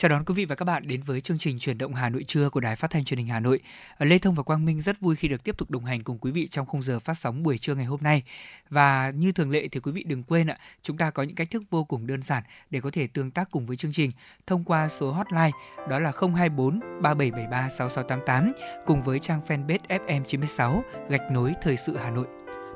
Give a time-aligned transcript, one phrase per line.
[0.00, 2.24] Chào đón quý vị và các bạn đến với chương trình Chuyển động Hà Nội
[2.24, 3.60] trưa của Đài Phát thanh Truyền hình Hà Nội.
[3.96, 6.18] Ờ, Lê Thông và Quang Minh rất vui khi được tiếp tục đồng hành cùng
[6.18, 8.22] quý vị trong khung giờ phát sóng buổi trưa ngày hôm nay.
[8.70, 11.50] Và như thường lệ thì quý vị đừng quên ạ, chúng ta có những cách
[11.50, 14.10] thức vô cùng đơn giản để có thể tương tác cùng với chương trình
[14.46, 15.50] thông qua số hotline
[15.88, 18.52] đó là 024 3773 6688
[18.86, 22.26] cùng với trang fanpage FM96 gạch nối thời sự Hà Nội.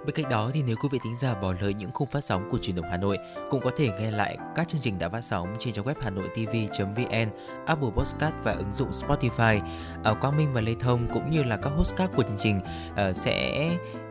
[0.07, 2.49] Bên cạnh đó thì nếu quý vị thính giả bỏ lỡ những khung phát sóng
[2.51, 3.19] của truyền động Hà Nội
[3.51, 6.11] cũng có thể nghe lại các chương trình đã phát sóng trên trang web hà
[6.11, 7.31] nội tv.vn,
[7.67, 9.61] Apple Podcast và ứng dụng Spotify.
[10.05, 12.61] À, Quang Minh và Lê Thông cũng như là các host khác của chương trình
[12.91, 13.69] uh, sẽ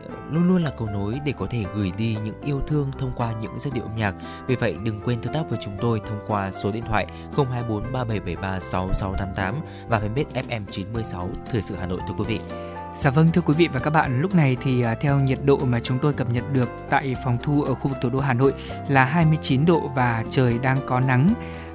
[0.08, 3.12] ờ, luôn luôn là cầu nối để có thể gửi đi những yêu thương thông
[3.16, 4.14] qua những giai điệu âm nhạc.
[4.46, 7.06] Vì vậy đừng quên tương tác với chúng tôi thông qua số điện thoại
[7.36, 12.71] 024 3773 6688 và fanpage FM 96 Thời sự Hà Nội thưa quý vị.
[13.00, 15.58] Dạ vâng thưa quý vị và các bạn, lúc này thì à, theo nhiệt độ
[15.58, 18.34] mà chúng tôi cập nhật được tại phòng thu ở khu vực thủ đô Hà
[18.34, 18.52] Nội
[18.88, 21.34] là 29 độ và trời đang có nắng.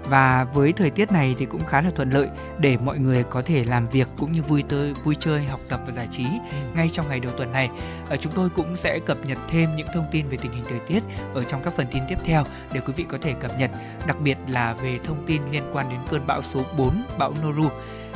[0.10, 2.28] Và với thời tiết này thì cũng khá là thuận lợi
[2.60, 5.80] để mọi người có thể làm việc cũng như vui tơi, vui chơi, học tập
[5.86, 6.58] và giải trí ừ.
[6.76, 7.70] ngay trong ngày đầu tuần này.
[8.10, 10.80] Ở chúng tôi cũng sẽ cập nhật thêm những thông tin về tình hình thời
[10.80, 12.44] tiết ở trong các phần tin tiếp theo
[12.74, 13.72] để quý vị có thể cập nhật,
[14.08, 17.70] đặc biệt là về thông tin liên quan đến cơn bão số 4, bão Noru.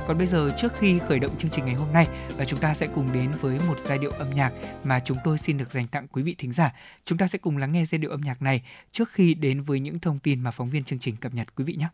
[0.07, 2.07] Còn bây giờ trước khi khởi động chương trình ngày hôm nay,
[2.38, 4.52] và chúng ta sẽ cùng đến với một giai điệu âm nhạc
[4.83, 6.73] mà chúng tôi xin được dành tặng quý vị thính giả.
[7.05, 9.80] Chúng ta sẽ cùng lắng nghe giai điệu âm nhạc này trước khi đến với
[9.80, 11.88] những thông tin mà phóng viên chương trình cập nhật quý vị nhé.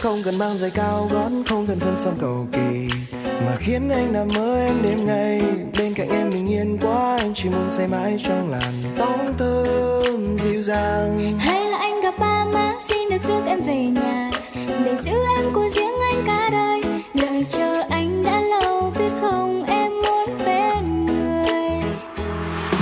[0.00, 2.88] Không cần mang giày cao gót, không cần phân son cầu kỳ
[3.46, 5.42] mà khiến anh nằm mơ em đêm ngày.
[5.78, 10.38] Bên cạnh em bình yên quá anh chỉ muốn say mãi trong làn tóc thơm
[10.38, 11.38] dịu dàng.
[11.38, 14.30] Hay là anh gặp ba má xin được rước em về nhà.
[14.84, 16.82] Để giữ em của riêng anh cả đời.
[17.14, 21.82] Đợi chờ anh đã lâu biết không em muốn bên người.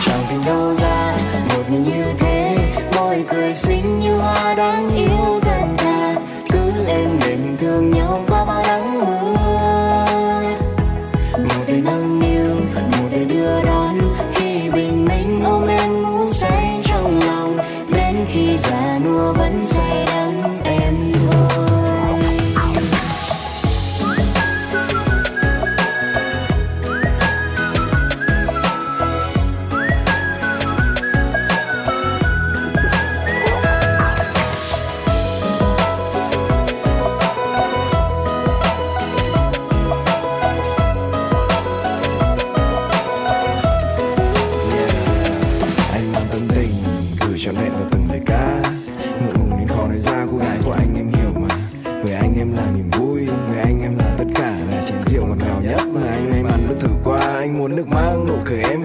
[0.07, 1.17] Chẳng tình đâu ra
[1.49, 2.57] một người như thế.
[2.97, 6.15] Môi cười xinh như hoa đáng yêu thật thà
[6.53, 8.10] cứ em đêm thương nhau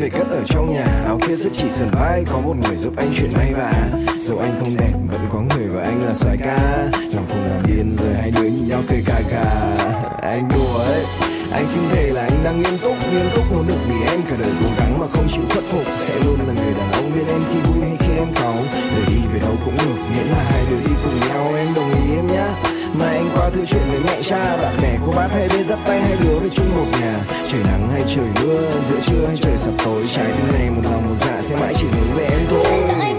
[0.05, 0.85] về cất ở trong nhà.
[1.05, 3.73] Áo kia rất chỉ sần vai, có một người giúp anh chuyển may vả
[4.21, 6.57] dù anh không đẹp, vẫn có người và anh là soái ca.
[7.13, 9.45] Lòng không làm điên, rồi hai đứa nhìn nhau cười cà cà
[10.21, 11.05] anh đùa ấy,
[11.51, 12.95] anh xin thề là anh đang nghiêm túc.
[13.11, 15.85] Nghiêm túc nỗ lực vì em, cả đời cố gắng mà không chịu khuất phục.
[15.99, 18.55] Sẽ luôn là người đàn ông bên em khi vui hay khi em cáu.
[18.95, 21.53] Để đi về đâu cũng được, miễn là hai đứa đi cùng nhau.
[21.57, 22.74] Em đồng ý em nhá
[23.45, 26.17] qua thư chuyện với mẹ cha, bạn bè cô bác hay bên dắt tay hai
[26.23, 27.19] đứa về chung một nhà.
[27.49, 30.81] Trời nắng hay trời mưa, giữa trưa hay trời sập tối, trái tim này một
[30.83, 33.14] lòng một dạ sẽ mãi chỉ hướng về em thôi.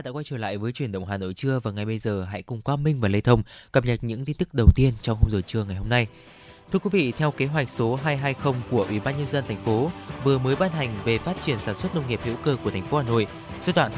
[0.00, 2.24] Giả đã quay trở lại với chuyển động Hà Nội trưa và ngay bây giờ
[2.30, 3.42] hãy cùng Quang Minh và Lê Thông
[3.72, 6.06] cập nhật những tin tức đầu tiên trong khung giờ trưa ngày hôm nay.
[6.72, 9.90] Thưa quý vị, theo kế hoạch số 220 của Ủy ban nhân dân thành phố
[10.24, 12.86] vừa mới ban hành về phát triển sản xuất nông nghiệp hữu cơ của thành
[12.86, 13.26] phố Hà Nội
[13.60, 13.92] giai đoạn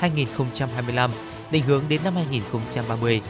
[0.00, 1.10] 2022-2025,
[1.50, 3.20] định hướng đến năm 2030.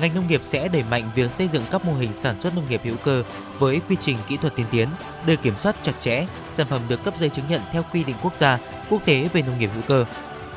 [0.00, 2.68] Ngành nông nghiệp sẽ đẩy mạnh việc xây dựng các mô hình sản xuất nông
[2.70, 3.24] nghiệp hữu cơ
[3.58, 4.88] với quy trình kỹ thuật tiên tiến,
[5.26, 8.16] được kiểm soát chặt chẽ, sản phẩm được cấp giấy chứng nhận theo quy định
[8.22, 8.58] quốc gia,
[8.90, 10.04] quốc tế về nông nghiệp hữu cơ.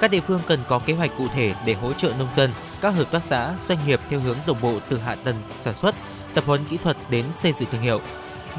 [0.02, 2.52] Các địa phương cần có kế hoạch cụ thể để hỗ trợ nông dân,
[2.82, 5.96] các hợp tác xã, doanh nghiệp theo hướng đồng bộ từ hạ tầng sản xuất,
[6.34, 8.02] tập huấn kỹ thuật đến xây dựng thương hiệu.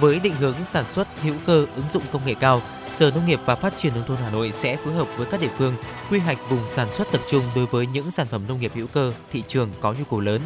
[0.01, 3.41] Với định hướng sản xuất hữu cơ ứng dụng công nghệ cao, Sở Nông nghiệp
[3.45, 5.75] và Phát triển nông thôn Hà Nội sẽ phối hợp với các địa phương
[6.11, 8.87] quy hoạch vùng sản xuất tập trung đối với những sản phẩm nông nghiệp hữu
[8.87, 10.41] cơ thị trường có nhu cầu lớn,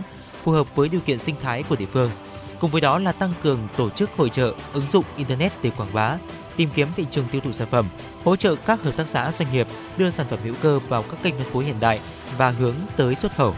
[0.44, 2.10] phù hợp với điều kiện sinh thái của địa phương.
[2.60, 5.92] Cùng với đó là tăng cường tổ chức hội trợ, ứng dụng internet để quảng
[5.92, 6.18] bá,
[6.56, 7.88] tìm kiếm thị trường tiêu thụ sản phẩm,
[8.24, 9.66] hỗ trợ các hợp tác xã doanh nghiệp
[9.96, 12.00] đưa sản phẩm hữu cơ vào các kênh phân phối hiện đại
[12.38, 13.54] và hướng tới xuất khẩu.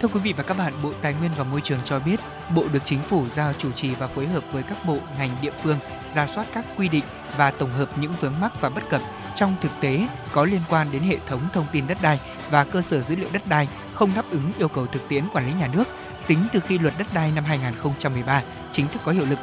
[0.00, 2.20] Thưa quý vị và các bạn, Bộ Tài nguyên và Môi trường cho biết,
[2.54, 5.52] Bộ được Chính phủ giao chủ trì và phối hợp với các bộ, ngành địa
[5.62, 5.78] phương
[6.14, 7.04] ra soát các quy định
[7.36, 9.00] và tổng hợp những vướng mắc và bất cập
[9.34, 12.20] trong thực tế có liên quan đến hệ thống thông tin đất đai
[12.50, 15.46] và cơ sở dữ liệu đất đai không đáp ứng yêu cầu thực tiễn quản
[15.46, 15.84] lý nhà nước
[16.26, 18.42] tính từ khi luật đất đai năm 2013
[18.72, 19.38] chính thức có hiệu lực.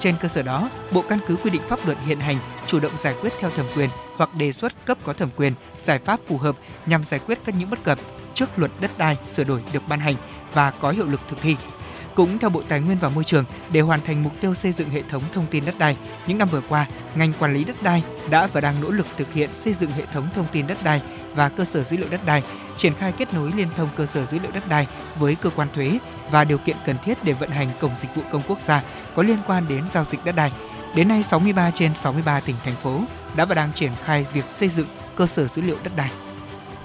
[0.00, 2.92] Trên cơ sở đó, Bộ căn cứ quy định pháp luật hiện hành, chủ động
[2.98, 6.38] giải quyết theo thẩm quyền hoặc đề xuất cấp có thẩm quyền giải pháp phù
[6.38, 6.56] hợp
[6.86, 7.98] nhằm giải quyết các những bất cập
[8.34, 10.16] trước luật đất đai sửa đổi được ban hành
[10.52, 11.56] và có hiệu lực thực thi.
[12.14, 14.90] Cũng theo Bộ Tài nguyên và Môi trường, để hoàn thành mục tiêu xây dựng
[14.90, 18.02] hệ thống thông tin đất đai, những năm vừa qua, ngành quản lý đất đai
[18.30, 21.02] đã và đang nỗ lực thực hiện xây dựng hệ thống thông tin đất đai
[21.34, 22.42] và cơ sở dữ liệu đất đai,
[22.76, 24.86] triển khai kết nối liên thông cơ sở dữ liệu đất đai
[25.18, 25.98] với cơ quan thuế
[26.30, 28.82] và điều kiện cần thiết để vận hành cổng dịch vụ công quốc gia
[29.14, 30.52] có liên quan đến giao dịch đất đai.
[30.94, 33.00] Đến nay, 63 trên 63 tỉnh thành phố
[33.36, 34.86] đã và đang triển khai việc xây dựng
[35.16, 36.10] cơ sở dữ liệu đất đai.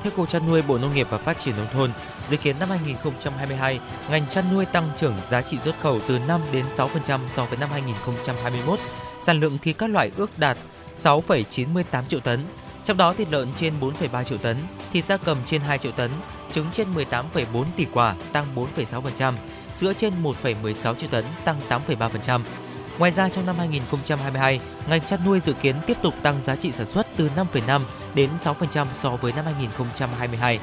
[0.03, 1.91] Theo Cục Chăn nuôi Bộ Nông nghiệp và Phát triển nông thôn,
[2.29, 6.41] dự kiến năm 2022, ngành chăn nuôi tăng trưởng giá trị xuất khẩu từ 5
[6.51, 8.79] đến 6% so với năm 2021.
[9.21, 10.57] Sản lượng thịt các loại ước đạt
[10.97, 12.45] 6,98 triệu tấn,
[12.85, 14.57] trong đó thịt lợn trên 4,3 triệu tấn,
[14.93, 16.11] thịt gia cầm trên 2 triệu tấn,
[16.51, 19.33] trứng trên 18,4 tỷ quả tăng 4,6%,
[19.73, 22.41] sữa trên 1,16 triệu tấn tăng 8,3%.
[22.97, 26.71] Ngoài ra trong năm 2022, ngành chăn nuôi dự kiến tiếp tục tăng giá trị
[26.71, 27.81] sản xuất từ 5,5
[28.15, 30.59] đến 6% so với năm 2022.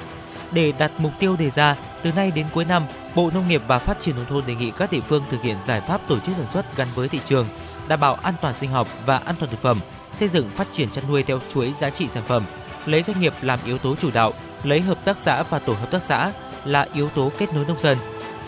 [0.53, 3.79] Để đạt mục tiêu đề ra, từ nay đến cuối năm, Bộ Nông nghiệp và
[3.79, 6.37] Phát triển nông thôn đề nghị các địa phương thực hiện giải pháp tổ chức
[6.37, 7.49] sản xuất gắn với thị trường,
[7.89, 9.81] đảm bảo an toàn sinh học và an toàn thực phẩm,
[10.13, 12.45] xây dựng phát triển chăn nuôi theo chuỗi giá trị sản phẩm,
[12.87, 14.33] lấy doanh nghiệp làm yếu tố chủ đạo,
[14.63, 16.33] lấy hợp tác xã và tổ hợp tác xã
[16.65, 17.99] là yếu tố kết nối nông dân.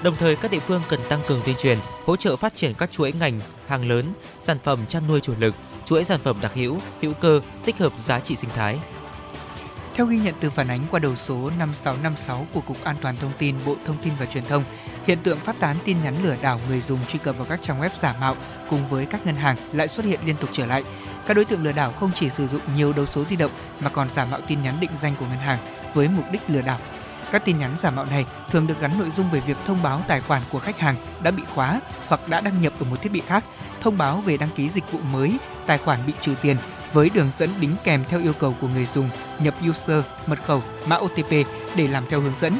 [0.03, 2.93] Đồng thời các địa phương cần tăng cường tuyên truyền, hỗ trợ phát triển các
[2.93, 6.79] chuỗi ngành hàng lớn, sản phẩm chăn nuôi chủ lực, chuỗi sản phẩm đặc hữu,
[7.03, 8.79] hữu cơ, tích hợp giá trị sinh thái.
[9.95, 13.33] Theo ghi nhận từ phản ánh qua đầu số 5656 của Cục An toàn Thông
[13.39, 14.65] tin Bộ Thông tin và Truyền thông,
[15.07, 17.81] hiện tượng phát tán tin nhắn lừa đảo người dùng truy cập vào các trang
[17.81, 18.37] web giả mạo
[18.71, 20.85] cùng với các ngân hàng lại xuất hiện liên tục trở lại.
[21.27, 23.51] Các đối tượng lừa đảo không chỉ sử dụng nhiều đầu số di động
[23.81, 25.59] mà còn giả mạo tin nhắn định danh của ngân hàng
[25.95, 26.79] với mục đích lừa đảo.
[27.33, 30.03] Các tin nhắn giả mạo này thường được gắn nội dung về việc thông báo
[30.09, 33.13] tài khoản của khách hàng đã bị khóa hoặc đã đăng nhập ở một thiết
[33.13, 33.45] bị khác,
[33.81, 36.57] thông báo về đăng ký dịch vụ mới, tài khoản bị trừ tiền
[36.93, 40.63] với đường dẫn đính kèm theo yêu cầu của người dùng nhập user, mật khẩu,
[40.87, 41.31] mã OTP
[41.77, 42.53] để làm theo hướng dẫn.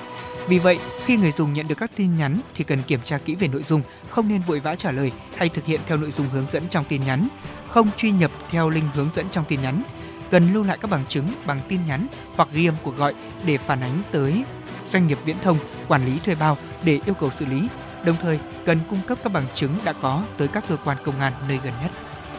[0.49, 3.35] Vì vậy, khi người dùng nhận được các tin nhắn thì cần kiểm tra kỹ
[3.35, 6.29] về nội dung, không nên vội vã trả lời hay thực hiện theo nội dung
[6.29, 7.29] hướng dẫn trong tin nhắn,
[7.75, 9.83] không truy nhập theo link hướng dẫn trong tin nhắn.
[10.31, 13.15] Cần lưu lại các bằng chứng bằng tin nhắn hoặc ghi âm cuộc gọi
[13.47, 14.45] để phản ánh tới
[14.91, 17.69] doanh nghiệp viễn thông, quản lý thuê bao để yêu cầu xử lý.
[18.05, 21.21] Đồng thời, cần cung cấp các bằng chứng đã có tới các cơ quan công
[21.21, 21.91] an nơi gần nhất.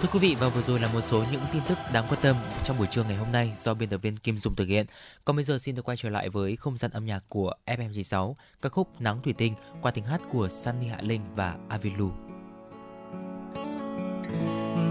[0.01, 2.36] Thưa quý vị và vừa rồi là một số những tin tức đáng quan tâm
[2.63, 4.86] trong buổi trưa ngày hôm nay do biên tập viên Kim Dung thực hiện.
[5.25, 8.34] Còn bây giờ xin được quay trở lại với không gian âm nhạc của FM96,
[8.62, 12.25] ca khúc Nắng Thủy Tinh qua tiếng hát của Sunny Hạ Linh và Avilu.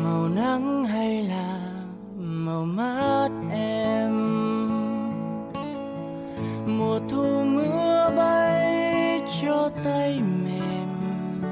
[0.05, 1.59] Màu nắng hay là
[2.17, 4.13] màu mắt em?
[6.79, 11.43] Mùa thu mưa bay cho tay mềm.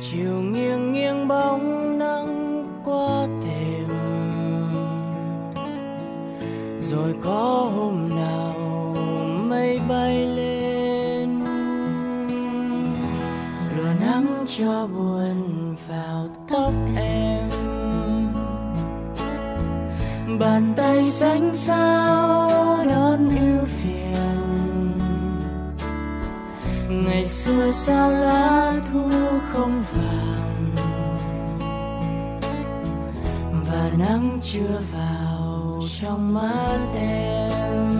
[0.00, 3.88] Chiều nghiêng nghiêng bóng nắng qua thềm
[6.80, 8.54] rồi có hôm nào
[9.48, 11.44] mây bay lên.
[13.76, 17.50] Lùa nắng cho buồn vào tóc em.
[20.38, 22.50] Bàn tay xanh sao
[22.88, 24.92] đón ưu phiền.
[26.88, 29.10] Ngày xưa sao lá thu
[29.52, 30.70] không vàng.
[33.70, 37.94] Và nắng chưa vào trong mắt em.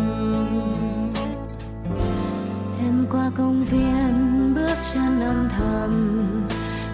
[2.79, 6.44] Em qua công viên bước chân âm thầm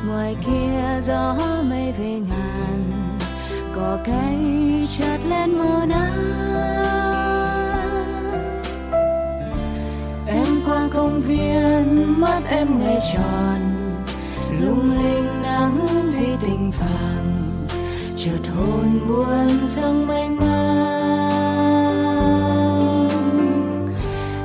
[0.07, 1.37] ngoài kia gió
[1.71, 2.91] mây về ngàn
[3.77, 6.41] cỏ cây chợt lên mùa nắng.
[10.27, 13.61] Em qua công viên, mắt em ngày tròn,
[14.61, 17.67] lung linh nắng thì tình vàng
[18.17, 21.11] chợt hồn buồn sông mênh mang.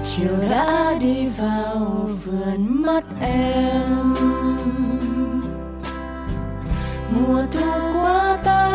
[0.03, 4.44] Chiều đã đi vào vườn mắt em
[7.15, 7.61] mùa thu
[8.01, 8.74] qua tay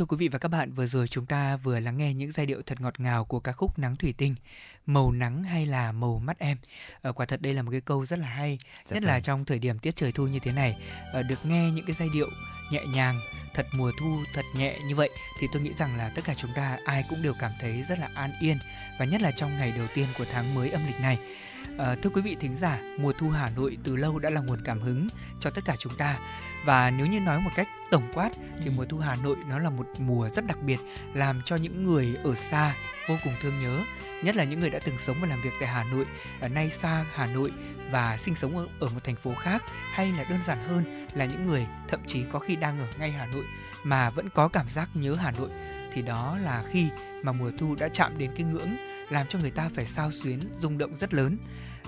[0.00, 2.46] thưa quý vị và các bạn, vừa rồi chúng ta vừa lắng nghe những giai
[2.46, 4.34] điệu thật ngọt ngào của ca khúc Nắng Thủy Tinh,
[4.86, 6.56] màu nắng hay là màu mắt em.
[7.02, 9.22] Ờ, quả thật đây là một cái câu rất là hay, Dạ nhất là vâng.
[9.22, 10.76] trong thời điểm tiết trời thu như thế này,
[11.12, 12.28] Ờ, được nghe những cái giai điệu
[12.72, 13.20] nhẹ nhàng,
[13.54, 16.50] thật mùa thu, thật nhẹ như vậy thì tôi nghĩ rằng là tất cả chúng
[16.56, 18.58] ta ai cũng đều cảm thấy rất là an yên
[18.98, 21.18] và nhất là trong ngày đầu tiên của tháng mới âm lịch này.
[21.78, 24.60] À, thưa quý vị thính giả, mùa thu Hà Nội từ lâu đã là nguồn
[24.64, 25.08] cảm hứng
[25.40, 26.18] cho tất cả chúng ta.
[26.64, 28.30] Và nếu như nói một cách tổng quát
[28.64, 30.78] thì mùa thu Hà Nội nó là một mùa rất đặc biệt
[31.14, 32.74] làm cho những người ở xa
[33.08, 33.84] vô cùng thương nhớ
[34.22, 36.04] nhất là những người đã từng sống và làm việc tại Hà Nội,
[36.40, 37.52] ở nay xa Hà Nội
[37.90, 39.62] và sinh sống ở, ở một thành phố khác
[39.92, 43.10] hay là đơn giản hơn là những người thậm chí có khi đang ở ngay
[43.10, 43.44] Hà Nội
[43.82, 45.48] mà vẫn có cảm giác nhớ Hà Nội
[45.92, 46.88] thì đó là khi
[47.22, 48.76] mà mùa thu đã chạm đến cái ngưỡng
[49.10, 51.36] làm cho người ta phải sao xuyến rung động rất lớn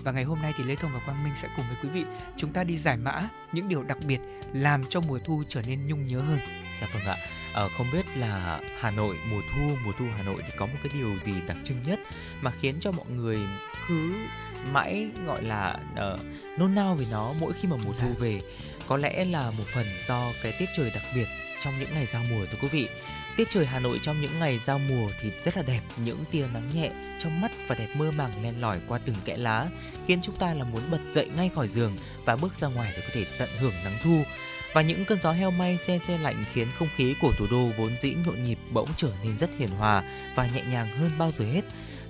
[0.03, 2.05] và ngày hôm nay thì Lê Thông và Quang Minh sẽ cùng với quý vị
[2.37, 4.21] chúng ta đi giải mã những điều đặc biệt
[4.53, 6.39] làm cho mùa thu trở nên nhung nhớ hơn.
[6.81, 7.17] Dạ vâng ạ.
[7.55, 10.79] À, không biết là Hà Nội mùa thu mùa thu Hà Nội thì có một
[10.83, 12.01] cái điều gì đặc trưng nhất
[12.41, 13.39] mà khiến cho mọi người
[13.89, 14.15] cứ
[14.73, 16.21] mãi gọi là uh,
[16.59, 18.15] nôn nao về nó mỗi khi mà mùa thu dạ.
[18.19, 18.41] về
[18.89, 21.27] có lẽ là một phần do cái tiết trời đặc biệt
[21.61, 22.89] trong những ngày giao mùa thưa quý vị
[23.37, 26.47] Tiết trời Hà Nội trong những ngày giao mùa thì rất là đẹp, những tia
[26.55, 29.69] nắng nhẹ trong mắt và đẹp mơ màng len lỏi qua từng kẽ lá,
[30.07, 33.03] khiến chúng ta là muốn bật dậy ngay khỏi giường và bước ra ngoài để
[33.03, 34.23] có thể tận hưởng nắng thu.
[34.73, 37.69] Và những cơn gió heo may xe xe lạnh khiến không khí của thủ đô
[37.79, 40.03] vốn dĩ nhộn nhịp bỗng trở nên rất hiền hòa
[40.35, 41.63] và nhẹ nhàng hơn bao giờ hết.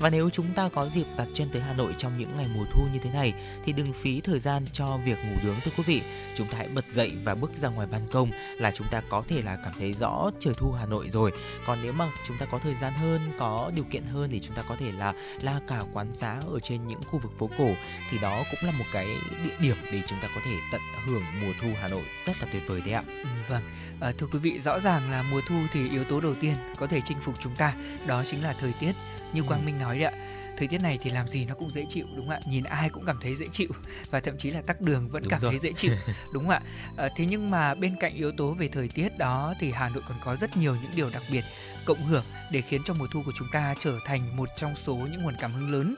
[0.03, 2.65] Và nếu chúng ta có dịp đặt chân tới Hà Nội trong những ngày mùa
[2.73, 5.85] thu như thế này thì đừng phí thời gian cho việc ngủ nướng thưa quý
[5.87, 6.03] vị.
[6.35, 9.23] Chúng ta hãy bật dậy và bước ra ngoài ban công là chúng ta có
[9.29, 11.33] thể là cảm thấy rõ trời thu Hà Nội rồi.
[11.67, 14.57] Còn nếu mà chúng ta có thời gian hơn, có điều kiện hơn thì chúng
[14.57, 17.71] ta có thể là la cả quán xá ở trên những khu vực phố cổ
[18.11, 19.07] thì đó cũng là một cái
[19.45, 22.47] địa điểm để chúng ta có thể tận hưởng mùa thu Hà Nội rất là
[22.53, 23.03] tuyệt vời đấy ạ.
[23.07, 23.63] Ừ, vâng,
[24.01, 26.87] à, thưa quý vị rõ ràng là mùa thu thì yếu tố đầu tiên có
[26.87, 27.75] thể chinh phục chúng ta
[28.07, 28.93] đó chính là thời tiết
[29.33, 30.13] như quang minh nói đấy ạ
[30.57, 32.41] thời tiết này thì làm gì nó cũng dễ chịu đúng không ạ?
[32.47, 33.69] Nhìn ai cũng cảm thấy dễ chịu
[34.11, 35.51] và thậm chí là tắc đường vẫn đúng cảm rồi.
[35.51, 35.95] thấy dễ chịu
[36.33, 36.61] đúng không ạ?
[36.97, 40.03] À, thế nhưng mà bên cạnh yếu tố về thời tiết đó thì hà nội
[40.09, 41.45] còn có rất nhiều những điều đặc biệt
[41.85, 44.95] cộng hưởng để khiến cho mùa thu của chúng ta trở thành một trong số
[44.95, 45.95] những nguồn cảm hứng lớn.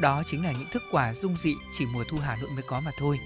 [0.00, 2.80] Đó chính là những thức quà dung dị chỉ mùa thu hà nội mới có
[2.80, 3.18] mà thôi.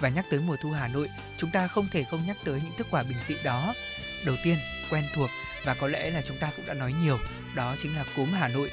[0.00, 2.76] Và nhắc tới mùa thu hà nội chúng ta không thể không nhắc tới những
[2.76, 3.74] thức quà bình dị đó.
[4.26, 4.56] Đầu tiên
[4.90, 5.30] quen thuộc
[5.64, 7.18] và có lẽ là chúng ta cũng đã nói nhiều
[7.54, 8.70] đó chính là cốm Hà Nội.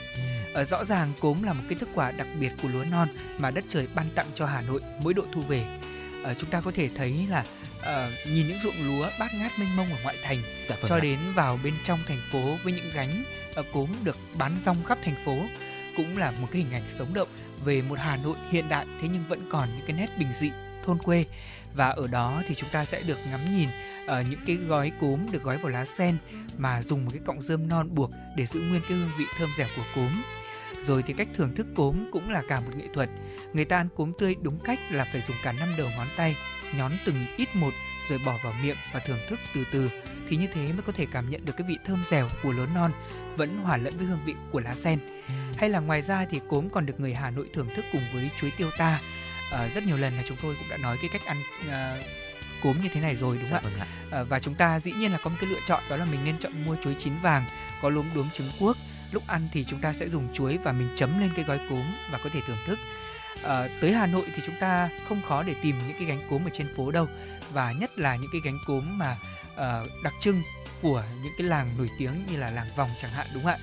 [0.53, 3.51] Ở rõ ràng cốm là một cái thức quà đặc biệt của lúa non mà
[3.51, 5.65] đất trời ban tặng cho Hà Nội mỗi độ thu về.
[6.23, 7.43] Ở chúng ta có thể thấy là
[7.79, 10.95] uh, nhìn những ruộng lúa bát ngát mênh mông ở ngoại thành dạ, vâng cho
[10.95, 10.99] ạ.
[10.99, 13.23] đến vào bên trong thành phố với những gánh
[13.59, 15.37] uh, cốm được bán rong khắp thành phố
[15.97, 17.27] cũng là một cái hình ảnh sống động
[17.65, 20.51] về một Hà Nội hiện đại thế nhưng vẫn còn những cái nét bình dị
[20.85, 21.25] thôn quê
[21.73, 23.69] và ở đó thì chúng ta sẽ được ngắm nhìn
[24.03, 26.17] uh, những cái gói cốm được gói vào lá sen
[26.57, 29.49] mà dùng một cái cọng rơm non buộc để giữ nguyên cái hương vị thơm
[29.57, 30.11] dẻo của cốm.
[30.85, 33.09] Rồi thì cách thưởng thức cốm cũng là cả một nghệ thuật.
[33.53, 36.35] Người ta ăn cốm tươi đúng cách là phải dùng cả năm đầu ngón tay
[36.77, 37.71] nhón từng ít một
[38.09, 39.89] rồi bỏ vào miệng và thưởng thức từ từ.
[40.29, 42.67] Thì như thế mới có thể cảm nhận được cái vị thơm dẻo của lúa
[42.75, 42.91] non
[43.35, 44.99] vẫn hòa lẫn với hương vị của lá sen.
[45.27, 45.33] Ừ.
[45.57, 48.29] hay là ngoài ra thì cốm còn được người Hà Nội thưởng thức cùng với
[48.39, 48.99] chuối tiêu ta
[49.51, 51.37] à, rất nhiều lần là chúng tôi cũng đã nói cái cách ăn
[51.69, 51.97] à,
[52.63, 53.87] cốm như thế này rồi đúng dạ, không ạ?
[54.09, 56.05] Vâng À, và chúng ta dĩ nhiên là có một cái lựa chọn đó là
[56.05, 57.45] mình nên chọn mua chuối chín vàng
[57.81, 58.77] có lúm đốm trứng cuốc.
[59.11, 61.83] Lúc ăn thì chúng ta sẽ dùng chuối và mình chấm lên cái gói cốm
[62.11, 62.79] và có thể thưởng thức.
[63.43, 66.47] À, tới Hà Nội thì chúng ta không khó để tìm những cái gánh cốm
[66.47, 67.07] ở trên phố đâu
[67.53, 69.17] và nhất là những cái gánh cốm mà
[69.53, 70.43] uh, đặc trưng
[70.81, 73.57] của những cái làng nổi tiếng như là làng vòng chẳng hạn đúng không ạ?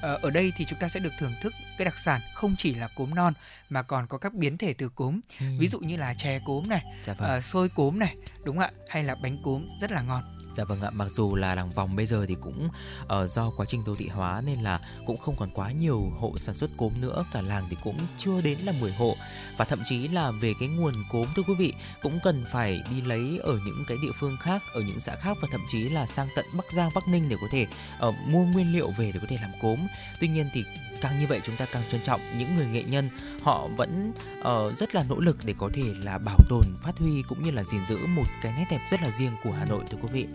[0.00, 2.74] Ờ, ở đây thì chúng ta sẽ được thưởng thức cái đặc sản không chỉ
[2.74, 3.32] là cốm non
[3.70, 5.46] mà còn có các biến thể từ cốm ừ.
[5.58, 7.38] ví dụ như là chè cốm này dạ vâng.
[7.38, 10.22] uh, xôi cốm này đúng không ạ hay là bánh cốm rất là ngon
[10.56, 12.68] Dạ vâng ạ, mặc dù là làng vòng bây giờ thì cũng
[13.02, 16.38] uh, do quá trình đô thị hóa nên là cũng không còn quá nhiều hộ
[16.38, 19.16] sản xuất cốm nữa, cả làng thì cũng chưa đến là 10 hộ.
[19.56, 23.00] Và thậm chí là về cái nguồn cốm thưa quý vị cũng cần phải đi
[23.00, 26.06] lấy ở những cái địa phương khác, ở những xã khác và thậm chí là
[26.06, 27.66] sang tận Bắc Giang, Bắc Ninh để có thể
[28.08, 29.78] uh, mua nguyên liệu về để có thể làm cốm.
[30.20, 30.64] Tuy nhiên thì
[31.00, 33.10] càng như vậy chúng ta càng trân trọng những người nghệ nhân.
[33.42, 37.22] Họ vẫn uh, rất là nỗ lực để có thể là bảo tồn phát huy
[37.28, 39.84] cũng như là gìn giữ một cái nét đẹp rất là riêng của Hà Nội
[39.90, 40.26] thưa quý vị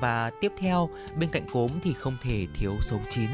[0.00, 3.28] và tiếp theo bên cạnh cốm thì không thể thiếu sấu chín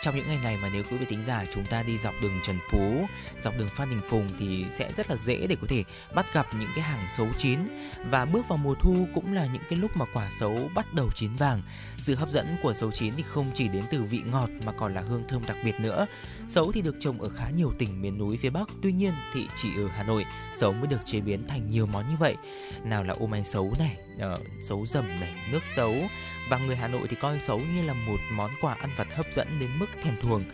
[0.00, 2.40] trong những ngày này mà nếu quý vị tính giả chúng ta đi dọc đường
[2.42, 3.06] Trần Phú,
[3.40, 5.84] dọc đường Phan Đình Phùng thì sẽ rất là dễ để có thể
[6.14, 7.58] bắt gặp những cái hàng sấu chín
[8.10, 11.10] và bước vào mùa thu cũng là những cái lúc mà quả sấu bắt đầu
[11.14, 11.62] chín vàng.
[11.96, 14.94] Sự hấp dẫn của sấu chín thì không chỉ đến từ vị ngọt mà còn
[14.94, 16.06] là hương thơm đặc biệt nữa.
[16.48, 19.48] Sấu thì được trồng ở khá nhiều tỉnh miền núi phía Bắc, tuy nhiên thì
[19.56, 22.36] chỉ ở Hà Nội sấu mới được chế biến thành nhiều món như vậy.
[22.84, 25.94] Nào là ô mai sấu này, ờ, uh, sấu dầm này, nước sấu
[26.50, 29.26] và người Hà Nội thì coi sấu như là một món quà ăn vặt hấp
[29.32, 30.44] dẫn đến mức thèm thuồng.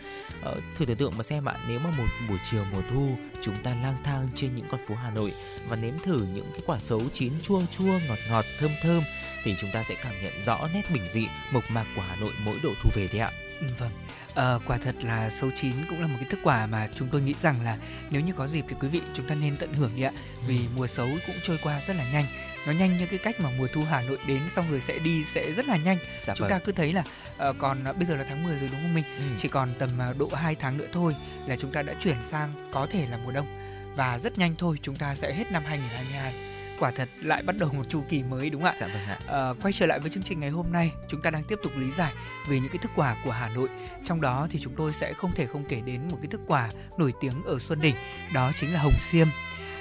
[0.41, 3.55] Ờ, thử tưởng tượng mà xem ạ, nếu mà một buổi chiều mùa thu chúng
[3.63, 5.33] ta lang thang trên những con phố Hà Nội
[5.69, 9.03] và nếm thử những cái quả sấu chín chua chua ngọt ngọt thơm thơm
[9.43, 12.31] thì chúng ta sẽ cảm nhận rõ nét bình dị mộc mạc của Hà Nội
[12.45, 13.31] mỗi độ thu về đấy ạ.
[13.79, 13.91] Vâng,
[14.37, 17.21] Uh, quả thật là sấu chín cũng là một cái thức quả mà chúng tôi
[17.21, 17.77] nghĩ rằng là
[18.09, 20.11] nếu như có dịp thì quý vị chúng ta nên tận hưởng đi ạ.
[20.47, 20.63] Vì ừ.
[20.75, 22.25] mùa sấu cũng trôi qua rất là nhanh.
[22.67, 25.23] Nó nhanh như cái cách mà mùa thu Hà Nội đến xong rồi sẽ đi
[25.33, 25.97] sẽ rất là nhanh.
[26.25, 26.59] Dạ chúng vâng.
[26.59, 27.03] ta cứ thấy là
[27.49, 29.03] uh, còn uh, bây giờ là tháng 10 rồi đúng không mình?
[29.17, 29.23] Ừ.
[29.37, 31.15] Chỉ còn tầm uh, độ 2 tháng nữa thôi
[31.47, 33.47] là chúng ta đã chuyển sang có thể là mùa đông
[33.95, 37.69] và rất nhanh thôi chúng ta sẽ hết năm 2022 quả thật lại bắt đầu
[37.73, 38.77] một chu kỳ mới đúng không ạ?
[38.79, 39.19] Dạ vâng ạ.
[39.27, 41.71] À, quay trở lại với chương trình ngày hôm nay, chúng ta đang tiếp tục
[41.77, 42.13] lý giải
[42.49, 43.69] về những cái thức quà của Hà Nội.
[44.05, 46.69] Trong đó thì chúng tôi sẽ không thể không kể đến một cái thức quà
[46.97, 47.95] nổi tiếng ở Xuân Đỉnh,
[48.33, 49.27] đó chính là hồng xiêm.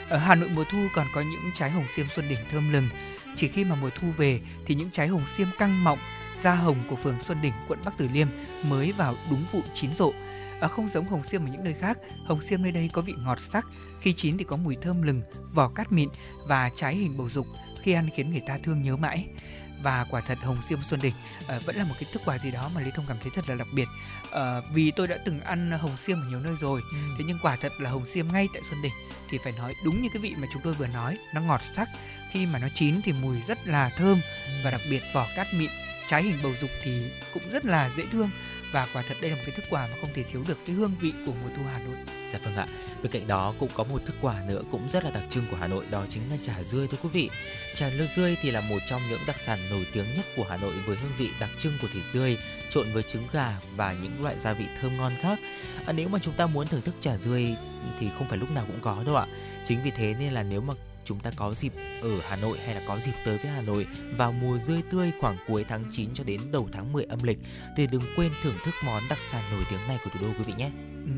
[0.08, 2.88] Ở Hà Nội mùa thu còn có những trái hồng xiêm Xuân Đỉnh thơm lừng.
[3.36, 5.98] Chỉ khi mà mùa thu về thì những trái hồng xiêm căng mọng,
[6.42, 8.28] da hồng của phường Xuân Đỉnh, quận Bắc Từ Liêm
[8.62, 10.12] mới vào đúng vụ chín rộ.
[10.60, 13.14] À, không giống hồng xiêm ở những nơi khác, hồng xiêm nơi đây có vị
[13.24, 13.64] ngọt sắc,
[14.00, 15.22] khi chín thì có mùi thơm lừng,
[15.54, 16.08] vỏ cát mịn
[16.46, 17.46] và trái hình bầu dục,
[17.82, 19.26] khi ăn khiến người ta thương nhớ mãi.
[19.82, 21.14] Và quả thật hồng xiêm xuân đỉnh
[21.56, 23.48] uh, vẫn là một cái thức quà gì đó mà lý thông cảm thấy thật
[23.48, 23.88] là đặc biệt.
[24.28, 24.34] Uh,
[24.72, 26.96] vì tôi đã từng ăn hồng xiêm ở nhiều nơi rồi ừ.
[27.18, 28.92] thế nhưng quả thật là hồng xiêm ngay tại xuân đỉnh
[29.30, 31.88] thì phải nói đúng như cái vị mà chúng tôi vừa nói nó ngọt sắc.
[32.32, 34.52] Khi mà nó chín thì mùi rất là thơm ừ.
[34.64, 35.70] và đặc biệt vỏ cát mịn.
[36.08, 38.30] Trái hình bầu dục thì cũng rất là dễ thương
[38.72, 40.76] và quả thật đây là một cái thức quà mà không thể thiếu được cái
[40.76, 41.96] hương vị của mùa thu Hà Nội.
[42.32, 42.66] Dạ vâng ạ.
[43.02, 45.56] Bên cạnh đó cũng có một thức quà nữa cũng rất là đặc trưng của
[45.56, 47.30] Hà Nội đó chính là trà dươi thưa quý vị.
[47.74, 50.56] trà lơ dươi thì là một trong những đặc sản nổi tiếng nhất của Hà
[50.56, 52.38] Nội với hương vị đặc trưng của thịt dươi
[52.70, 55.38] trộn với trứng gà và những loại gia vị thơm ngon khác.
[55.86, 57.54] À, nếu mà chúng ta muốn thưởng thức trà dươi
[58.00, 59.26] thì không phải lúc nào cũng có đâu ạ.
[59.64, 60.74] Chính vì thế nên là nếu mà
[61.06, 63.86] chúng ta có dịp ở Hà Nội hay là có dịp tới với Hà Nội
[64.16, 67.38] vào mùa rươi tươi khoảng cuối tháng 9 cho đến đầu tháng 10 âm lịch
[67.76, 70.44] thì đừng quên thưởng thức món đặc sản nổi tiếng này của thủ đô quý
[70.44, 70.70] vị nhé.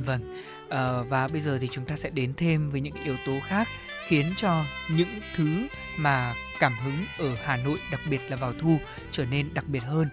[0.06, 0.42] Vâng.
[0.68, 3.68] À, và bây giờ thì chúng ta sẽ đến thêm với những yếu tố khác
[4.08, 5.66] khiến cho những thứ
[5.98, 8.78] mà cảm hứng ở Hà Nội đặc biệt là vào thu
[9.10, 10.08] trở nên đặc biệt hơn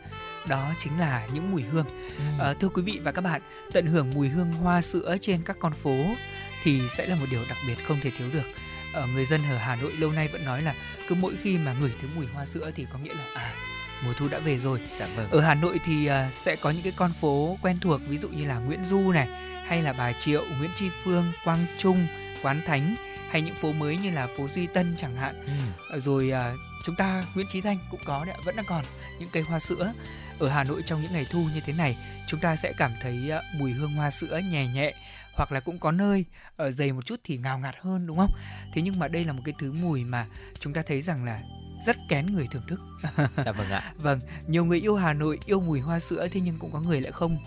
[0.47, 1.85] đó chính là những mùi hương.
[2.17, 2.23] Ừ.
[2.39, 5.57] À, thưa quý vị và các bạn, tận hưởng mùi hương hoa sữa trên các
[5.59, 6.05] con phố
[6.63, 8.43] thì sẽ là một điều đặc biệt không thể thiếu được
[8.95, 10.75] ở người dân ở Hà Nội lâu nay vẫn nói là
[11.07, 13.53] cứ mỗi khi mà ngửi thấy mùi hoa sữa thì có nghĩa là à
[14.03, 14.81] mùa thu đã về rồi.
[14.99, 15.31] Dạ vâng.
[15.31, 18.29] Ở Hà Nội thì uh, sẽ có những cái con phố quen thuộc ví dụ
[18.29, 19.27] như là Nguyễn Du này
[19.67, 22.07] hay là Bà Triệu, Nguyễn Tri Phương, Quang Trung,
[22.41, 22.95] Quán Thánh
[23.29, 25.35] hay những phố mới như là phố Duy Tân chẳng hạn.
[25.91, 25.99] Ừ.
[25.99, 28.85] Rồi uh, chúng ta Nguyễn Chí Thanh cũng có đấy, vẫn đang còn
[29.19, 29.93] những cây hoa sữa.
[30.39, 33.31] Ở Hà Nội trong những ngày thu như thế này, chúng ta sẽ cảm thấy
[33.37, 34.93] uh, mùi hương hoa sữa nhẹ nhẹ
[35.35, 38.31] hoặc là cũng có nơi ở dày một chút thì ngào ngạt hơn đúng không
[38.73, 40.27] thế nhưng mà đây là một cái thứ mùi mà
[40.59, 41.39] chúng ta thấy rằng là
[41.85, 42.79] rất kén người thưởng thức.
[43.45, 43.93] dạ vâng ạ.
[43.97, 47.01] vâng, nhiều người yêu Hà Nội yêu mùi hoa sữa thế nhưng cũng có người
[47.01, 47.37] lại không.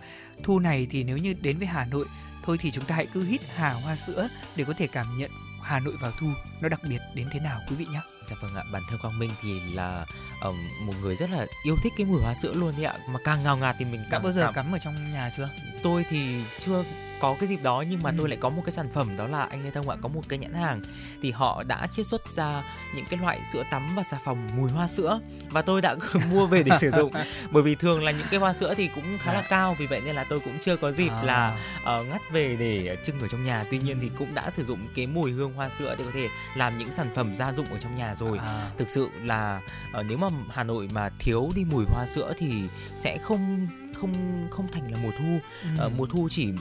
[0.44, 2.06] Thu này thì nếu như đến với Hà Nội
[2.42, 5.30] thôi thì chúng ta hãy cứ hít hà hoa sữa để có thể cảm nhận
[5.62, 6.26] Hà Nội vào thu
[6.60, 8.00] nó đặc biệt đến thế nào quý vị nhé.
[8.30, 10.06] Dạ vâng ạ, bản thân Quang Minh thì là
[10.42, 12.94] um, một người rất là yêu thích cái mùi hoa sữa luôn đấy ạ.
[13.08, 14.54] Mà càng ngào ngạt thì mình càng đã bao giờ cảm...
[14.54, 15.48] cắm ở trong nhà chưa?
[15.82, 16.84] Tôi thì chưa
[17.20, 18.14] có cái dịp đó nhưng mà ừ.
[18.18, 20.22] tôi lại có một cái sản phẩm đó là anh Lê Thông ạ có một
[20.28, 20.80] cái nhãn hàng
[21.22, 22.62] thì họ đã chiết xuất ra
[22.94, 25.96] những cái loại sữa tắm và xà phòng mùi hoa sữa và tôi đã
[26.32, 27.10] mua về để sử dụng
[27.50, 29.46] bởi vì thường là những cái hoa sữa thì cũng khá là dạ.
[29.48, 31.22] cao vì vậy nên là tôi cũng chưa có dịp à.
[31.22, 34.64] là uh, ngắt về để trưng ở trong nhà tuy nhiên thì cũng đã sử
[34.64, 37.66] dụng cái mùi hương hoa sữa để có thể làm những sản phẩm gia dụng
[37.70, 38.70] ở trong nhà rồi à.
[38.78, 39.60] thực sự là
[39.98, 44.12] uh, nếu mà Hà Nội mà thiếu đi mùi hoa sữa thì sẽ không không
[44.50, 45.38] không thành là mùa thu
[45.78, 45.86] ừ.
[45.86, 46.52] uh, mùa thu chỉ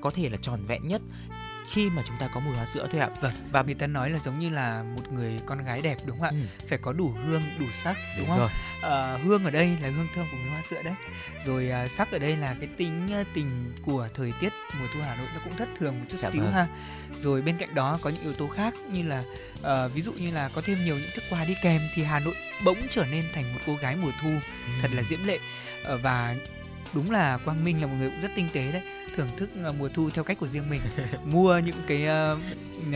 [0.00, 1.02] có thể là tròn vẹn nhất
[1.72, 3.08] khi mà chúng ta có mùi hoa sữa thôi ạ.
[3.20, 3.32] Vâng.
[3.52, 6.26] Và người ta nói là giống như là một người con gái đẹp đúng không
[6.26, 6.30] ạ?
[6.30, 6.66] Ừ.
[6.68, 8.38] Phải có đủ hương, đủ sắc đúng, đúng không?
[8.38, 8.48] Rồi.
[8.82, 10.94] À, hương ở đây là hương thơm của mùi hoa sữa đấy.
[11.46, 15.00] Rồi à, sắc ở đây là cái tính à, tình của thời tiết mùa thu
[15.00, 16.52] Hà Nội nó cũng thất thường một chút dạ xíu vâng.
[16.52, 16.66] ha.
[17.22, 19.24] Rồi bên cạnh đó có những yếu tố khác như là
[19.62, 22.20] à, ví dụ như là có thêm nhiều những thức quà đi kèm thì Hà
[22.20, 24.72] Nội bỗng trở nên thành một cô gái mùa thu ừ.
[24.82, 25.38] thật là diễm lệ
[25.84, 26.36] à, và
[26.94, 28.82] đúng là Quang Minh là một người cũng rất tinh tế đấy
[29.16, 30.80] thưởng thức uh, mùa thu theo cách của riêng mình
[31.24, 32.06] mua những cái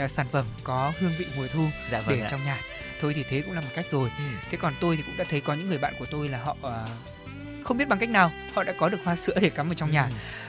[0.05, 2.29] uh, sản phẩm có hương vị mùa thu dạ vâng để ạ.
[2.31, 2.59] trong nhà
[3.01, 4.25] thôi thì thế cũng là một cách rồi ừ.
[4.51, 6.57] thế còn tôi thì cũng đã thấy có những người bạn của tôi là họ
[6.63, 6.73] uh,
[7.65, 9.91] không biết bằng cách nào họ đã có được hoa sữa để cắm ở trong
[9.91, 10.09] nhà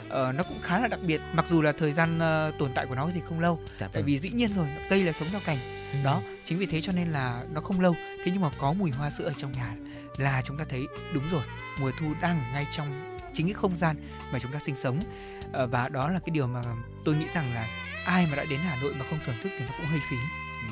[0.10, 0.30] ừ.
[0.30, 2.86] uh, nó cũng khá là đặc biệt mặc dù là thời gian uh, tồn tại
[2.86, 3.93] của nó thì không lâu dạ vâng.
[3.93, 5.58] tại vì dĩ nhiên rồi cây là sống theo cành
[5.91, 5.97] ừ.
[6.04, 8.91] đó chính vì thế cho nên là nó không lâu thế nhưng mà có mùi
[8.91, 9.75] hoa sữa ở trong nhà
[10.17, 11.43] là chúng ta thấy đúng rồi
[11.80, 13.95] mùa thu đang ở ngay trong chính cái không gian
[14.32, 16.62] mà chúng ta sinh sống ờ, Ờ, và đó là cái điều mà
[17.04, 17.68] tôi nghĩ rằng là
[18.06, 20.18] ai mà đã đến Hà Nội mà không thưởng thức thì nó cũng hơi phí.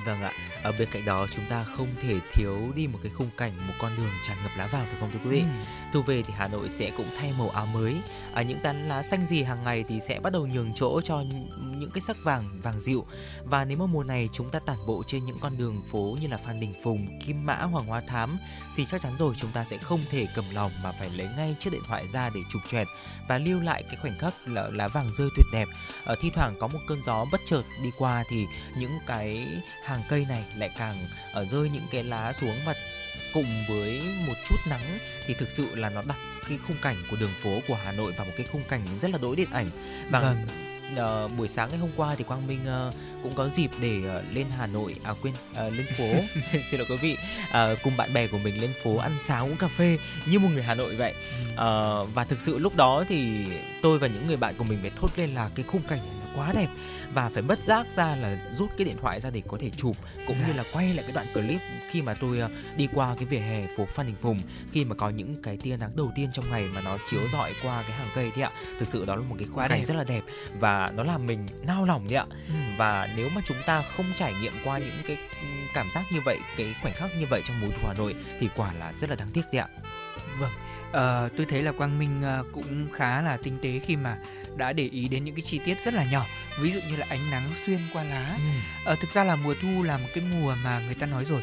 [0.06, 0.32] Vâng ạ,
[0.64, 3.74] ở bên cạnh đó chúng ta không thể thiếu đi một cái khung cảnh một
[3.80, 5.40] con đường tràn ngập lá vàng phải không thưa quý vị?
[5.40, 5.46] Ừ.
[5.94, 7.96] Thu về thì Hà Nội sẽ cũng thay màu áo mới.
[8.34, 11.24] À, những tán lá xanh gì hàng ngày thì sẽ bắt đầu nhường chỗ cho
[11.80, 13.06] những cái sắc vàng vàng dịu.
[13.44, 16.28] Và nếu mà mùa này chúng ta tản bộ trên những con đường phố như
[16.28, 18.38] là Phan Đình Phùng, Kim Mã, Hoàng Hoa Thám
[18.76, 21.56] thì chắc chắn rồi chúng ta sẽ không thể cầm lòng mà phải lấy ngay
[21.60, 22.88] chiếc điện thoại ra để chụp choẹt
[23.28, 25.68] và lưu lại cái khoảnh khắc là lá vàng rơi tuyệt đẹp.
[26.06, 28.46] Ở thi thoảng có một cơn gió bất chợt đi qua thì
[28.78, 29.48] những cái
[29.84, 30.96] hàng cây này lại càng
[31.34, 32.76] ở rơi những cái lá xuống và
[33.34, 36.18] cùng với một chút nắng thì thực sự là nó đặt
[36.50, 39.12] cái khung cảnh của đường phố của Hà Nội vào một cái khung cảnh rất
[39.12, 39.68] là đối điện ảnh.
[40.10, 40.46] Và vâng.
[41.26, 44.36] uh, buổi sáng ngày hôm qua thì Quang Minh uh, cũng có dịp để uh,
[44.36, 46.06] lên Hà Nội à quên uh, lên phố.
[46.72, 47.18] Xin lỗi quý vị.
[47.50, 50.50] Uh, cùng bạn bè của mình lên phố ăn sáng uống cà phê như một
[50.54, 51.14] người Hà Nội vậy.
[51.54, 53.46] Uh, và thực sự lúc đó thì
[53.82, 56.16] tôi và những người bạn của mình phải thốt lên là cái khung cảnh này
[56.22, 56.68] nó quá đẹp
[57.14, 59.96] và phải bất giác ra là rút cái điện thoại ra để có thể chụp
[60.28, 63.26] cũng như là quay lại cái đoạn clip khi mà tôi uh, đi qua cái
[63.26, 64.40] vỉa hè phố Phan Đình Phùng
[64.72, 67.54] khi mà có những cái tia nắng đầu tiên trong ngày mà nó chiếu rọi
[67.64, 68.52] qua cái hàng cây đấy ạ.
[68.80, 70.22] Thực sự đó là một cái khung cảnh rất là đẹp
[70.60, 72.26] và nó làm mình nao lòng đấy ạ.
[72.48, 72.54] Ừ.
[72.78, 75.18] và nếu mà chúng ta không trải nghiệm qua những cái
[75.74, 78.50] cảm giác như vậy cái khoảnh khắc như vậy trong mùa thu Hà Nội thì
[78.56, 79.68] quả là rất là đáng tiếc đấy ạ.
[80.40, 80.52] Vâng
[80.94, 84.18] uh, tôi thấy là Quang Minh uh, cũng khá là tinh tế khi mà
[84.58, 86.26] đã để ý đến những cái chi tiết rất là nhỏ
[86.60, 88.60] ví dụ như là ánh nắng xuyên qua lá ừ.
[88.86, 91.42] ờ, thực ra là mùa thu là một cái mùa mà người ta nói rồi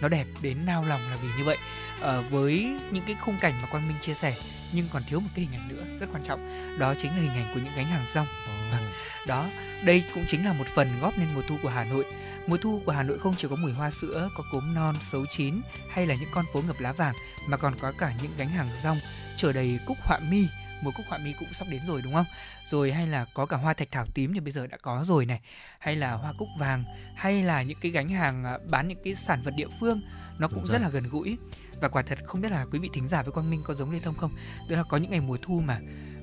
[0.00, 1.56] nó đẹp đến nao lòng là vì như vậy
[2.00, 4.36] ờ, với những cái khung cảnh mà quang minh chia sẻ
[4.72, 7.44] nhưng còn thiếu một cái hình ảnh nữa rất quan trọng đó chính là hình
[7.44, 8.26] ảnh của những gánh hàng rong
[8.70, 8.86] vâng.
[9.26, 9.46] đó
[9.84, 12.04] đây cũng chính là một phần góp nên mùa thu của hà nội
[12.46, 15.26] mùa thu của hà nội không chỉ có mùi hoa sữa có cốm non xấu
[15.26, 17.14] chín hay là những con phố ngập lá vàng
[17.46, 19.00] mà còn có cả những gánh hàng rong
[19.36, 20.46] chở đầy cúc họa mi
[20.84, 22.26] mùa cúc họa mi cũng sắp đến rồi đúng không?
[22.70, 25.26] Rồi hay là có cả hoa thạch thảo tím thì bây giờ đã có rồi
[25.26, 25.40] này,
[25.78, 26.84] hay là hoa cúc vàng,
[27.16, 30.00] hay là những cái gánh hàng à, bán những cái sản vật địa phương
[30.38, 31.36] nó cũng rất là gần gũi.
[31.80, 33.90] Và quả thật không biết là quý vị thính giả với Quang Minh có giống
[33.90, 34.32] Lê Thông không?
[34.68, 35.78] Tức là có những ngày mùa thu mà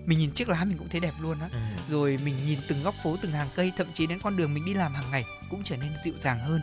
[0.06, 1.50] mình nhìn chiếc lá mình cũng thấy đẹp luôn á.
[1.52, 1.60] Ừ.
[1.90, 4.66] Rồi mình nhìn từng góc phố, từng hàng cây, thậm chí đến con đường mình
[4.66, 6.62] đi làm hàng ngày cũng trở nên dịu dàng hơn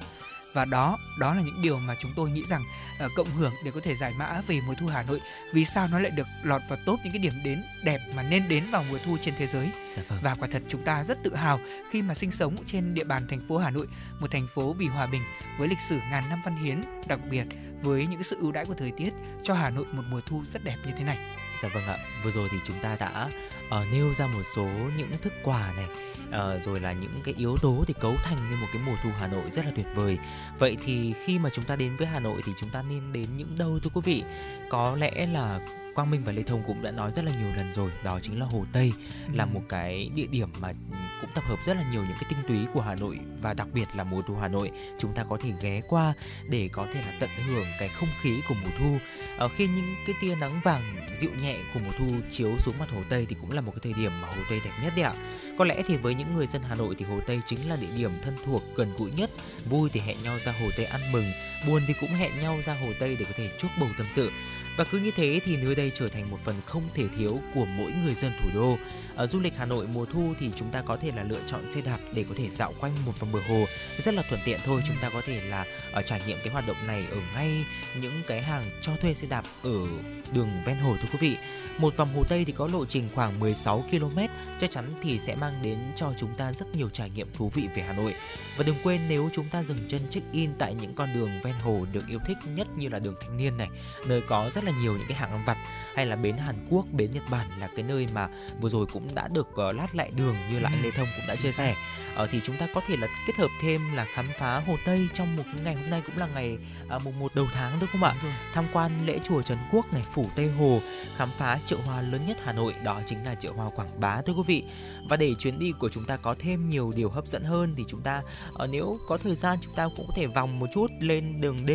[0.52, 2.64] và đó đó là những điều mà chúng tôi nghĩ rằng
[3.04, 5.20] uh, cộng hưởng để có thể giải mã về mùa thu Hà Nội
[5.52, 8.48] vì sao nó lại được lọt vào top những cái điểm đến đẹp mà nên
[8.48, 10.18] đến vào mùa thu trên thế giới dạ vâng.
[10.22, 13.26] và quả thật chúng ta rất tự hào khi mà sinh sống trên địa bàn
[13.28, 13.86] thành phố Hà Nội
[14.20, 15.22] một thành phố vì hòa bình
[15.58, 17.44] với lịch sử ngàn năm văn hiến đặc biệt
[17.82, 19.10] với những sự ưu đãi của thời tiết
[19.42, 21.18] cho Hà Nội một mùa thu rất đẹp như thế này.
[21.62, 21.96] Dạ vâng ạ.
[22.24, 23.30] Vừa rồi thì chúng ta đã
[23.66, 25.86] uh, nêu ra một số những thức quà này
[26.28, 29.10] uh, rồi là những cái yếu tố thì cấu thành nên một cái mùa thu
[29.18, 30.18] Hà Nội rất là tuyệt vời.
[30.58, 33.26] Vậy thì khi mà chúng ta đến với Hà Nội thì chúng ta nên đến
[33.36, 34.22] những đâu thưa quý vị?
[34.70, 35.60] Có lẽ là
[35.98, 38.38] Quang Minh và Lê Thông cũng đã nói rất là nhiều lần rồi đó chính
[38.38, 38.92] là Hồ Tây
[39.26, 39.36] ừ.
[39.36, 40.72] là một cái địa điểm mà
[41.20, 43.68] cũng tập hợp rất là nhiều những cái tinh túy của Hà Nội và đặc
[43.72, 44.70] biệt là mùa thu Hà Nội.
[44.98, 46.14] Chúng ta có thể ghé qua
[46.50, 48.98] để có thể là tận hưởng cái không khí của mùa thu.
[49.38, 50.82] Ở khi những cái tia nắng vàng
[51.16, 53.80] dịu nhẹ của mùa thu chiếu xuống mặt Hồ Tây thì cũng là một cái
[53.82, 55.14] thời điểm mà Hồ Tây đẹp nhất đấy ạ.
[55.58, 57.96] Có lẽ thì với những người dân Hà Nội thì Hồ Tây chính là địa
[57.96, 59.30] điểm thân thuộc gần gũi nhất.
[59.70, 61.26] Vui thì hẹn nhau ra Hồ Tây ăn mừng
[61.66, 64.30] buồn thì cũng hẹn nhau ra Hồ Tây để có thể chuốc bầu tâm sự
[64.78, 67.64] và cứ như thế thì nơi đây trở thành một phần không thể thiếu của
[67.64, 68.78] mỗi người dân thủ đô.
[69.16, 71.60] Ở du lịch Hà Nội mùa thu thì chúng ta có thể là lựa chọn
[71.74, 73.64] xe đạp để có thể dạo quanh một vòng bờ hồ
[73.98, 74.82] rất là thuận tiện thôi.
[74.86, 77.64] Chúng ta có thể là ở trải nghiệm cái hoạt động này ở ngay
[78.02, 79.86] những cái hàng cho thuê xe đạp ở
[80.32, 81.36] đường ven hồ, thưa quý vị.
[81.78, 84.18] Một vòng Hồ Tây thì có lộ trình khoảng 16 km,
[84.60, 87.68] chắc chắn thì sẽ mang đến cho chúng ta rất nhiều trải nghiệm thú vị
[87.74, 88.14] về Hà Nội.
[88.56, 91.86] Và đừng quên nếu chúng ta dừng chân check-in tại những con đường ven hồ
[91.92, 93.68] được yêu thích nhất như là đường Thanh Niên này,
[94.06, 95.56] nơi có rất là nhiều những cái hàng ăn vặt
[95.94, 98.28] hay là bến Hàn Quốc, bến Nhật Bản là cái nơi mà
[98.60, 101.26] vừa rồi cũng đã được uh, lát lại đường như là anh Lê Thông cũng
[101.28, 101.74] đã chia sẻ.
[102.22, 105.08] Uh, thì chúng ta có thể là kết hợp thêm là khám phá Hồ Tây
[105.14, 106.58] trong một ngày hôm nay cũng là ngày
[106.96, 108.14] uh, mùng 1 đầu tháng đúng không ạ?
[108.52, 110.80] Tham quan lễ chùa Trấn Quốc này, phủ Tây Hồ,
[111.16, 114.22] khám phá chợ hoa lớn nhất Hà Nội đó chính là chợ hoa Quảng Bá
[114.22, 114.64] thưa quý vị.
[115.08, 117.84] Và để chuyến đi của chúng ta có thêm nhiều điều hấp dẫn hơn thì
[117.88, 118.22] chúng ta
[118.62, 121.66] uh, nếu có thời gian chúng ta cũng có thể vòng một chút lên đường
[121.66, 121.70] D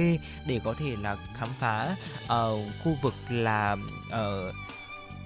[0.47, 2.29] để có thể là khám phá uh,
[2.83, 3.75] khu vực là
[4.07, 4.55] uh,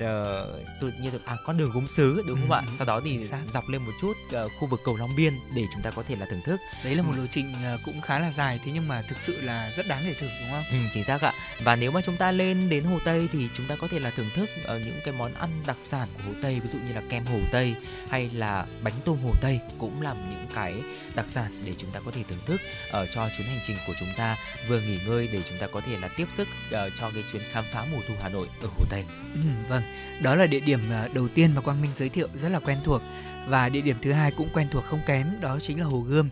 [0.04, 2.62] uh, tự nhiên được à con đường gốm sứ đúng không ừ, ạ?
[2.78, 5.82] Sau đó thì dọc lên một chút uh, khu vực cầu Long Biên để chúng
[5.82, 6.60] ta có thể là thưởng thức.
[6.84, 9.42] Đấy là một lộ trình uh, cũng khá là dài thế nhưng mà thực sự
[9.42, 10.64] là rất đáng để thử đúng không?
[10.72, 11.34] Ừ, chính xác ạ.
[11.64, 14.10] Và nếu mà chúng ta lên đến Hồ Tây thì chúng ta có thể là
[14.10, 16.94] thưởng thức uh, những cái món ăn đặc sản của Hồ Tây ví dụ như
[16.94, 17.76] là kem Hồ Tây
[18.10, 20.76] hay là bánh tôm Hồ Tây cũng là những cái
[21.16, 23.78] đặc sản để chúng ta có thể thưởng thức ở uh, cho chuyến hành trình
[23.88, 26.94] của chúng ta vừa nghỉ ngơi để chúng ta có thể là tiếp sức uh,
[27.00, 29.04] cho cái chuyến khám phá mùa thu Hà Nội ở Hồ Tây.
[29.34, 29.84] Ừ, vâng,
[30.22, 32.78] đó là địa điểm ờ, đầu tiên mà Quang Minh giới thiệu rất là quen
[32.84, 33.02] thuộc
[33.48, 36.30] và địa điểm thứ hai cũng quen thuộc không kém đó chính là Hồ Gươm.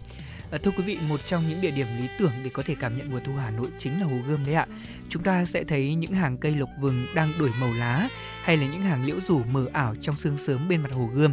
[0.52, 2.98] À, thưa quý vị, một trong những địa điểm lý tưởng để có thể cảm
[2.98, 4.68] nhận mùa thu Hà Nội chính là Hồ Gươm đấy ạ.
[5.10, 8.10] Chúng ta sẽ thấy những hàng cây lộc vừng đang đổi màu lá
[8.44, 11.32] hay là những hàng liễu rủ mờ ảo trong sương sớm bên mặt Hồ Gươm.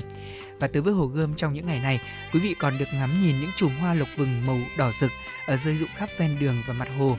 [0.61, 2.01] Và tới với Hồ Gươm trong những ngày này,
[2.33, 5.11] quý vị còn được ngắm nhìn những chùm hoa lộc vừng màu đỏ rực
[5.47, 7.19] ở rơi rụng khắp ven đường và mặt hồ.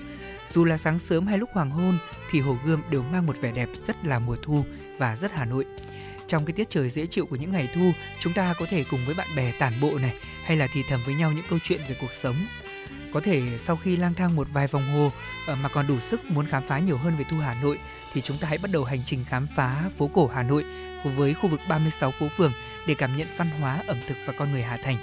[0.53, 1.97] Dù là sáng sớm hay lúc hoàng hôn
[2.31, 4.65] thì Hồ Gươm đều mang một vẻ đẹp rất là mùa thu
[4.97, 5.65] và rất Hà Nội.
[6.27, 8.99] Trong cái tiết trời dễ chịu của những ngày thu, chúng ta có thể cùng
[9.05, 11.81] với bạn bè tản bộ này hay là thì thầm với nhau những câu chuyện
[11.89, 12.35] về cuộc sống.
[13.13, 15.11] Có thể sau khi lang thang một vài vòng hồ
[15.47, 17.79] ờ, mà còn đủ sức muốn khám phá nhiều hơn về thu Hà Nội
[18.13, 20.65] thì chúng ta hãy bắt đầu hành trình khám phá phố cổ Hà Nội
[21.03, 22.51] với khu vực 36 phố phường
[22.87, 24.97] để cảm nhận văn hóa, ẩm thực và con người Hà Thành.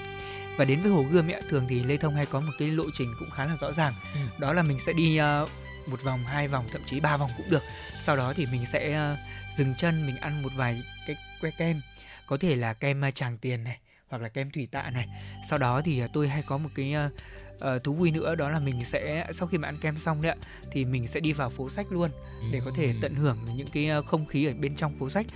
[0.56, 2.84] Và đến với Hồ Gươm ấy, thường thì Lê Thông hay có một cái lộ
[2.94, 3.92] trình cũng khá là rõ ràng.
[4.14, 4.20] Ừ.
[4.38, 5.50] Đó là mình sẽ đi uh,
[5.90, 7.62] một vòng, hai vòng, thậm chí ba vòng cũng được.
[8.04, 9.18] Sau đó thì mình sẽ uh,
[9.56, 11.80] dừng chân, mình ăn một vài cái que kem,
[12.26, 15.08] có thể là kem uh, Tràng Tiền này, hoặc là kem thủy tạ này.
[15.48, 18.58] Sau đó thì uh, tôi hay có một cái uh, thú vui nữa đó là
[18.58, 20.36] mình sẽ sau khi mà ăn kem xong đấy ạ
[20.72, 22.10] thì mình sẽ đi vào phố sách luôn
[22.52, 25.26] để có thể tận hưởng những cái không khí ở bên trong phố sách.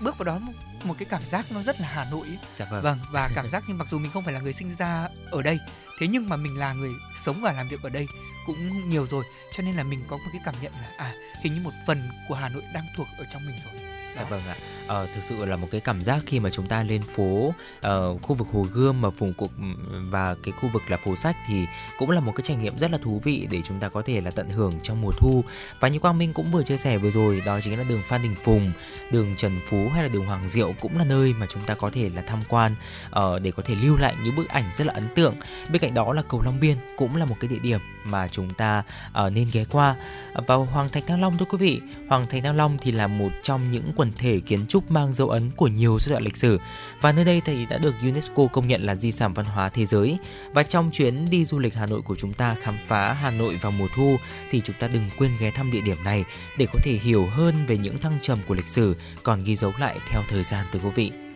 [0.00, 0.52] Bước vào đó một,
[0.84, 2.26] một cái cảm giác nó rất là Hà Nội
[2.56, 2.82] Dạ vâng.
[2.82, 5.42] vâng và cảm giác như mặc dù mình không phải là người sinh ra ở
[5.42, 5.58] đây
[6.00, 6.90] thế nhưng mà mình là người
[7.24, 8.06] sống và làm việc ở đây
[8.46, 9.24] cũng nhiều rồi.
[9.56, 11.98] Cho nên là mình có một cái cảm nhận là à hình như một phần
[12.28, 13.99] của Hà Nội đang thuộc ở trong mình rồi.
[14.16, 14.56] Dạ vâng ạ.
[14.86, 17.54] Ờ, thực sự là một cái cảm giác khi mà chúng ta lên phố
[17.86, 19.50] uh, khu vực Hồ Gươm mà vùng cục
[20.10, 21.66] và cái khu vực là phố sách thì
[21.98, 24.20] cũng là một cái trải nghiệm rất là thú vị để chúng ta có thể
[24.20, 25.44] là tận hưởng trong mùa thu.
[25.80, 28.22] Và như Quang Minh cũng vừa chia sẻ vừa rồi đó chính là đường Phan
[28.22, 28.72] Đình Phùng,
[29.10, 31.90] đường Trần Phú hay là đường Hoàng Diệu cũng là nơi mà chúng ta có
[31.90, 32.74] thể là tham quan
[33.06, 35.34] uh, để có thể lưu lại những bức ảnh rất là ấn tượng.
[35.70, 38.54] Bên cạnh đó là cầu Long Biên cũng là một cái địa điểm mà chúng
[38.54, 38.82] ta
[39.26, 39.96] uh, nên ghé qua.
[40.46, 43.30] Vào Hoàng Thành Thăng Long thưa quý vị, Hoàng Thành Thăng Long thì là một
[43.42, 46.58] trong những quần thể kiến trúc mang dấu ấn của nhiều giai đoạn lịch sử
[47.00, 49.86] và nơi đây thì đã được UNESCO công nhận là di sản văn hóa thế
[49.86, 50.18] giới.
[50.52, 53.58] Và trong chuyến đi du lịch Hà Nội của chúng ta khám phá Hà Nội
[53.62, 54.16] vào mùa thu,
[54.50, 56.24] thì chúng ta đừng quên ghé thăm địa điểm này
[56.58, 59.72] để có thể hiểu hơn về những thăng trầm của lịch sử, còn ghi dấu
[59.78, 61.29] lại theo thời gian từ quý vị.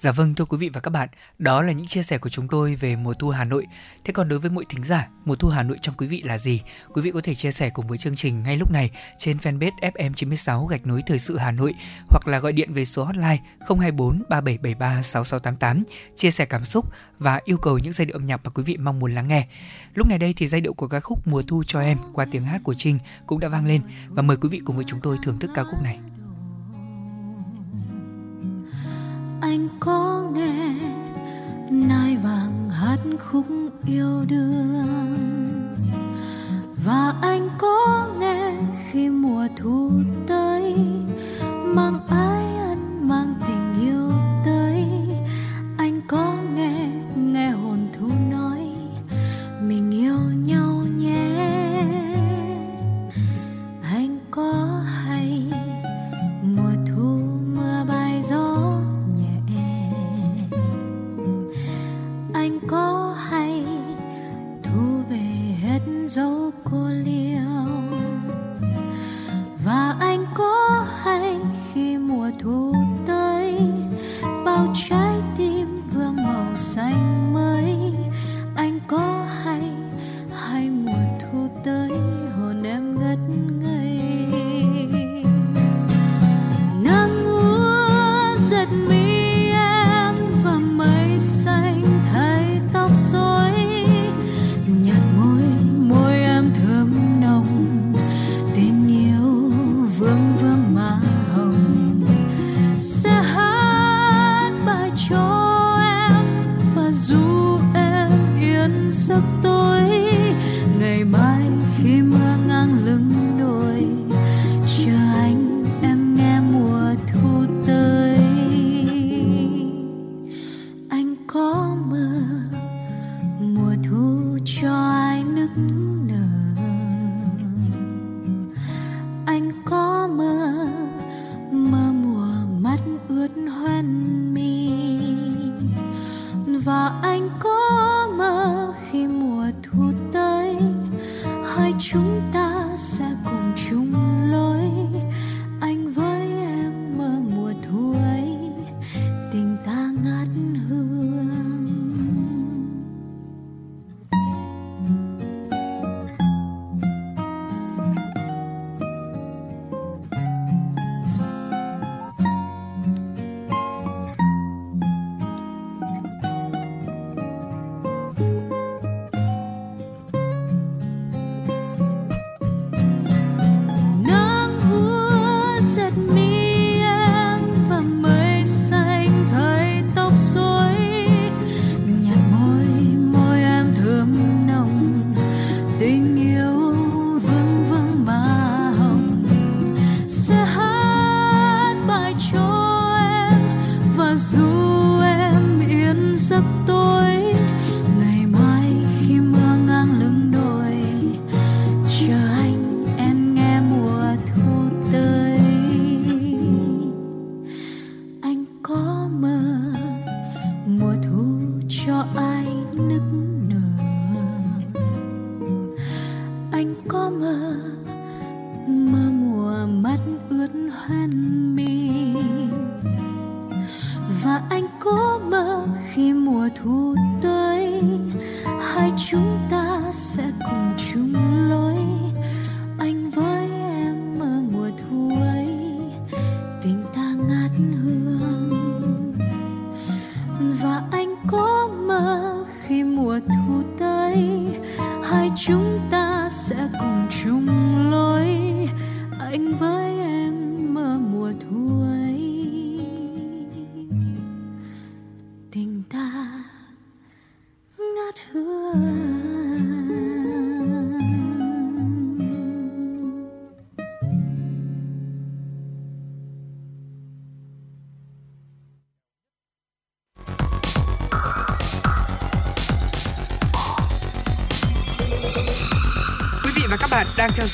[0.00, 1.08] Dạ vâng thưa quý vị và các bạn,
[1.38, 3.66] đó là những chia sẻ của chúng tôi về mùa thu Hà Nội.
[4.04, 6.38] Thế còn đối với mỗi thính giả, mùa thu Hà Nội trong quý vị là
[6.38, 6.62] gì?
[6.92, 9.92] Quý vị có thể chia sẻ cùng với chương trình ngay lúc này trên fanpage
[9.94, 11.74] FM96 gạch nối thời sự Hà Nội
[12.08, 15.84] hoặc là gọi điện về số hotline 024 3773 6688
[16.16, 18.76] chia sẻ cảm xúc và yêu cầu những giai điệu âm nhạc mà quý vị
[18.76, 19.46] mong muốn lắng nghe.
[19.94, 22.44] Lúc này đây thì giai điệu của ca khúc Mùa thu cho em qua tiếng
[22.44, 25.18] hát của Trinh cũng đã vang lên và mời quý vị cùng với chúng tôi
[25.22, 25.98] thưởng thức ca khúc này.
[29.40, 30.74] Anh có nghe
[31.70, 33.46] nai vàng hát khúc
[33.86, 35.76] yêu đương?
[36.84, 38.52] Và anh có nghe
[38.90, 39.90] khi mùa thu
[40.26, 40.74] tới,
[41.64, 42.49] mang ái
[66.64, 67.40] cô liêu
[69.64, 71.36] và anh có hay
[71.72, 72.74] khi mùa thu
[73.06, 73.58] tới,
[74.44, 77.19] bao trái tim vương màu xanh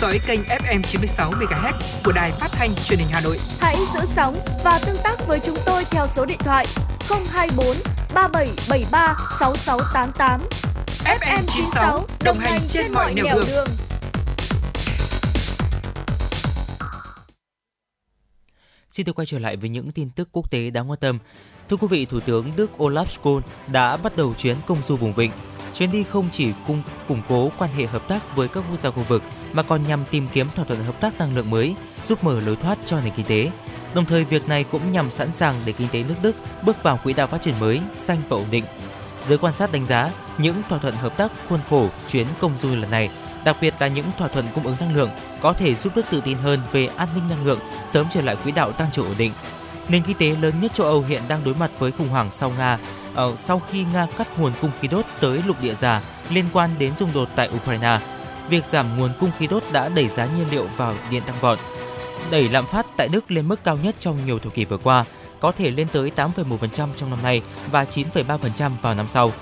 [0.00, 1.72] dõi kênh FM 96 MHz
[2.04, 3.38] của đài phát thanh truyền hình Hà Nội.
[3.60, 6.66] Hãy giữ sóng và tương tác với chúng tôi theo số điện thoại
[7.08, 7.66] 024
[8.14, 10.40] 3773 6688.
[11.04, 13.68] FM 96 đồng hành trên mọi nẻo đường.
[18.90, 21.18] Xin được quay trở lại với những tin tức quốc tế đáng quan tâm.
[21.68, 23.40] Thưa quý vị, Thủ tướng Đức Olaf Scholz
[23.72, 25.30] đã bắt đầu chuyến công du vùng vịnh.
[25.78, 28.90] Chuyến đi không chỉ cung củng cố quan hệ hợp tác với các quốc gia
[28.90, 29.22] khu vực
[29.52, 31.74] mà còn nhằm tìm kiếm thỏa thuận hợp tác năng lượng mới,
[32.04, 33.50] giúp mở lối thoát cho nền kinh tế.
[33.94, 37.00] Đồng thời, việc này cũng nhằm sẵn sàng để kinh tế nước Đức bước vào
[37.04, 38.64] quỹ đạo phát triển mới, xanh và ổn định.
[39.26, 42.74] Giới quan sát đánh giá, những thỏa thuận hợp tác khuôn khổ chuyến công du
[42.74, 43.10] lần này,
[43.44, 45.10] đặc biệt là những thỏa thuận cung ứng năng lượng,
[45.40, 48.36] có thể giúp Đức tự tin hơn về an ninh năng lượng, sớm trở lại
[48.36, 49.32] quỹ đạo tăng trưởng ổn định.
[49.88, 52.52] Nền kinh tế lớn nhất châu Âu hiện đang đối mặt với khủng hoảng sau
[52.58, 52.78] Nga,
[53.16, 56.70] Ờ, sau khi Nga cắt nguồn cung khí đốt tới lục địa già liên quan
[56.78, 57.98] đến xung đột tại Ukraine.
[58.48, 61.58] Việc giảm nguồn cung khí đốt đã đẩy giá nhiên liệu vào điện tăng vọt,
[62.30, 65.04] đẩy lạm phát tại Đức lên mức cao nhất trong nhiều thập kỷ vừa qua,
[65.40, 69.32] có thể lên tới 8,1% trong năm nay và 9,3% vào năm sau.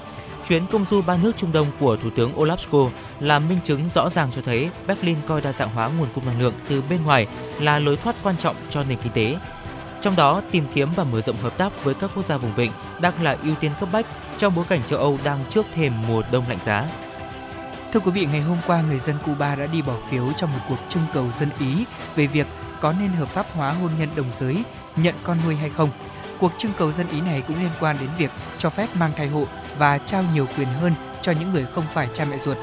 [0.49, 3.89] Chuyến công du ba nước Trung Đông của Thủ tướng Olaf Scholz là minh chứng
[3.89, 7.05] rõ ràng cho thấy Berlin coi đa dạng hóa nguồn cung năng lượng từ bên
[7.05, 7.27] ngoài
[7.61, 9.37] là lối thoát quan trọng cho nền kinh tế.
[10.05, 12.73] Trong đó, tìm kiếm và mở rộng hợp tác với các quốc gia vùng vịnh
[13.01, 14.07] đang là ưu tiên cấp bách
[14.39, 16.87] trong bối cảnh châu Âu đang trước thềm mùa đông lạnh giá.
[17.93, 20.59] Thưa quý vị, ngày hôm qua người dân Cuba đã đi bỏ phiếu trong một
[20.69, 21.85] cuộc trưng cầu dân Ý
[22.17, 22.47] về việc
[22.81, 24.63] có nên hợp pháp hóa hôn nhân đồng giới,
[24.97, 25.91] nhận con nuôi hay không.
[26.39, 29.29] Cuộc trưng cầu dân Ý này cũng liên quan đến việc cho phép mang thai
[29.29, 29.45] hộ
[29.79, 32.57] và trao nhiều quyền hơn cho những người không phải cha mẹ ruột.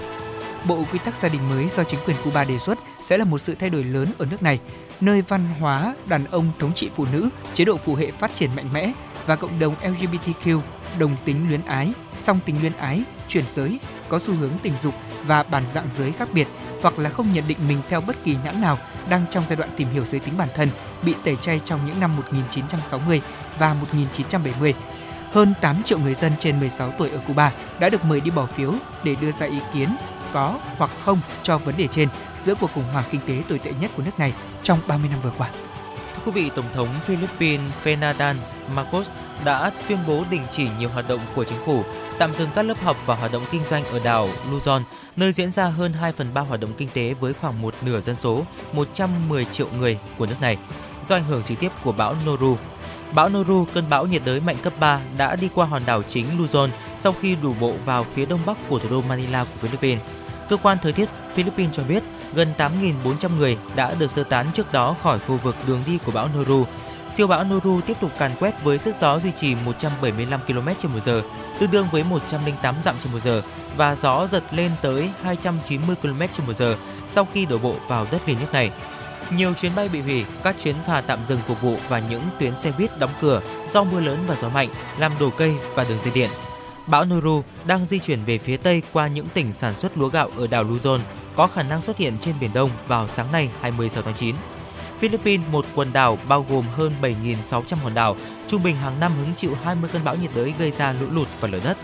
[0.68, 2.78] Bộ quy tắc gia đình mới do chính quyền Cuba đề xuất
[3.08, 4.60] sẽ là một sự thay đổi lớn ở nước này,
[5.02, 8.50] nơi văn hóa đàn ông thống trị phụ nữ, chế độ phụ hệ phát triển
[8.56, 8.94] mạnh mẽ
[9.26, 10.60] và cộng đồng LGBTQ
[11.00, 11.94] đồng tính luyến ái,
[12.24, 13.80] song tính luyến ái, chuyển giới,
[14.10, 14.94] có xu hướng tình dục
[15.26, 16.48] và bản dạng giới khác biệt
[16.82, 18.78] hoặc là không nhận định mình theo bất kỳ nhãn nào
[19.10, 20.70] đang trong giai đoạn tìm hiểu giới tính bản thân
[21.04, 23.22] bị tẩy chay trong những năm 1960
[23.60, 24.74] và 1970.
[25.32, 28.46] Hơn 8 triệu người dân trên 16 tuổi ở Cuba đã được mời đi bỏ
[28.46, 28.74] phiếu
[29.04, 29.90] để đưa ra ý kiến
[30.34, 32.10] có hoặc không cho vấn đề trên
[32.46, 34.34] giữa cuộc khủng hoảng kinh tế tồi tệ nhất của nước này
[34.64, 35.50] trong 30 năm vừa qua.
[36.16, 38.36] Thưa quý vị, Tổng thống Philippines Ferdinand
[38.76, 39.10] Marcos
[39.46, 41.84] đã tuyên bố đình chỉ nhiều hoạt động của chính phủ,
[42.20, 44.82] tạm dừng các lớp học và hoạt động kinh doanh ở đảo Luzon,
[45.16, 48.02] nơi diễn ra hơn 2 phần 3 hoạt động kinh tế với khoảng một nửa
[48.02, 50.58] dân số, 110 triệu người của nước này,
[51.08, 52.58] do ảnh hưởng trực tiếp của bão Noru.
[53.14, 56.26] Bão Noru, cơn bão nhiệt đới mạnh cấp 3, đã đi qua hòn đảo chính
[56.38, 60.04] Luzon sau khi đổ bộ vào phía đông bắc của thủ đô Manila của Philippines.
[60.50, 62.04] Cơ quan thời tiết Philippines cho biết
[62.34, 66.12] gần 8.400 người đã được sơ tán trước đó khỏi khu vực đường đi của
[66.12, 66.66] bão Noru.
[67.14, 71.22] Siêu bão Noru tiếp tục càn quét với sức gió duy trì 175 km/h,
[71.60, 73.42] tương đương với 108 dặm trên một giờ
[73.78, 76.76] và gió giật lên tới 290 km/h
[77.08, 78.72] sau khi đổ bộ vào đất liền nước này.
[79.38, 82.58] Nhiều chuyến bay bị hủy, các chuyến phà tạm dừng phục vụ và những tuyến
[82.58, 86.00] xe buýt đóng cửa do mưa lớn và gió mạnh làm đổ cây và đường
[86.04, 86.30] dây điện.
[86.88, 90.30] Bão Noru đang di chuyển về phía tây qua những tỉnh sản xuất lúa gạo
[90.38, 91.00] ở đảo Luzon,
[91.42, 94.36] có khả năng xuất hiện trên Biển Đông vào sáng nay 26 tháng 9.
[95.00, 98.16] Philippines, một quần đảo bao gồm hơn 7.600 hòn đảo,
[98.48, 101.28] trung bình hàng năm hứng chịu 20 cơn bão nhiệt đới gây ra lũ lụt
[101.40, 101.78] và lở đất.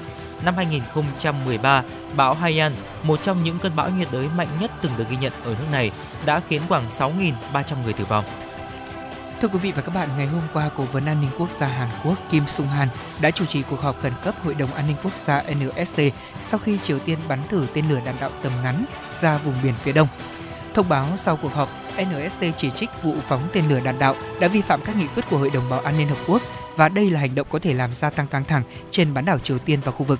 [0.45, 1.83] Năm 2013,
[2.15, 5.33] bão Haiyan, một trong những cơn bão nhiệt đới mạnh nhất từng được ghi nhận
[5.43, 5.91] ở nước này,
[6.25, 8.25] đã khiến khoảng 6.300 người tử vong.
[9.41, 11.67] Thưa quý vị và các bạn, ngày hôm qua, Cố vấn An ninh Quốc gia
[11.67, 12.87] Hàn Quốc Kim Sung Han
[13.21, 16.01] đã chủ trì cuộc họp khẩn cấp Hội đồng An ninh Quốc gia NSC
[16.43, 18.85] sau khi Triều Tiên bắn thử tên lửa đạn đạo tầm ngắn
[19.22, 20.07] ra vùng biển phía đông.
[20.74, 24.47] Thông báo sau cuộc họp, NSC chỉ trích vụ phóng tên lửa đạn đạo đã
[24.47, 26.41] vi phạm các nghị quyết của Hội đồng Bảo an Liên Hợp Quốc
[26.76, 29.39] và đây là hành động có thể làm gia tăng căng thẳng trên bán đảo
[29.39, 30.20] Triều Tiên và khu vực.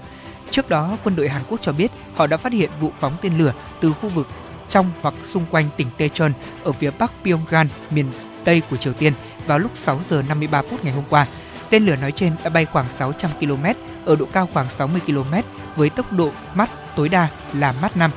[0.52, 3.38] Trước đó, quân đội Hàn Quốc cho biết họ đã phát hiện vụ phóng tên
[3.38, 4.28] lửa từ khu vực
[4.70, 6.32] trong hoặc xung quanh tỉnh Daejeon
[6.64, 8.12] ở phía bắc Pyongyang, miền
[8.44, 9.14] Tây của Triều Tiên
[9.46, 11.28] vào lúc 6 giờ 53 phút ngày hôm qua.
[11.70, 13.66] Tên lửa nói trên đã bay khoảng 600 km
[14.06, 15.34] ở độ cao khoảng 60 km
[15.76, 18.12] với tốc độ mắt tối đa là Mach 5.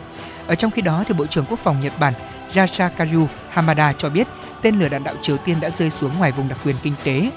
[0.51, 2.13] Ở trong khi đó thì Bộ trưởng Quốc phòng Nhật Bản
[2.55, 4.27] Yashikazu Hamada cho biết
[4.63, 7.31] tên lửa đạn đạo Triều Tiên đã rơi xuống ngoài vùng đặc quyền kinh tế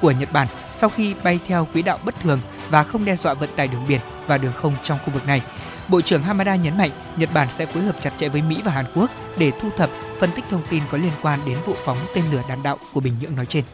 [0.00, 3.34] của Nhật Bản sau khi bay theo quỹ đạo bất thường và không đe dọa
[3.34, 5.42] vận tải đường biển và đường không trong khu vực này.
[5.88, 8.72] Bộ trưởng Hamada nhấn mạnh Nhật Bản sẽ phối hợp chặt chẽ với Mỹ và
[8.72, 9.90] Hàn Quốc để thu thập,
[10.20, 13.00] phân tích thông tin có liên quan đến vụ phóng tên lửa đạn đạo của
[13.00, 13.64] Bình Nhưỡng nói trên.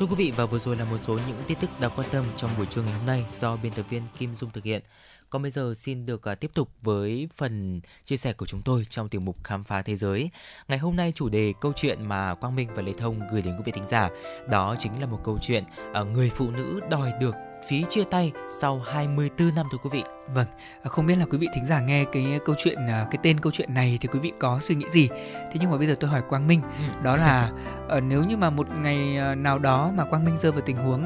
[0.00, 2.24] Thưa quý vị, và vừa rồi là một số những tin tức đáng quan tâm
[2.36, 4.82] trong buổi trưa ngày hôm nay do biên tập viên Kim Dung thực hiện.
[5.30, 8.86] Còn bây giờ xin được à, tiếp tục với phần chia sẻ của chúng tôi
[8.90, 10.30] trong tiểu mục khám phá thế giới.
[10.68, 13.54] Ngày hôm nay chủ đề câu chuyện mà Quang Minh và Lê Thông gửi đến
[13.56, 14.08] quý vị thính giả,
[14.48, 17.34] đó chính là một câu chuyện à, người phụ nữ đòi được
[17.68, 20.02] phí chia tay sau 24 năm thưa quý vị.
[20.34, 20.46] Vâng,
[20.82, 23.40] à, không biết là quý vị thính giả nghe cái câu chuyện à, cái tên
[23.40, 25.08] câu chuyện này thì quý vị có suy nghĩ gì?
[25.34, 27.04] Thế nhưng mà bây giờ tôi hỏi Quang Minh, ừ.
[27.04, 27.52] đó là
[27.96, 31.04] uh, nếu như mà một ngày nào đó mà Quang Minh rơi vào tình huống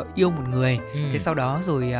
[0.00, 1.00] uh, yêu một người, ừ.
[1.12, 1.92] thế sau đó rồi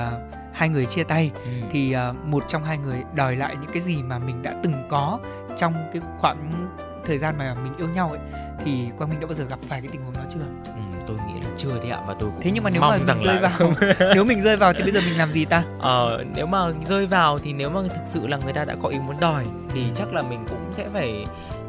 [0.53, 1.51] hai người chia tay ừ.
[1.71, 5.19] thì một trong hai người đòi lại những cái gì mà mình đã từng có
[5.57, 6.69] trong cái khoảng
[7.07, 8.21] thời gian mà mình yêu nhau ấy
[8.65, 10.41] thì Quang Minh đã bao giờ gặp phải cái tình huống đó chưa?
[10.65, 12.97] Ừ, tôi nghĩ là chưa đấy ạ và tôi cũng thế nhưng mà nếu mà
[12.97, 13.53] mình rơi là...
[13.59, 13.73] vào
[14.15, 15.65] nếu mình rơi vào thì bây giờ mình làm gì ta?
[15.81, 18.89] Ờ nếu mà rơi vào thì nếu mà thực sự là người ta đã có
[18.89, 19.45] ý muốn đòi
[19.75, 21.25] thì chắc là mình cũng sẽ phải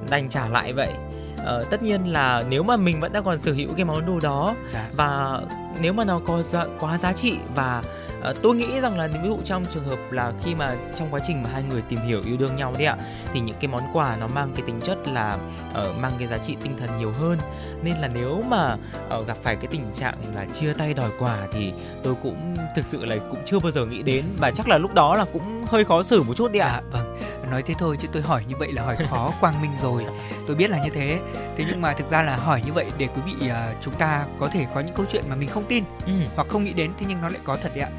[0.10, 0.94] đành trả lại vậy.
[1.38, 4.20] Ờ, tất nhiên là nếu mà mình vẫn đang còn sở hữu cái món đồ
[4.20, 4.90] đó dạ.
[4.96, 5.42] và
[5.82, 7.82] nếu mà nó có giá, quá giá trị và
[8.24, 11.20] à, tôi nghĩ rằng là ví dụ trong trường hợp là khi mà trong quá
[11.28, 12.98] trình mà hai người tìm hiểu yêu đương nhau đấy ạ
[13.34, 15.38] thì những cái món quà nó mang cái tính chất là
[15.72, 17.38] uh, mang cái giá trị tinh thần nhiều hơn.
[17.84, 18.78] Nên là nếu mà
[19.18, 22.86] uh, gặp phải cái tình trạng là chia tay đòi quà thì tôi cũng thực
[22.86, 24.26] sự là cũng chưa bao giờ nghĩ đến.
[24.38, 26.70] Và chắc là lúc đó là cũng hơi khó xử một chút đi ạ.
[26.70, 27.20] À, vâng.
[27.52, 30.06] Nói thế thôi chứ tôi hỏi như vậy là hỏi khó quang minh rồi.
[30.48, 31.20] Tôi biết là như thế.
[31.58, 34.26] Thế nhưng mà thực ra là hỏi như vậy để quý vị uh, chúng ta
[34.40, 36.12] có thể có những câu chuyện mà mình không tin ừ.
[36.36, 37.90] hoặc không nghĩ đến thế nhưng nó lại có thật đấy ạ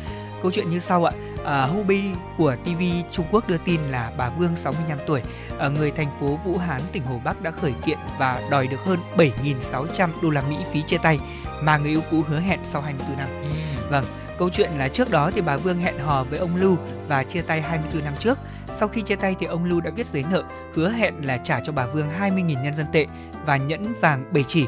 [0.42, 1.12] câu chuyện như sau ạ
[1.44, 2.04] à, Hubei
[2.38, 5.22] của TV Trung Quốc đưa tin là bà Vương 65 tuổi
[5.58, 8.84] ở người thành phố Vũ Hán tỉnh Hồ Bắc đã khởi kiện và đòi được
[8.84, 11.18] hơn 7.600 đô la Mỹ phí chia tay
[11.62, 13.28] mà người yêu cũ hứa hẹn sau 24 năm.
[13.42, 13.48] Ừ.
[13.90, 14.04] Vâng,
[14.38, 16.76] câu chuyện là trước đó thì bà Vương hẹn hò với ông Lưu
[17.08, 18.38] và chia tay 24 năm trước
[18.78, 20.42] sau khi chia tay thì ông Lưu đã viết giấy nợ,
[20.74, 23.06] hứa hẹn là trả cho bà Vương 20.000 nhân dân tệ
[23.46, 24.66] và nhẫn vàng 7 chỉ.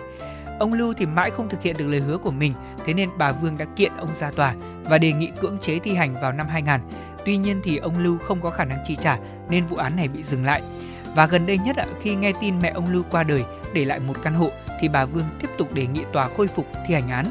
[0.60, 2.54] Ông Lưu thì mãi không thực hiện được lời hứa của mình,
[2.86, 4.54] thế nên bà Vương đã kiện ông ra tòa
[4.84, 6.80] và đề nghị cưỡng chế thi hành vào năm 2000.
[7.24, 9.18] Tuy nhiên thì ông Lưu không có khả năng chi trả
[9.50, 10.62] nên vụ án này bị dừng lại.
[11.14, 13.44] Và gần đây nhất khi nghe tin mẹ ông Lưu qua đời
[13.74, 14.50] để lại một căn hộ
[14.80, 17.26] thì bà Vương tiếp tục đề nghị tòa khôi phục thi hành án.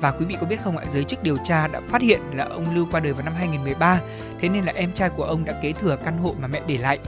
[0.00, 2.44] Và quý vị có biết không ạ, giới chức điều tra đã phát hiện là
[2.44, 4.00] ông Lưu qua đời vào năm 2013,
[4.40, 6.78] thế nên là em trai của ông đã kế thừa căn hộ mà mẹ để
[6.78, 6.98] lại.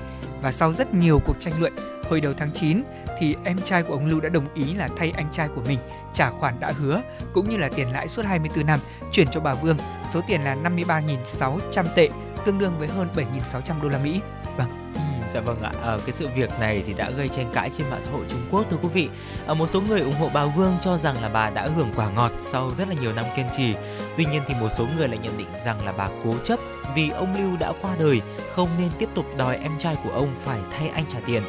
[0.43, 1.73] Và sau rất nhiều cuộc tranh luận,
[2.11, 2.83] hồi đầu tháng 9
[3.19, 5.79] thì em trai của ông Lưu đã đồng ý là thay anh trai của mình
[6.13, 7.03] trả khoản đã hứa
[7.35, 8.79] cũng như là tiền lãi suốt 24 năm
[9.13, 9.77] chuyển cho bà Vương,
[10.15, 12.09] số tiền là 53.600 tệ,
[12.47, 14.21] tương đương với hơn 7.600 đô la Mỹ.
[14.57, 14.93] Vâng.
[15.29, 18.01] Dạ vâng ạ, à, cái sự việc này thì đã gây tranh cãi trên mạng
[18.01, 19.09] xã hội Trung Quốc thưa quý vị.
[19.47, 22.11] À, một số người ủng hộ bà Vương cho rằng là bà đã hưởng quả
[22.11, 23.75] ngọt sau rất là nhiều năm kiên trì.
[24.17, 26.59] Tuy nhiên thì một số người lại nhận định rằng là bà cố chấp
[26.95, 28.21] vì ông Lưu đã qua đời,
[28.55, 31.43] không nên tiếp tục đòi em trai của ông phải thay anh trả tiền.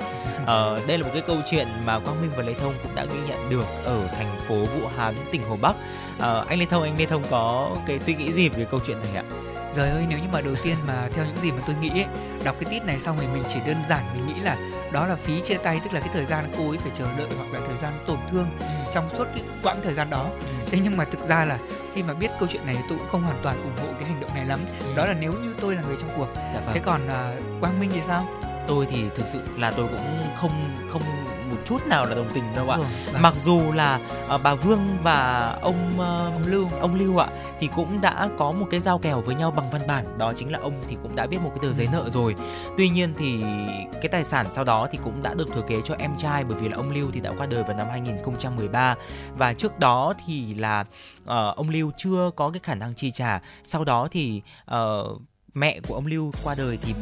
[0.46, 0.56] À,
[0.88, 3.20] đây là một cái câu chuyện mà Quang Minh và Lê Thông cũng đã ghi
[3.28, 5.76] nhận được ở thành phố Vũ Hán, tỉnh Hồ Bắc.
[6.20, 8.98] À, anh Lê Thông, anh Lê Thông có cái suy nghĩ gì về câu chuyện
[9.00, 9.47] này ạ?
[9.78, 12.06] Trời ơi nếu như mà đầu tiên mà theo những gì mà tôi nghĩ ấy,
[12.44, 14.58] đọc cái tít này xong thì mình chỉ đơn giản mình nghĩ là
[14.92, 17.28] đó là phí chia tay tức là cái thời gian cô ấy phải chờ đợi
[17.38, 18.66] hoặc là thời gian tổn thương ừ.
[18.94, 20.30] trong suốt cái quãng thời gian đó.
[20.40, 20.48] Ừ.
[20.66, 21.58] Thế nhưng mà thực ra là
[21.94, 24.22] khi mà biết câu chuyện này tôi cũng không hoàn toàn ủng hộ cái hành
[24.22, 24.60] động này lắm.
[24.80, 24.86] Ừ.
[24.96, 26.28] Đó là nếu như tôi là người trong cuộc.
[26.36, 26.74] Dạ vâng.
[26.74, 28.28] Thế còn uh, Quang Minh thì sao?
[28.68, 30.52] Tôi thì thực sự là tôi cũng không
[30.92, 31.02] không
[31.50, 32.78] một chút nào là đồng tình đâu ạ.
[32.78, 32.84] Ừ.
[33.20, 34.00] Mặc dù là
[34.36, 36.00] uh, bà Vương và ông uh,
[36.38, 37.28] ông Lưu ông Lưu ạ
[37.60, 40.52] thì cũng đã có một cái giao kèo với nhau bằng văn bản, đó chính
[40.52, 42.36] là ông thì cũng đã viết một cái tờ giấy nợ rồi.
[42.78, 43.44] Tuy nhiên thì
[43.92, 46.60] cái tài sản sau đó thì cũng đã được thừa kế cho em trai bởi
[46.60, 48.96] vì là ông Lưu thì đã qua đời vào năm 2013
[49.38, 50.82] và trước đó thì là
[51.24, 53.40] uh, ông Lưu chưa có cái khả năng chi trả.
[53.64, 54.42] Sau đó thì
[54.72, 55.22] uh,
[55.54, 56.94] mẹ của ông Lưu qua đời thì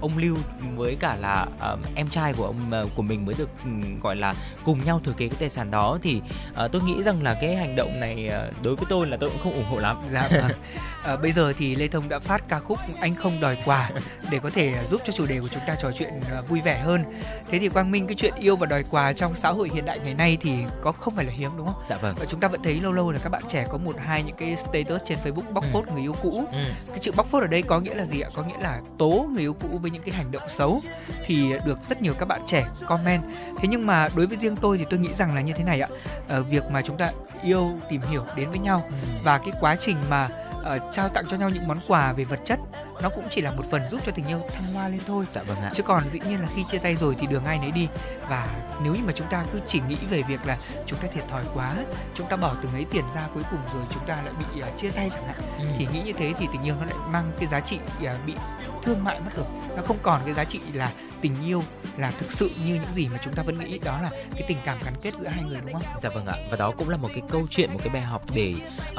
[0.00, 0.36] ông Lưu
[0.76, 4.16] với cả là uh, em trai của ông uh, của mình mới được um, gọi
[4.16, 4.34] là
[4.64, 6.20] cùng nhau thừa kế cái tài sản đó thì
[6.64, 9.30] uh, tôi nghĩ rằng là cái hành động này uh, đối với tôi là tôi
[9.30, 9.96] cũng không ủng hộ lắm.
[10.12, 10.50] Dạ vâng.
[11.04, 13.90] à, bây giờ thì Lê Thông đã phát ca khúc anh không đòi quà
[14.30, 16.80] để có thể giúp cho chủ đề của chúng ta trò chuyện uh, vui vẻ
[16.80, 17.04] hơn.
[17.48, 19.98] Thế thì Quang Minh cái chuyện yêu và đòi quà trong xã hội hiện đại
[19.98, 21.82] ngày nay thì có không phải là hiếm đúng không?
[21.84, 22.14] Dạ vâng.
[22.18, 24.36] Và chúng ta vẫn thấy lâu lâu là các bạn trẻ có một hai những
[24.36, 25.70] cái status trên Facebook bóc ừ.
[25.72, 26.44] phốt người yêu cũ.
[26.52, 26.64] Ừ.
[26.88, 28.80] Cái chữ bóc phốt ở đây có nghĩa là là gì ạ có nghĩa là
[28.98, 30.80] tố người yêu cũ với những cái hành động xấu
[31.26, 33.22] thì được rất nhiều các bạn trẻ comment
[33.58, 35.80] thế nhưng mà đối với riêng tôi thì tôi nghĩ rằng là như thế này
[35.80, 35.88] ạ
[36.28, 37.12] ở việc mà chúng ta
[37.42, 38.94] yêu tìm hiểu đến với nhau ừ.
[39.24, 40.28] và cái quá trình mà
[40.60, 42.58] uh, trao tặng cho nhau những món quà về vật chất.
[43.02, 45.24] Nó cũng chỉ là một phần giúp cho tình yêu thăng hoa lên thôi.
[45.30, 45.70] Dạ vâng ạ.
[45.74, 47.88] Chứ còn dĩ nhiên là khi chia tay rồi thì đường ai nấy đi.
[48.28, 48.48] Và
[48.82, 50.56] nếu như mà chúng ta cứ chỉ nghĩ về việc là
[50.86, 51.76] chúng ta thiệt thòi quá
[52.14, 54.78] chúng ta bỏ từng ấy tiền ra cuối cùng rồi chúng ta lại bị uh,
[54.78, 55.64] chia tay chẳng hạn ừ.
[55.78, 58.34] thì nghĩ như thế thì tình yêu nó lại mang cái giá trị uh, bị
[58.82, 59.46] thương mại mất rồi.
[59.76, 60.92] Nó không còn cái giá trị là
[61.22, 61.62] tình yêu
[61.96, 64.58] là thực sự như những gì mà chúng ta vẫn nghĩ đó là cái tình
[64.64, 65.82] cảm gắn kết giữa hai người đúng không?
[66.02, 66.34] Dạ vâng ạ.
[66.50, 68.54] Và đó cũng là một cái câu chuyện một cái bài học để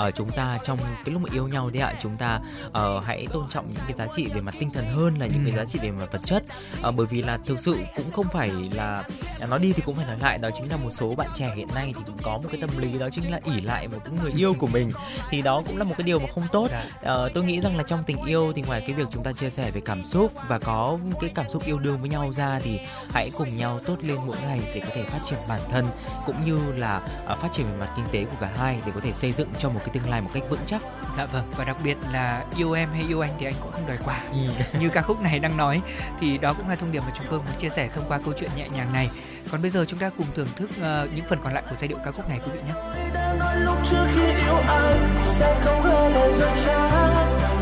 [0.08, 3.28] uh, chúng ta trong cái lúc mà yêu nhau đấy ạ chúng ta uh, hãy
[3.34, 5.52] tôn trọng những cái giá trị về mặt tinh thần hơn là những ừ.
[5.52, 6.44] cái giá trị về mặt vật chất.
[6.88, 9.04] Uh, bởi vì là thực sự cũng không phải là
[9.50, 11.68] nói đi thì cũng phải nói lại đó chính là một số bạn trẻ hiện
[11.76, 14.14] nay thì cũng có một cái tâm lý đó chính là ỉ lại một cái
[14.24, 14.92] người yêu của mình.
[15.30, 16.70] Thì đó cũng là một cái điều mà không tốt.
[16.96, 19.50] Uh, tôi nghĩ rằng là trong tình yêu thì ngoài cái việc chúng ta chia
[19.50, 22.80] sẻ về cảm xúc và có cái cảm xúc yêu đương với nhau ra thì
[23.14, 25.88] hãy cùng nhau tốt lên mỗi ngày để có thể phát triển bản thân
[26.26, 27.02] cũng như là
[27.34, 29.50] uh, phát triển về mặt kinh tế của cả hai để có thể xây dựng
[29.58, 30.82] cho một cái tương lai một cách vững chắc.
[31.18, 33.88] Dạ vâng và đặc biệt là yêu em hay yêu anh thì anh cũng không
[33.88, 34.24] đòi quả.
[34.32, 34.38] Ừ.
[34.80, 35.82] Như ca khúc này đang nói
[36.20, 38.34] thì đó cũng là thông điệp mà chúng tôi muốn chia sẻ thông qua câu
[38.40, 39.10] chuyện nhẹ nhàng này.
[39.52, 41.88] Còn bây giờ chúng ta cùng thưởng thức uh, những phần còn lại của giai
[41.88, 42.74] điệu ca khúc này quý vị nhé.
[43.14, 46.86] Đã nói lúc trước khi yêu anh sẽ không hứa lời dối trá.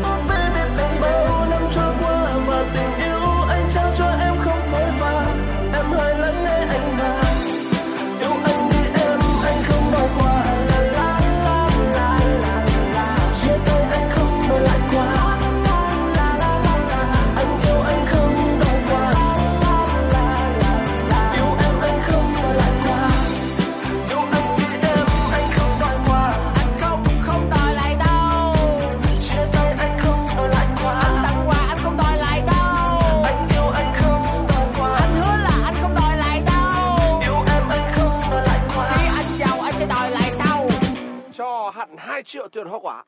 [0.00, 0.60] Oh baby,
[1.00, 2.99] bao năm trôi qua và tình
[3.70, 5.34] trao cho em không phôi pha
[5.72, 7.19] em hãy lắng nghe anh nào
[42.20, 43.04] 2 triệu tiền hoa quả.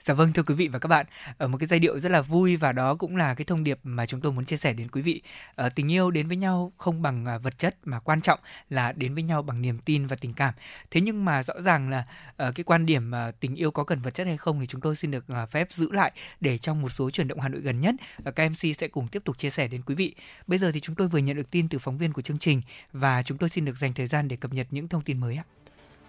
[0.00, 1.06] Dạ vâng thưa quý vị và các bạn,
[1.38, 3.78] ở một cái giai điệu rất là vui và đó cũng là cái thông điệp
[3.82, 5.22] mà chúng tôi muốn chia sẻ đến quý vị.
[5.54, 8.40] À, tình yêu đến với nhau không bằng à, vật chất mà quan trọng
[8.70, 10.54] là đến với nhau bằng niềm tin và tình cảm.
[10.90, 12.04] Thế nhưng mà rõ ràng là
[12.36, 14.80] à, cái quan điểm à, tình yêu có cần vật chất hay không thì chúng
[14.80, 17.60] tôi xin được à, phép giữ lại để trong một số chuyển động Hà Nội
[17.60, 17.94] gần nhất
[18.24, 20.14] à, các MC sẽ cùng tiếp tục chia sẻ đến quý vị.
[20.46, 22.62] Bây giờ thì chúng tôi vừa nhận được tin từ phóng viên của chương trình
[22.92, 25.36] và chúng tôi xin được dành thời gian để cập nhật những thông tin mới
[25.36, 25.44] ạ.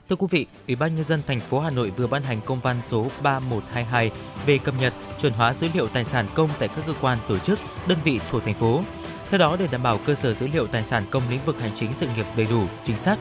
[0.09, 2.59] Thưa quý vị, Ủy ban nhân dân thành phố Hà Nội vừa ban hành công
[2.59, 4.11] văn số 3122
[4.45, 7.37] về cập nhật chuẩn hóa dữ liệu tài sản công tại các cơ quan tổ
[7.37, 8.81] chức, đơn vị thuộc thành phố.
[9.29, 11.71] Theo đó, để đảm bảo cơ sở dữ liệu tài sản công lĩnh vực hành
[11.75, 13.19] chính sự nghiệp đầy đủ, chính xác,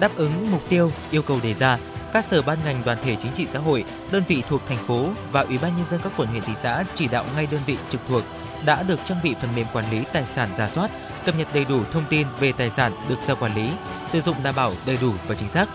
[0.00, 1.78] đáp ứng mục tiêu, yêu cầu đề ra,
[2.12, 5.08] các sở ban ngành đoàn thể chính trị xã hội, đơn vị thuộc thành phố
[5.32, 7.76] và Ủy ban nhân dân các quận huyện thị xã chỉ đạo ngay đơn vị
[7.88, 8.22] trực thuộc
[8.64, 10.90] đã được trang bị phần mềm quản lý tài sản giả soát,
[11.26, 13.70] cập nhật đầy đủ thông tin về tài sản được giao quản lý,
[14.12, 15.68] sử dụng đảm bảo đầy đủ và chính xác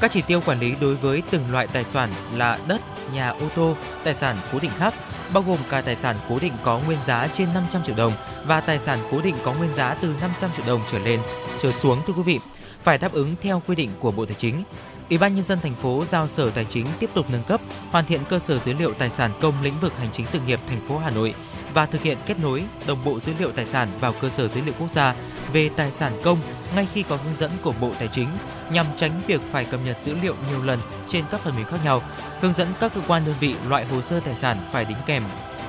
[0.00, 2.80] các chỉ tiêu quản lý đối với từng loại tài sản là đất,
[3.12, 4.94] nhà ô tô, tài sản cố định khác,
[5.32, 8.12] bao gồm cả tài sản cố định có nguyên giá trên 500 triệu đồng
[8.44, 11.20] và tài sản cố định có nguyên giá từ 500 triệu đồng trở lên,
[11.60, 12.40] trở xuống thưa quý vị,
[12.82, 14.62] phải đáp ứng theo quy định của Bộ Tài chính.
[15.10, 18.06] Ủy ban nhân dân thành phố giao Sở Tài chính tiếp tục nâng cấp, hoàn
[18.06, 20.80] thiện cơ sở dữ liệu tài sản công lĩnh vực hành chính sự nghiệp thành
[20.88, 21.34] phố Hà Nội
[21.74, 24.60] và thực hiện kết nối đồng bộ dữ liệu tài sản vào cơ sở dữ
[24.60, 25.14] liệu quốc gia
[25.52, 26.38] về tài sản công
[26.76, 28.28] ngay khi có hướng dẫn của Bộ Tài chính
[28.70, 31.78] nhằm tránh việc phải cập nhật dữ liệu nhiều lần trên các phần mềm khác
[31.84, 32.02] nhau,
[32.40, 35.22] hướng dẫn các cơ quan đơn vị loại hồ sơ tài sản phải đính kèm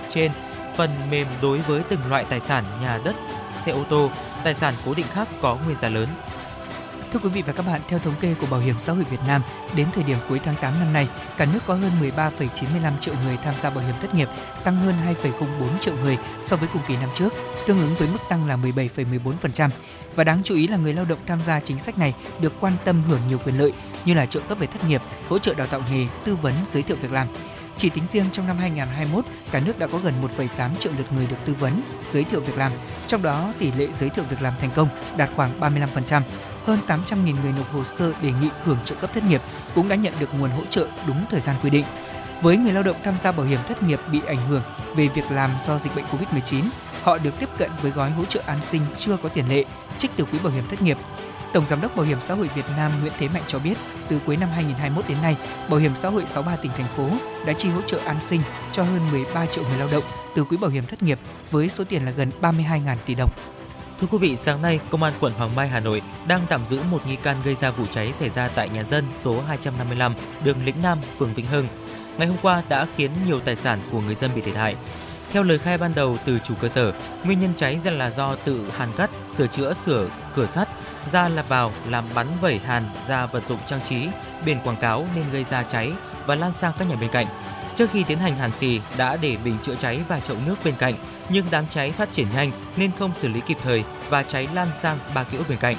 [0.10, 0.32] trên
[0.78, 3.16] phần mềm đối với từng loại tài sản nhà đất,
[3.58, 4.12] xe ô tô,
[4.44, 6.08] tài sản cố định khác có nguyên giá lớn.
[7.14, 9.20] Thưa quý vị và các bạn, theo thống kê của Bảo hiểm xã hội Việt
[9.28, 9.42] Nam,
[9.76, 11.08] đến thời điểm cuối tháng 8 năm nay,
[11.38, 14.28] cả nước có hơn 13,95 triệu người tham gia bảo hiểm thất nghiệp,
[14.64, 17.34] tăng hơn 2,04 triệu người so với cùng kỳ năm trước,
[17.68, 19.70] tương ứng với mức tăng là 17,14%.
[20.16, 22.74] Và đáng chú ý là người lao động tham gia chính sách này được quan
[22.86, 23.72] tâm hưởng nhiều quyền lợi
[24.06, 26.84] như là trợ cấp về thất nghiệp, hỗ trợ đào tạo nghề, tư vấn, giới
[26.84, 27.28] thiệu việc làm.
[27.78, 31.28] Chỉ tính riêng trong năm 2021, cả nước đã có gần 1,8 triệu lượt người
[31.28, 31.82] được tư vấn,
[32.14, 32.72] giới thiệu việc làm.
[33.08, 34.88] Trong đó, tỷ lệ giới thiệu việc làm thành công
[35.18, 36.22] đạt khoảng 35%.
[36.66, 39.42] Hơn 800.000 người nộp hồ sơ đề nghị hưởng trợ cấp thất nghiệp
[39.76, 41.86] cũng đã nhận được nguồn hỗ trợ đúng thời gian quy định.
[42.42, 44.62] Với người lao động tham gia bảo hiểm thất nghiệp bị ảnh hưởng
[44.96, 46.64] về việc làm do dịch bệnh Covid-19,
[47.04, 49.66] họ được tiếp cận với gói hỗ trợ an sinh chưa có tiền lệ
[49.98, 50.98] trích từ quỹ bảo hiểm thất nghiệp.
[51.54, 53.74] Tổng giám đốc Bảo hiểm xã hội Việt Nam Nguyễn Thế Mạnh cho biết,
[54.10, 55.38] từ cuối năm 2021 đến nay,
[55.70, 57.10] Bảo hiểm xã hội 63 tỉnh thành phố
[57.46, 58.42] đã chi hỗ trợ an sinh
[58.74, 60.04] cho hơn 13 triệu người lao động
[60.36, 61.20] từ quỹ bảo hiểm thất nghiệp
[61.52, 63.30] với số tiền là gần 32.000 tỷ đồng.
[64.02, 66.80] Thưa quý vị, sáng nay, Công an quận Hoàng Mai, Hà Nội đang tạm giữ
[66.92, 70.58] một nghi can gây ra vụ cháy xảy ra tại nhà dân số 255, đường
[70.66, 71.68] Lĩnh Nam, phường Vĩnh Hưng.
[72.18, 74.76] ngày hôm qua đã khiến nhiều tài sản của người dân bị thiệt hại.
[75.32, 76.94] Theo lời khai ban đầu từ chủ cơ sở,
[77.24, 80.70] nguyên nhân cháy là do tự hàn cắt, sửa chữa sửa cửa sắt,
[81.12, 84.08] ra lạp vào làm bắn vẩy hàn ra vật dụng trang trí,
[84.46, 85.92] biển quảng cáo nên gây ra cháy
[86.26, 87.28] và lan sang các nhà bên cạnh.
[87.76, 90.76] Trước khi tiến hành hàn xì đã để bình chữa cháy và chậu nước bên
[90.80, 90.96] cạnh,
[91.30, 94.68] nhưng đám cháy phát triển nhanh nên không xử lý kịp thời và cháy lan
[94.82, 95.76] sang ba kiosk bên cạnh.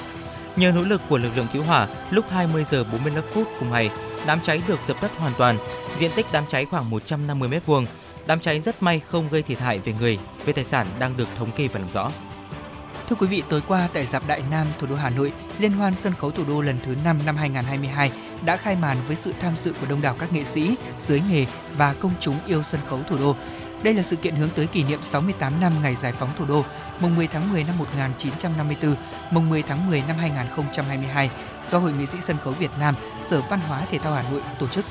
[0.55, 3.89] Nhờ nỗ lực của lực lượng cứu hỏa, lúc 20 giờ 45 phút cùng ngày,
[4.25, 5.57] đám cháy được dập tắt hoàn toàn.
[5.97, 7.85] Diện tích đám cháy khoảng 150 m2.
[8.25, 11.27] Đám cháy rất may không gây thiệt hại về người, về tài sản đang được
[11.37, 12.11] thống kê và làm rõ.
[13.09, 15.93] Thưa quý vị, tối qua tại Dạp Đại Nam, thủ đô Hà Nội, Liên hoan
[15.95, 18.11] sân khấu thủ đô lần thứ 5 năm 2022
[18.45, 20.75] đã khai màn với sự tham dự của đông đảo các nghệ sĩ,
[21.07, 21.45] giới nghề
[21.77, 23.35] và công chúng yêu sân khấu thủ đô.
[23.83, 26.63] Đây là sự kiện hướng tới kỷ niệm 68 năm ngày giải phóng thủ đô,
[26.99, 28.95] mùng 10 tháng 10 năm 1954,
[29.31, 31.29] mùng 10 tháng 10 năm 2022
[31.71, 32.95] do Hội nghệ sĩ sân khấu Việt Nam,
[33.29, 34.85] Sở Văn hóa Thể thao Hà Nội tổ chức.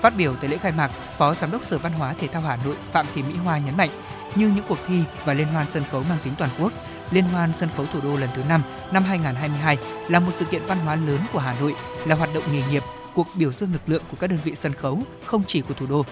[0.00, 2.56] Phát biểu tại lễ khai mạc, Phó Giám đốc Sở Văn hóa Thể thao Hà
[2.64, 3.90] Nội Phạm Thị Mỹ Hoa nhấn mạnh,
[4.34, 6.72] như những cuộc thi và liên hoan sân khấu mang tính toàn quốc,
[7.10, 8.62] Liên hoan sân khấu thủ đô lần thứ 5
[8.92, 9.78] năm 2022
[10.08, 11.74] là một sự kiện văn hóa lớn của Hà Nội,
[12.06, 12.82] là hoạt động nghề nghiệp,
[13.14, 15.86] cuộc biểu dương lực lượng của các đơn vị sân khấu, không chỉ của thủ
[15.86, 16.04] đô.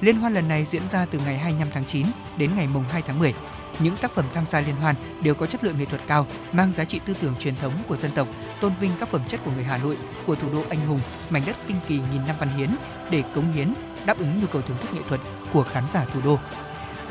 [0.00, 3.02] Liên hoan lần này diễn ra từ ngày 25 tháng 9 đến ngày mùng 2
[3.02, 3.34] tháng 10.
[3.78, 6.72] Những tác phẩm tham gia liên hoan đều có chất lượng nghệ thuật cao, mang
[6.72, 8.28] giá trị tư tưởng truyền thống của dân tộc,
[8.60, 9.96] tôn vinh các phẩm chất của người Hà Nội,
[10.26, 12.70] của thủ đô anh hùng, mảnh đất kinh kỳ nghìn năm văn hiến
[13.10, 13.74] để cống hiến,
[14.06, 15.20] đáp ứng nhu cầu thưởng thức nghệ thuật
[15.52, 16.38] của khán giả thủ đô.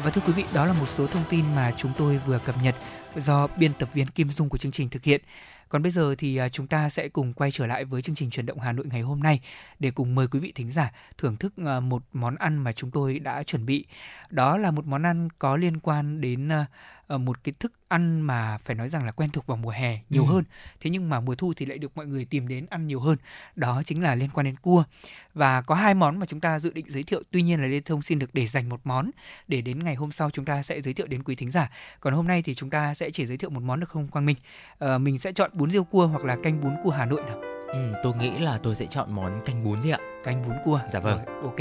[0.03, 2.55] Và thưa quý vị, đó là một số thông tin mà chúng tôi vừa cập
[2.63, 2.75] nhật
[3.15, 5.21] do biên tập viên Kim Dung của chương trình thực hiện.
[5.69, 8.29] Còn bây giờ thì à, chúng ta sẽ cùng quay trở lại với chương trình
[8.29, 9.39] truyền động Hà Nội ngày hôm nay
[9.79, 12.91] để cùng mời quý vị thính giả thưởng thức à, một món ăn mà chúng
[12.91, 13.85] tôi đã chuẩn bị.
[14.29, 16.65] Đó là một món ăn có liên quan đến à,
[17.09, 20.25] một cái thức ăn mà phải nói rằng là quen thuộc vào mùa hè nhiều
[20.25, 20.33] ừ.
[20.33, 20.43] hơn.
[20.81, 23.17] Thế nhưng mà mùa thu thì lại được mọi người tìm đến ăn nhiều hơn.
[23.55, 24.83] Đó chính là liên quan đến cua.
[25.33, 27.23] Và có hai món mà chúng ta dự định giới thiệu.
[27.31, 29.11] Tuy nhiên là lê thông xin được để dành một món
[29.47, 31.71] để đến ngày hôm sau chúng ta sẽ giới thiệu đến quý thính giả.
[31.99, 34.25] Còn hôm nay thì chúng ta sẽ chỉ giới thiệu một món được không quang
[34.25, 34.37] minh?
[34.79, 37.41] À, mình sẽ chọn bún riêu cua hoặc là canh bún cua hà nội nào?
[37.67, 39.99] Ừ, tôi nghĩ là tôi sẽ chọn món canh bún đi ạ.
[40.27, 40.79] Canh bún cua.
[40.89, 41.19] Dạ vâng.
[41.25, 41.57] Rồi, ok.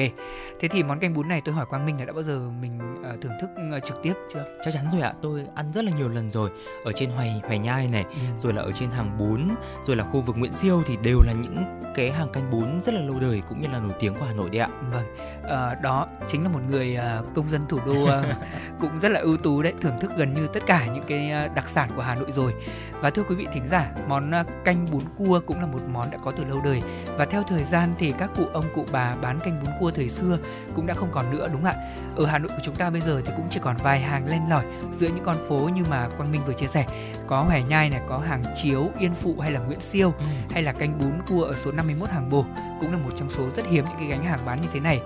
[0.61, 2.79] Thế thì món canh bún này tôi hỏi Quang Minh là đã bao giờ mình
[3.01, 4.45] uh, thưởng thức uh, trực tiếp chưa?
[4.65, 5.13] Chắc chắn rồi ạ.
[5.23, 6.51] Tôi ăn rất là nhiều lần rồi.
[6.85, 8.19] Ở trên Hoài Hoài Nhai này, ừ.
[8.39, 9.49] rồi là ở trên hàng bún,
[9.83, 12.95] rồi là khu vực Nguyễn Siêu thì đều là những cái hàng canh bún rất
[12.95, 14.69] là lâu đời cũng như là nổi tiếng của Hà Nội đấy ạ.
[14.93, 15.05] Vâng.
[15.43, 18.11] Uh, đó chính là một người uh, công dân thủ đô uh,
[18.81, 21.69] cũng rất là ưu tú đấy, thưởng thức gần như tất cả những cái đặc
[21.69, 22.55] sản của Hà Nội rồi.
[23.01, 24.33] Và thưa quý vị thính giả, món
[24.65, 26.83] canh bún cua cũng là một món đã có từ lâu đời
[27.17, 30.09] và theo thời gian thì các cụ ông cụ bà bán canh bún cua thời
[30.09, 30.39] xưa
[30.75, 31.89] cũng đã không còn nữa đúng không ạ?
[32.17, 34.43] Ở Hà Nội của chúng ta bây giờ thì cũng chỉ còn vài hàng len
[34.51, 34.65] lỏi
[34.99, 36.87] giữa những con phố như mà Quang Minh vừa chia sẻ.
[37.27, 40.25] Có Hoài Nhai này, có hàng Chiếu, Yên Phụ hay là Nguyễn Siêu ừ.
[40.51, 42.45] hay là canh bún cua ở số 51 hàng Bồ
[42.81, 45.01] cũng là một trong số rất hiếm những cái gánh hàng bán như thế này.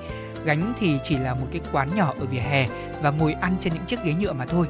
[0.45, 2.67] Gánh thì chỉ là một cái quán nhỏ ở vỉa hè
[3.03, 4.67] và ngồi ăn trên những chiếc ghế nhựa mà thôi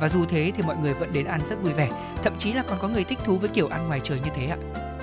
[0.00, 1.90] và dù thế thì mọi người vẫn đến ăn rất vui vẻ
[2.22, 4.46] thậm chí là còn có người thích thú với kiểu ăn ngoài trời như thế
[4.46, 4.56] ạ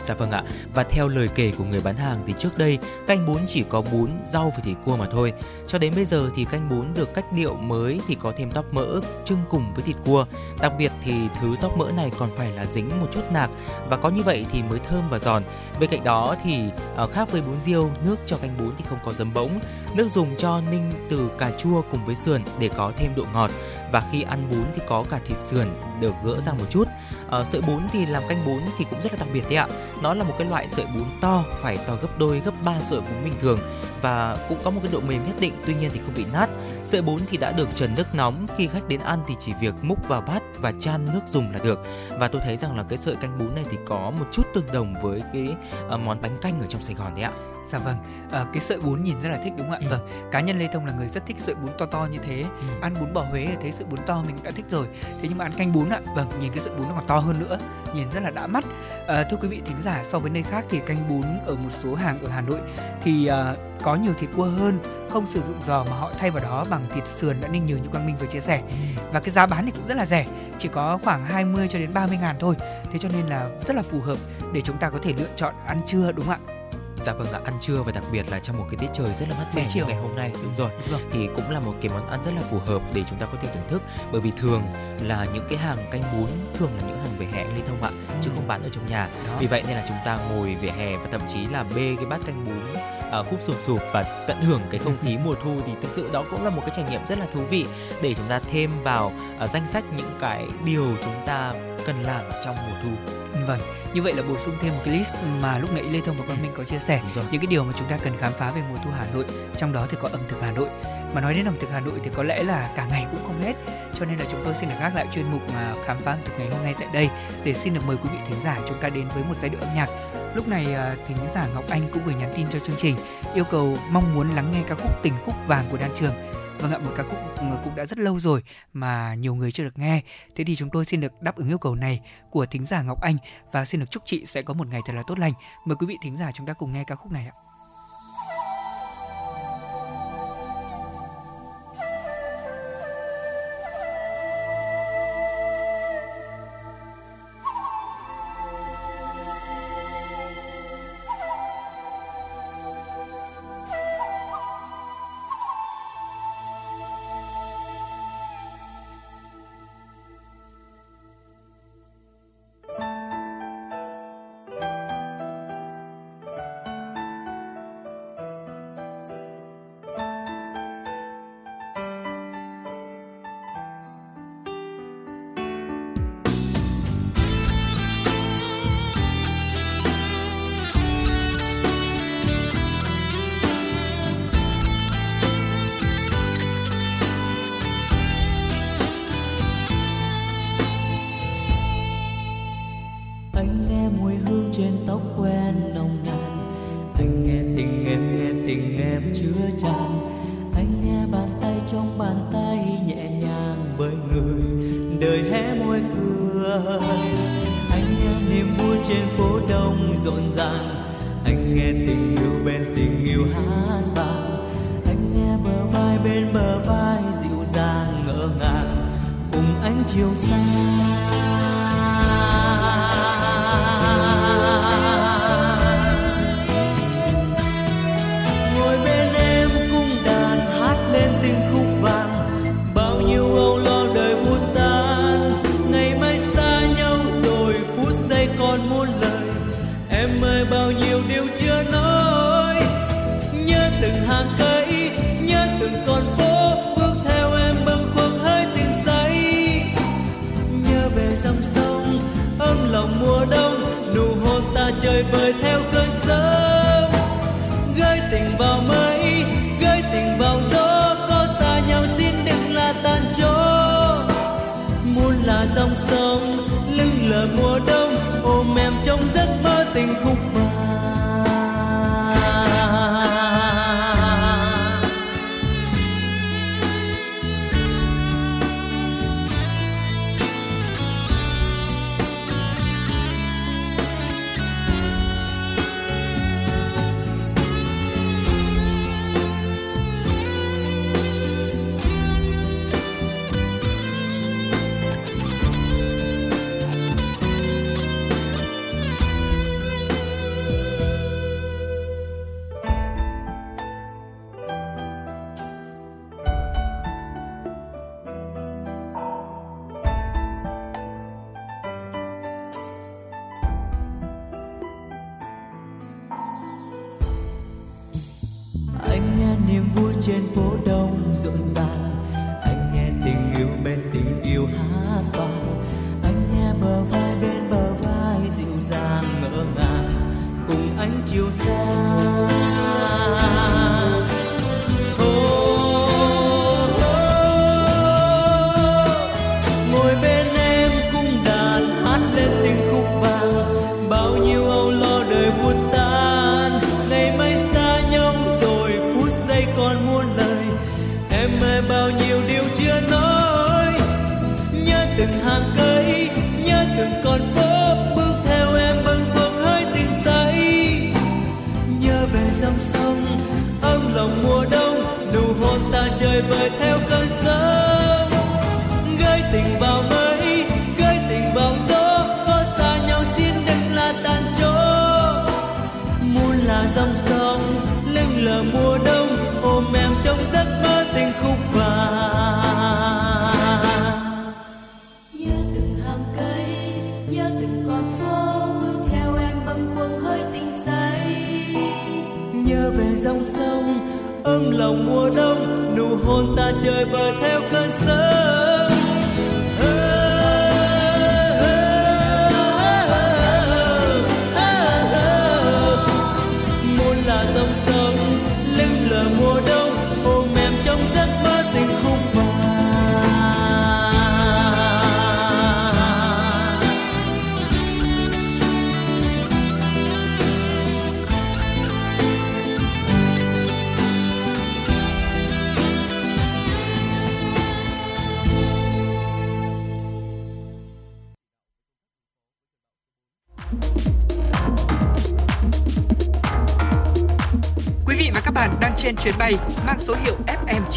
[0.05, 0.43] Dạ vâng ạ.
[0.73, 2.77] Và theo lời kể của người bán hàng thì trước đây
[3.07, 5.33] canh bún chỉ có bún, rau và thịt cua mà thôi.
[5.67, 8.73] Cho đến bây giờ thì canh bún được cách điệu mới thì có thêm tóp
[8.73, 10.25] mỡ trưng cùng với thịt cua.
[10.61, 13.49] Đặc biệt thì thứ tóp mỡ này còn phải là dính một chút nạc
[13.89, 15.43] và có như vậy thì mới thơm và giòn.
[15.79, 16.59] Bên cạnh đó thì
[16.95, 19.59] ờ, khác với bún riêu, nước cho canh bún thì không có giấm bỗng.
[19.95, 23.51] Nước dùng cho ninh từ cà chua cùng với sườn để có thêm độ ngọt
[23.91, 25.67] và khi ăn bún thì có cả thịt sườn
[25.99, 26.87] được gỡ ra một chút.
[27.31, 29.67] À, sợi bún thì làm canh bún thì cũng rất là đặc biệt đấy ạ.
[30.01, 33.01] Nó là một cái loại sợi bún to, phải to gấp đôi gấp ba sợi
[33.01, 33.59] bún bình thường
[34.01, 36.49] và cũng có một cái độ mềm nhất định, tuy nhiên thì không bị nát.
[36.85, 39.75] Sợi bún thì đã được trần nước nóng, khi khách đến ăn thì chỉ việc
[39.81, 41.85] múc vào bát và chan nước dùng là được.
[42.19, 44.71] Và tôi thấy rằng là cái sợi canh bún này thì có một chút tương
[44.73, 45.55] đồng với cái
[45.93, 47.31] uh, món bánh canh ở trong Sài Gòn đấy ạ.
[47.71, 47.97] Dạ vâng,
[48.31, 49.79] à, cái sợi bún nhìn rất là thích đúng không ạ?
[49.83, 49.89] Ừ.
[49.89, 52.41] Vâng, cá nhân Lê Thông là người rất thích sợi bún to to như thế.
[52.41, 52.67] Ừ.
[52.81, 54.87] Ăn bún bò Huế thấy sợi bún to mình đã thích rồi.
[55.01, 57.17] Thế nhưng mà ăn canh bún ạ, vâng, nhìn cái sợi bún nó còn to
[57.17, 57.57] hơn nữa,
[57.95, 58.63] nhìn rất là đã mắt.
[59.07, 61.69] À, thưa quý vị thính giả, so với nơi khác thì canh bún ở một
[61.83, 62.59] số hàng ở Hà Nội
[63.03, 66.43] thì à, có nhiều thịt cua hơn, không sử dụng giò mà họ thay vào
[66.43, 68.61] đó bằng thịt sườn đã ninh nhừ như Quang Minh vừa chia sẻ.
[68.69, 68.75] Ừ.
[69.11, 70.25] Và cái giá bán thì cũng rất là rẻ,
[70.57, 72.55] chỉ có khoảng 20 cho đến 30 ngàn thôi.
[72.91, 74.17] Thế cho nên là rất là phù hợp
[74.53, 76.60] để chúng ta có thể lựa chọn ăn trưa đúng không ạ?
[77.01, 79.29] Dạ vâng là ăn trưa và đặc biệt là trong một cái tiết trời rất
[79.29, 80.71] là mát mẻ như ngày hôm nay đúng rồi.
[80.81, 83.19] đúng rồi thì cũng là một cái món ăn rất là phù hợp để chúng
[83.19, 83.81] ta có thể thưởng thức
[84.11, 84.61] bởi vì thường
[85.01, 87.89] là những cái hàng canh bún thường là những hàng vỉa hè ly thông ạ
[87.89, 88.15] ừ.
[88.23, 89.33] chứ không bán ở trong nhà Đó.
[89.39, 92.05] vì vậy nên là chúng ta ngồi vỉa hè và thậm chí là bê cái
[92.05, 92.81] bát canh bún
[93.19, 96.09] uh, khúc sụp sụp và tận hưởng cái không khí mùa thu thì thực sự
[96.13, 97.65] đó cũng là một cái trải nghiệm rất là thú vị
[98.01, 99.11] để chúng ta thêm vào
[99.43, 101.53] uh, danh sách những cái điều chúng ta
[101.85, 103.59] cần làm trong mùa thu Vâng,
[103.93, 106.25] như vậy là bổ sung thêm một cái list mà lúc nãy Lê Thông và
[106.25, 108.61] Quang Minh có chia sẻ những cái điều mà chúng ta cần khám phá về
[108.69, 109.25] mùa thu Hà Nội.
[109.57, 110.67] Trong đó thì có ẩm thực Hà Nội.
[111.13, 113.41] Mà nói đến ẩm thực Hà Nội thì có lẽ là cả ngày cũng không
[113.41, 113.53] hết.
[113.99, 116.19] Cho nên là chúng tôi xin được gác lại chuyên mục mà khám phá ẩm
[116.25, 117.09] thực ngày hôm nay tại đây
[117.43, 119.59] để xin được mời quý vị thính giả chúng ta đến với một giai điệu
[119.61, 119.89] âm nhạc
[120.35, 122.95] Lúc này à, thính giả Ngọc Anh cũng gửi nhắn tin cho chương trình
[123.35, 126.13] yêu cầu mong muốn lắng nghe ca khúc Tình khúc vàng của Đan Trường.
[126.61, 128.43] Vâng ạ, một ca khúc ừ, cũng đã rất lâu rồi
[128.73, 130.01] mà nhiều người chưa được nghe.
[130.35, 131.99] Thế thì chúng tôi xin được đáp ứng yêu cầu này
[132.31, 133.17] của thính giả Ngọc Anh
[133.51, 135.33] và xin được chúc chị sẽ có một ngày thật là tốt lành.
[135.65, 137.33] Mời quý vị thính giả chúng ta cùng nghe ca khúc này ạ.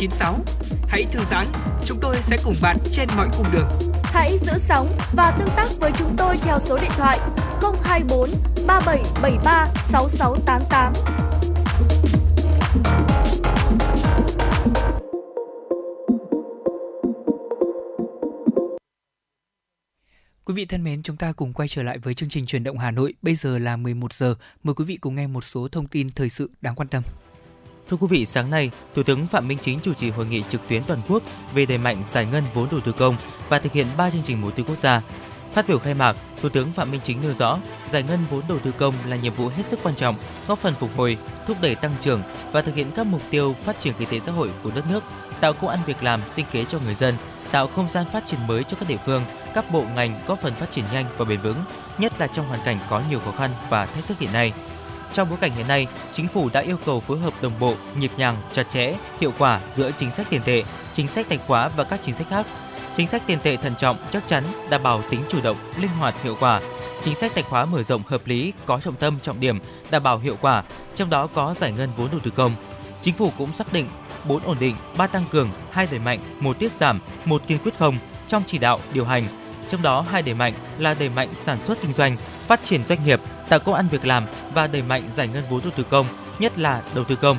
[0.09, 0.35] FM96.
[0.89, 1.47] Hãy thư giãn,
[1.85, 3.69] chúng tôi sẽ cùng bạn trên mọi cung đường.
[4.03, 7.19] Hãy giữ sóng và tương tác với chúng tôi theo số điện thoại
[7.85, 8.29] 024
[8.67, 10.93] 3773 6688.
[20.45, 22.79] Quý vị thân mến, chúng ta cùng quay trở lại với chương trình truyền động
[22.79, 23.15] Hà Nội.
[23.23, 24.35] Bây giờ là 11 giờ.
[24.63, 27.03] Mời quý vị cùng nghe một số thông tin thời sự đáng quan tâm.
[27.89, 30.69] Thưa quý vị, sáng nay, Thủ tướng Phạm Minh Chính chủ trì hội nghị trực
[30.69, 31.23] tuyến toàn quốc
[31.55, 33.17] về đẩy mạnh giải ngân vốn đầu tư công
[33.49, 35.03] và thực hiện 3 chương trình mục tiêu quốc gia.
[35.53, 37.59] Phát biểu khai mạc, Thủ tướng Phạm Minh Chính nêu rõ,
[37.91, 40.17] giải ngân vốn đầu tư công là nhiệm vụ hết sức quan trọng,
[40.49, 42.23] góp phần phục hồi, thúc đẩy tăng trưởng
[42.53, 45.05] và thực hiện các mục tiêu phát triển kinh tế xã hội của đất nước,
[45.41, 47.15] tạo công ăn việc làm, sinh kế cho người dân,
[47.51, 49.23] tạo không gian phát triển mới cho các địa phương,
[49.55, 51.65] các bộ ngành góp phần phát triển nhanh và bền vững,
[51.99, 54.53] nhất là trong hoàn cảnh có nhiều khó khăn và thách thức hiện nay.
[55.15, 58.11] Trong bối cảnh hiện nay, chính phủ đã yêu cầu phối hợp đồng bộ, nhịp
[58.17, 60.63] nhàng, chặt chẽ, hiệu quả giữa chính sách tiền tệ,
[60.93, 62.47] chính sách tài khóa và các chính sách khác.
[62.95, 66.23] Chính sách tiền tệ thận trọng, chắc chắn, đảm bảo tính chủ động, linh hoạt,
[66.23, 66.61] hiệu quả.
[67.03, 69.59] Chính sách tài khóa mở rộng hợp lý, có trọng tâm, trọng điểm,
[69.91, 70.63] đảm bảo hiệu quả,
[70.95, 72.55] trong đó có giải ngân vốn đầu tư công.
[73.01, 73.89] Chính phủ cũng xác định
[74.25, 77.79] 4 ổn định, 3 tăng cường, 2 đẩy mạnh, 1 tiết giảm, 1 kiên quyết
[77.79, 79.44] không trong chỉ đạo, điều hành.
[79.69, 83.05] Trong đó hai đẩy mạnh là đẩy mạnh sản xuất kinh doanh, phát triển doanh
[83.05, 86.07] nghiệp, tạo công ăn việc làm và đẩy mạnh giải ngân vốn đầu tư công,
[86.39, 87.39] nhất là đầu tư công.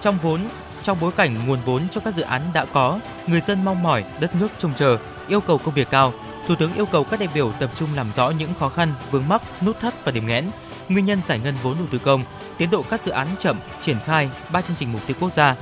[0.00, 0.48] Trong vốn,
[0.82, 4.04] trong bối cảnh nguồn vốn cho các dự án đã có, người dân mong mỏi,
[4.20, 4.98] đất nước trông chờ,
[5.28, 6.12] yêu cầu công việc cao,
[6.46, 9.28] Thủ tướng yêu cầu các đại biểu tập trung làm rõ những khó khăn, vướng
[9.28, 10.50] mắc, nút thắt và điểm nghẽn,
[10.88, 12.24] nguyên nhân giải ngân vốn đầu tư công,
[12.58, 15.56] tiến độ các dự án chậm, triển khai ba chương trình mục tiêu quốc gia,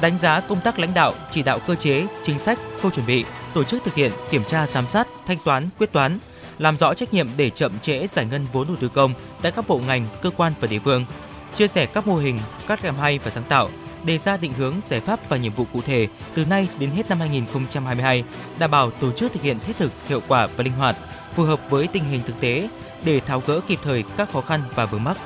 [0.00, 3.24] đánh giá công tác lãnh đạo, chỉ đạo cơ chế, chính sách, khâu chuẩn bị,
[3.54, 6.18] tổ chức thực hiện, kiểm tra giám sát, thanh toán, quyết toán,
[6.58, 9.68] làm rõ trách nhiệm để chậm trễ giải ngân vốn đầu tư công tại các
[9.68, 11.04] bộ ngành, cơ quan và địa phương,
[11.54, 13.70] chia sẻ các mô hình, các làm hay và sáng tạo,
[14.04, 17.08] đề ra định hướng, giải pháp và nhiệm vụ cụ thể từ nay đến hết
[17.08, 18.24] năm 2022,
[18.58, 20.96] đảm bảo tổ chức thực hiện thiết thực, hiệu quả và linh hoạt,
[21.34, 22.68] phù hợp với tình hình thực tế
[23.04, 25.16] để tháo gỡ kịp thời các khó khăn và vướng mắc.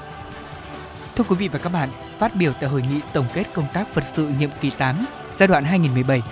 [1.18, 1.88] Thưa quý vị và các bạn,
[2.18, 5.06] phát biểu tại hội nghị tổng kết công tác Phật sự nhiệm kỳ 8,
[5.36, 5.64] giai đoạn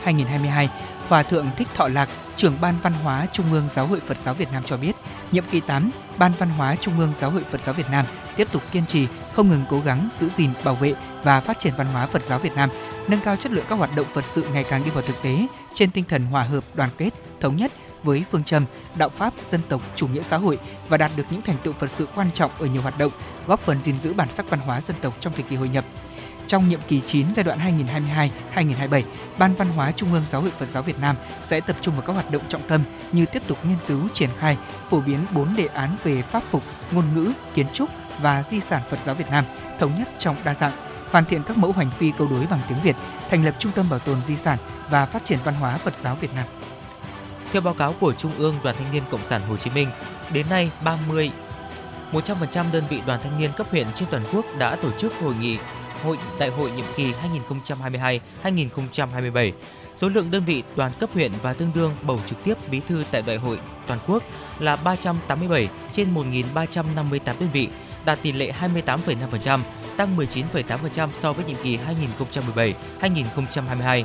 [0.05, 0.69] 2017-2022,
[1.09, 4.35] Hòa thượng Thích Thọ Lạc, trưởng Ban Văn hóa Trung ương Giáo hội Phật giáo
[4.35, 4.97] Việt Nam cho biết,
[5.33, 8.07] nhiệm kỳ 8, Ban Văn hóa Trung ương Giáo hội Phật giáo Việt Nam
[8.37, 11.73] tiếp tục kiên trì, không ngừng cố gắng giữ gìn, bảo vệ và phát triển
[11.77, 12.71] văn hóa Phật giáo Việt Nam,
[13.09, 15.47] nâng cao chất lượng các hoạt động Phật sự ngày càng đi vào thực tế
[15.75, 17.11] trên tinh thần hòa hợp, đoàn kết,
[17.41, 17.73] thống nhất
[18.07, 21.43] với phương châm đạo pháp dân tộc chủ nghĩa xã hội và đạt được những
[21.43, 23.13] thành tựu Phật sự quan trọng ở nhiều hoạt động,
[23.47, 25.85] góp phần gìn giữ bản sắc văn hóa dân tộc trong thời kỳ hội nhập.
[26.47, 27.59] Trong nhiệm kỳ 9 giai đoạn
[28.55, 29.03] 2022-2027,
[29.39, 31.17] Ban Văn hóa Trung ương Giáo hội Phật giáo Việt Nam
[31.49, 32.81] sẽ tập trung vào các hoạt động trọng tâm
[33.13, 34.57] như tiếp tục nghiên cứu, triển khai,
[34.91, 37.91] phổ biến 4 đề án về pháp phục, ngôn ngữ, kiến trúc
[38.21, 39.45] và di sản Phật giáo Việt Nam,
[39.79, 40.73] thống nhất trong đa dạng,
[41.11, 42.97] hoàn thiện các mẫu hành phi câu đối bằng tiếng Việt,
[43.31, 44.59] thành lập Trung tâm Bảo tồn Di sản
[44.91, 46.45] và Phát triển Văn hóa Phật giáo Việt Nam.
[47.53, 49.89] Theo báo cáo của Trung ương Đoàn Thanh niên Cộng sản Hồ Chí Minh,
[50.33, 51.31] đến nay 30
[52.13, 55.35] 100% đơn vị đoàn thanh niên cấp huyện trên toàn quốc đã tổ chức hội
[55.41, 55.59] nghị
[56.05, 57.13] hội đại hội nhiệm kỳ
[58.43, 59.53] 2022-2027.
[59.97, 63.05] Số lượng đơn vị đoàn cấp huyện và tương đương bầu trực tiếp bí thư
[63.11, 64.23] tại đại hội toàn quốc
[64.59, 67.69] là 387 trên 1.358 đơn vị,
[68.05, 69.61] đạt tỷ lệ 28,5%,
[69.97, 71.79] tăng 19,8% so với nhiệm kỳ
[73.01, 74.05] 2017-2022.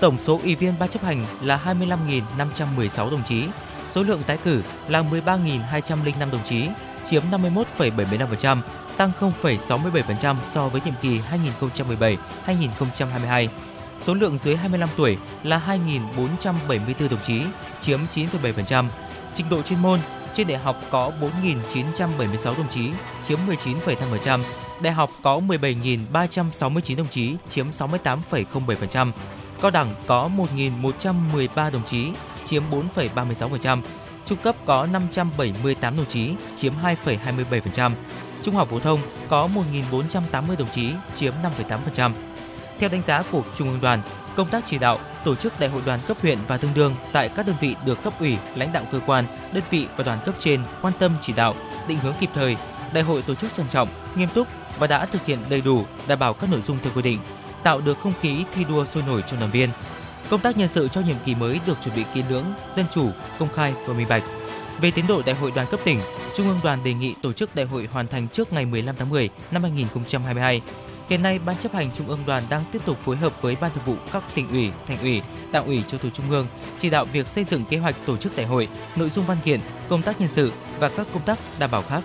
[0.00, 3.44] Tổng số ủy viên ban chấp hành là 25.516 đồng chí,
[3.88, 6.68] số lượng tái cử là 13.205 đồng chí,
[7.04, 8.60] chiếm 51,75%,
[8.96, 11.20] tăng 0,67% so với nhiệm kỳ
[12.46, 13.48] 2017-2022.
[14.00, 17.42] Số lượng dưới 25 tuổi là 2.474 đồng chí,
[17.80, 18.88] chiếm 9,7%.
[19.34, 20.00] Trình độ chuyên môn,
[20.34, 21.12] trên đại học có
[21.74, 22.90] 4.976 đồng chí,
[23.28, 24.40] chiếm 19,5%.
[24.80, 29.10] Đại học có 17.369 đồng chí, chiếm 68,07%.
[29.62, 32.10] Cao đẳng có 1.113 đồng chí,
[32.44, 32.62] chiếm
[32.94, 33.82] 4,36%.
[34.26, 37.90] Trung cấp có 578 đồng chí, chiếm 2,27%.
[38.42, 39.48] Trung học phổ thông có
[39.90, 41.32] 1.480 đồng chí, chiếm
[41.68, 42.12] 5,8%.
[42.78, 44.02] Theo đánh giá của Trung ương đoàn,
[44.36, 47.28] công tác chỉ đạo, tổ chức đại hội đoàn cấp huyện và tương đương tại
[47.28, 50.34] các đơn vị được cấp ủy, lãnh đạo cơ quan, đơn vị và đoàn cấp
[50.38, 51.54] trên quan tâm chỉ đạo,
[51.88, 52.56] định hướng kịp thời.
[52.92, 54.48] Đại hội tổ chức trân trọng, nghiêm túc
[54.78, 57.18] và đã thực hiện đầy đủ, đảm bảo các nội dung theo quy định,
[57.64, 59.68] tạo được không khí thi đua sôi nổi trong đoàn viên.
[60.30, 62.44] Công tác nhân sự cho nhiệm kỳ mới được chuẩn bị kỹ lưỡng,
[62.74, 64.22] dân chủ, công khai và minh bạch.
[64.80, 66.00] Về tiến độ đại hội đoàn cấp tỉnh,
[66.34, 69.08] Trung ương đoàn đề nghị tổ chức đại hội hoàn thành trước ngày 15 tháng
[69.08, 70.62] 10 năm 2022.
[71.08, 73.70] Hiện nay, Ban chấp hành Trung ương Đoàn đang tiếp tục phối hợp với Ban
[73.74, 76.46] Thường vụ các tỉnh ủy, thành ủy, đảng ủy trực thuộc Trung ương
[76.78, 79.60] chỉ đạo việc xây dựng kế hoạch tổ chức đại hội, nội dung văn kiện,
[79.88, 82.02] công tác nhân sự và các công tác đảm bảo khác.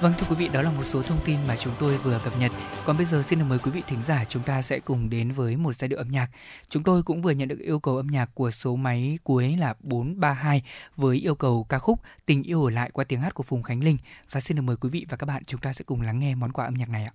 [0.00, 2.38] Vâng thưa quý vị, đó là một số thông tin mà chúng tôi vừa cập
[2.38, 2.52] nhật.
[2.84, 5.32] Còn bây giờ xin được mời quý vị thính giả chúng ta sẽ cùng đến
[5.32, 6.30] với một giai điệu âm nhạc.
[6.68, 9.74] Chúng tôi cũng vừa nhận được yêu cầu âm nhạc của số máy cuối là
[9.80, 10.62] 432
[10.96, 13.84] với yêu cầu ca khúc Tình yêu ở lại qua tiếng hát của Phùng Khánh
[13.84, 13.96] Linh
[14.30, 16.34] và xin được mời quý vị và các bạn chúng ta sẽ cùng lắng nghe
[16.34, 17.12] món quà âm nhạc này ạ.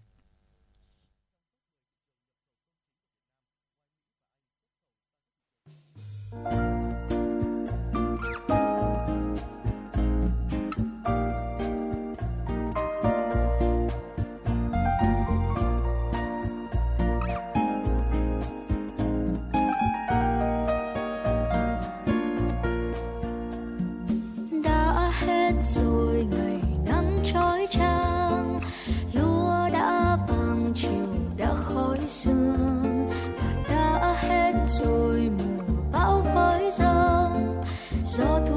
[32.26, 37.64] Và đã hết rồi mùa bão vỡ sông
[38.04, 38.49] do.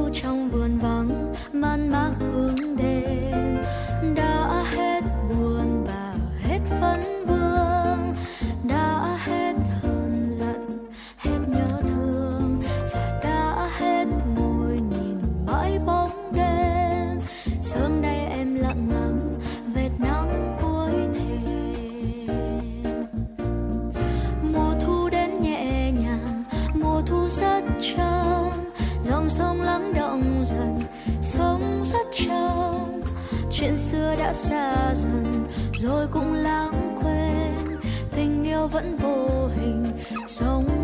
[34.33, 37.79] Đã xa dần rồi cũng lãng quên.
[38.15, 39.85] Tình yêu vẫn vô hình
[40.27, 40.82] sống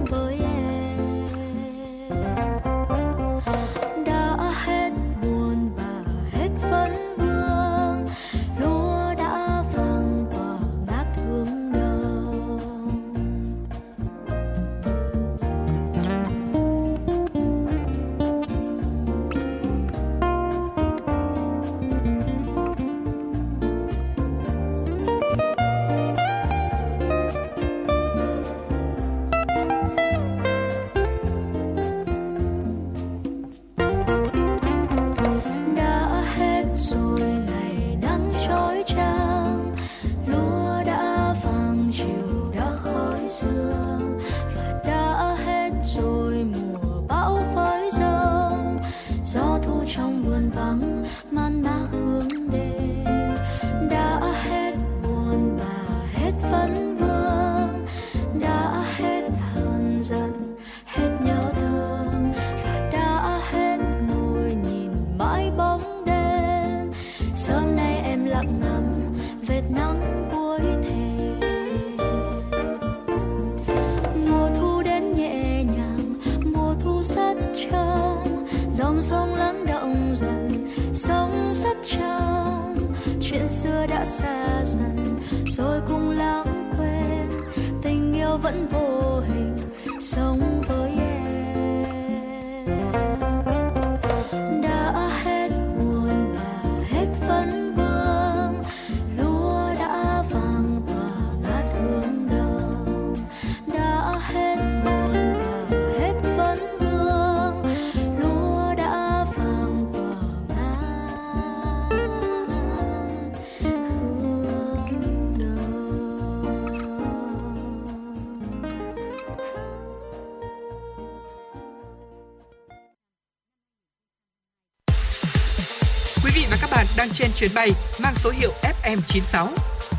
[127.38, 127.70] chuyến bay
[128.02, 129.48] mang số hiệu FM96.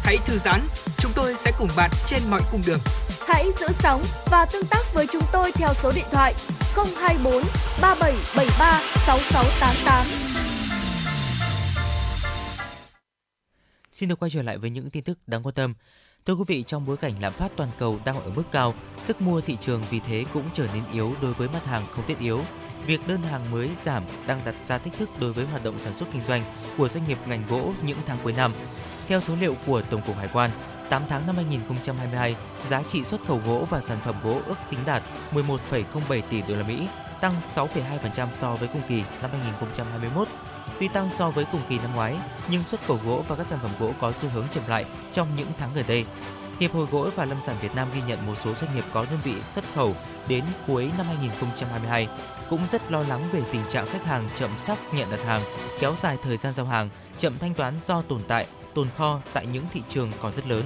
[0.03, 0.61] Hãy thư giãn,
[0.97, 2.79] chúng tôi sẽ cùng bạn trên mọi cung đường.
[3.27, 6.33] Hãy giữ sóng và tương tác với chúng tôi theo số điện thoại
[6.75, 7.33] 024
[7.81, 10.05] 3773 6688.
[13.91, 15.73] Xin được quay trở lại với những tin tức đáng quan tâm.
[16.25, 19.21] Thưa quý vị, trong bối cảnh lạm phát toàn cầu đang ở mức cao, sức
[19.21, 22.19] mua thị trường vì thế cũng trở nên yếu đối với mặt hàng không thiết
[22.19, 22.41] yếu
[22.85, 25.93] việc đơn hàng mới giảm đang đặt ra thách thức đối với hoạt động sản
[25.93, 26.43] xuất kinh doanh
[26.77, 28.53] của doanh nghiệp ngành gỗ những tháng cuối năm.
[29.07, 30.51] Theo số liệu của Tổng cục Hải quan,
[30.89, 32.35] 8 tháng năm 2022,
[32.67, 36.55] giá trị xuất khẩu gỗ và sản phẩm gỗ ước tính đạt 11,07 tỷ đô
[36.55, 36.87] la Mỹ,
[37.21, 40.27] tăng 6,2% so với cùng kỳ năm 2021.
[40.79, 42.15] Tuy tăng so với cùng kỳ năm ngoái,
[42.51, 45.35] nhưng xuất khẩu gỗ và các sản phẩm gỗ có xu hướng chậm lại trong
[45.35, 46.05] những tháng gần đây.
[46.59, 49.05] Hiệp hội Gỗ và Lâm sản Việt Nam ghi nhận một số doanh nghiệp có
[49.11, 49.95] đơn vị xuất khẩu
[50.27, 52.07] đến cuối năm 2022
[52.49, 55.41] cũng rất lo lắng về tình trạng khách hàng chậm xác nhận đặt hàng,
[55.79, 59.45] kéo dài thời gian giao hàng, chậm thanh toán do tồn tại tồn kho tại
[59.45, 60.63] những thị trường còn rất lớn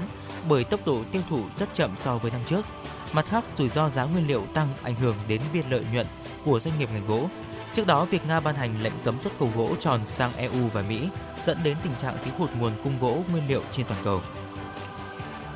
[0.50, 2.62] bởi tốc độ tiêu thụ rất chậm so với năm trước.
[3.14, 6.08] Mặt khác, rủi ro giá nguyên liệu tăng ảnh hưởng đến biên lợi nhuận
[6.46, 7.30] của doanh nghiệp ngành gỗ.
[7.74, 10.82] Trước đó, việc Nga ban hành lệnh cấm xuất khẩu gỗ tròn sang EU và
[10.82, 11.10] Mỹ
[11.44, 14.22] dẫn đến tình trạng thiếu hụt nguồn cung gỗ nguyên liệu trên toàn cầu.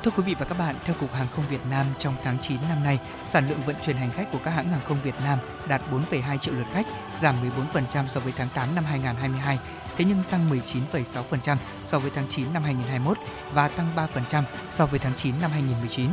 [0.02, 2.58] Thưa quý vị và các bạn, theo Cục Hàng không Việt Nam trong tháng 9
[2.68, 2.98] năm nay,
[3.30, 5.38] sản lượng vận chuyển hành khách của các hãng hàng không Việt Nam
[5.68, 6.86] đạt 4,2 triệu lượt khách,
[7.22, 7.34] giảm
[7.74, 9.58] 14% so với tháng 8 năm 2022,
[9.96, 11.56] thế nhưng tăng 19,6%
[11.86, 13.18] so với tháng 9 năm 2021
[13.52, 13.86] và tăng
[14.30, 16.10] 3% so với tháng 9 năm 2019.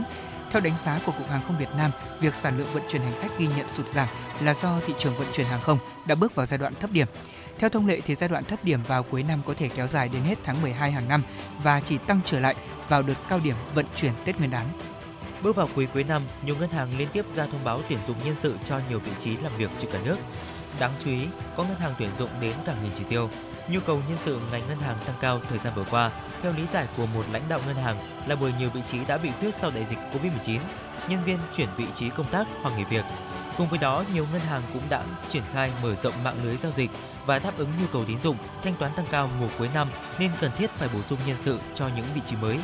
[0.51, 3.21] Theo đánh giá của Cục Hàng không Việt Nam, việc sản lượng vận chuyển hành
[3.21, 4.07] khách ghi nhận sụt giảm
[4.41, 7.07] là do thị trường vận chuyển hàng không đã bước vào giai đoạn thấp điểm.
[7.59, 10.09] Theo thông lệ thì giai đoạn thấp điểm vào cuối năm có thể kéo dài
[10.09, 11.21] đến hết tháng 12 hàng năm
[11.63, 12.55] và chỉ tăng trở lại
[12.87, 14.65] vào đợt cao điểm vận chuyển Tết Nguyên đán.
[15.41, 18.17] Bước vào quý cuối năm, nhiều ngân hàng liên tiếp ra thông báo tuyển dụng
[18.25, 20.17] nhân sự cho nhiều vị trí làm việc trên cả nước.
[20.79, 21.27] Đáng chú ý,
[21.57, 23.29] có ngân hàng tuyển dụng đến cả nghìn chỉ tiêu.
[23.69, 26.11] Nhu cầu nhân sự ngành ngân hàng tăng cao thời gian vừa qua,
[26.41, 29.17] theo lý giải của một lãnh đạo ngân hàng là bởi nhiều vị trí đã
[29.17, 30.59] bị khuyết sau đại dịch Covid-19,
[31.09, 33.05] nhân viên chuyển vị trí công tác hoặc nghỉ việc.
[33.57, 36.71] Cùng với đó, nhiều ngân hàng cũng đã triển khai mở rộng mạng lưới giao
[36.71, 36.89] dịch
[37.25, 39.87] và đáp ứng nhu cầu tín dụng, thanh toán tăng cao mùa cuối năm
[40.19, 42.57] nên cần thiết phải bổ sung nhân sự cho những vị trí mới.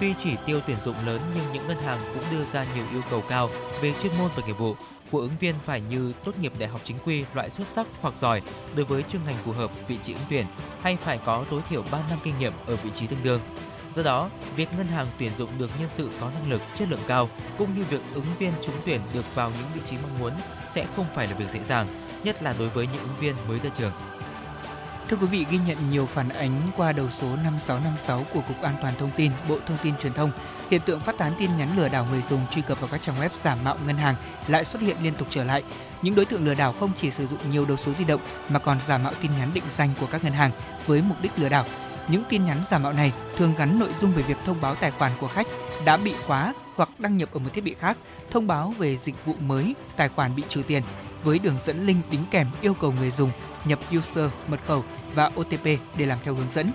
[0.00, 3.02] Tuy chỉ tiêu tuyển dụng lớn nhưng những ngân hàng cũng đưa ra nhiều yêu
[3.10, 3.50] cầu cao
[3.80, 4.76] về chuyên môn và nghiệp vụ
[5.10, 8.14] của ứng viên phải như tốt nghiệp đại học chính quy loại xuất sắc hoặc
[8.18, 8.42] giỏi
[8.76, 10.46] đối với chuyên ngành phù hợp vị trí ứng tuyển
[10.82, 13.40] hay phải có tối thiểu 3 năm kinh nghiệm ở vị trí tương đương.
[13.94, 17.00] Do đó, việc ngân hàng tuyển dụng được nhân sự có năng lực, chất lượng
[17.06, 17.28] cao
[17.58, 20.32] cũng như việc ứng viên trúng tuyển được vào những vị trí mong muốn
[20.72, 23.58] sẽ không phải là việc dễ dàng, nhất là đối với những ứng viên mới
[23.58, 23.92] ra trường.
[25.08, 28.74] Thưa quý vị, ghi nhận nhiều phản ánh qua đầu số 5656 của Cục An
[28.80, 30.30] toàn Thông tin, Bộ Thông tin Truyền thông,
[30.70, 33.16] hiện tượng phát tán tin nhắn lừa đảo người dùng truy cập vào các trang
[33.20, 34.14] web giả mạo ngân hàng
[34.48, 35.62] lại xuất hiện liên tục trở lại.
[36.02, 38.58] Những đối tượng lừa đảo không chỉ sử dụng nhiều đầu số di động mà
[38.58, 40.50] còn giả mạo tin nhắn định danh của các ngân hàng
[40.86, 41.64] với mục đích lừa đảo.
[42.08, 44.90] Những tin nhắn giả mạo này thường gắn nội dung về việc thông báo tài
[44.90, 45.46] khoản của khách
[45.84, 47.96] đã bị khóa hoặc đăng nhập ở một thiết bị khác,
[48.30, 50.82] thông báo về dịch vụ mới, tài khoản bị trừ tiền
[51.24, 53.30] với đường dẫn link đính kèm yêu cầu người dùng
[53.64, 54.84] nhập user, mật khẩu
[55.14, 55.64] và OTP
[55.96, 56.70] để làm theo hướng dẫn.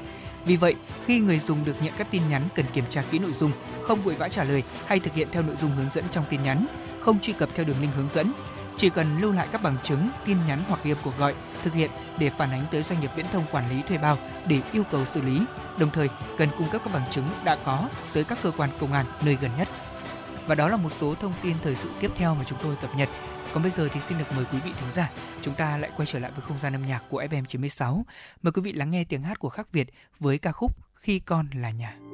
[0.45, 3.33] Vì vậy, khi người dùng được nhận các tin nhắn cần kiểm tra kỹ nội
[3.33, 3.51] dung,
[3.83, 6.43] không vội vã trả lời hay thực hiện theo nội dung hướng dẫn trong tin
[6.43, 6.65] nhắn,
[7.01, 8.31] không truy cập theo đường link hướng dẫn,
[8.77, 11.91] chỉ cần lưu lại các bằng chứng, tin nhắn hoặc ghi cuộc gọi thực hiện
[12.19, 14.17] để phản ánh tới doanh nghiệp viễn thông quản lý thuê bao
[14.47, 15.41] để yêu cầu xử lý.
[15.79, 18.93] Đồng thời, cần cung cấp các bằng chứng đã có tới các cơ quan công
[18.93, 19.67] an nơi gần nhất.
[20.47, 22.95] Và đó là một số thông tin thời sự tiếp theo mà chúng tôi cập
[22.95, 23.09] nhật.
[23.53, 25.11] Còn bây giờ thì xin được mời quý vị thính giả,
[25.41, 28.03] chúng ta lại quay trở lại với không gian âm nhạc của FM96.
[28.41, 29.87] Mời quý vị lắng nghe tiếng hát của Khắc Việt
[30.19, 32.08] với ca khúc Khi con là nhà.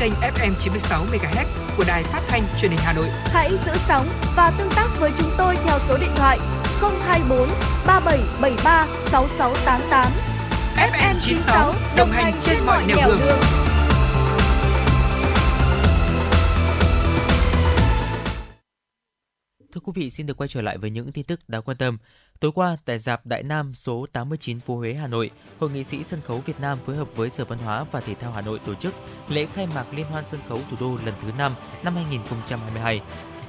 [0.00, 1.46] Kênh FM 96 MHz
[1.76, 3.06] của đài phát thanh truyền hình Hà Nội.
[3.24, 6.38] Hãy giữ sóng và tương tác với chúng tôi theo số điện thoại
[6.80, 7.48] 024
[7.86, 10.12] 3773 6688.
[10.76, 13.18] FM 96 đồng hành trên mọi nẻo đường.
[13.20, 13.38] đường.
[19.72, 21.98] Thưa quý vị, xin được quay trở lại với những tin tức đáng quan tâm.
[22.40, 26.04] Tối qua, tại dạp Đại Nam số 89 phố Huế, Hà Nội, Hội nghị sĩ
[26.04, 28.58] sân khấu Việt Nam phối hợp với Sở Văn hóa và Thể thao Hà Nội
[28.64, 28.94] tổ chức
[29.28, 33.02] lễ khai mạc Liên hoan sân khấu thủ đô lần thứ 5 năm 2022.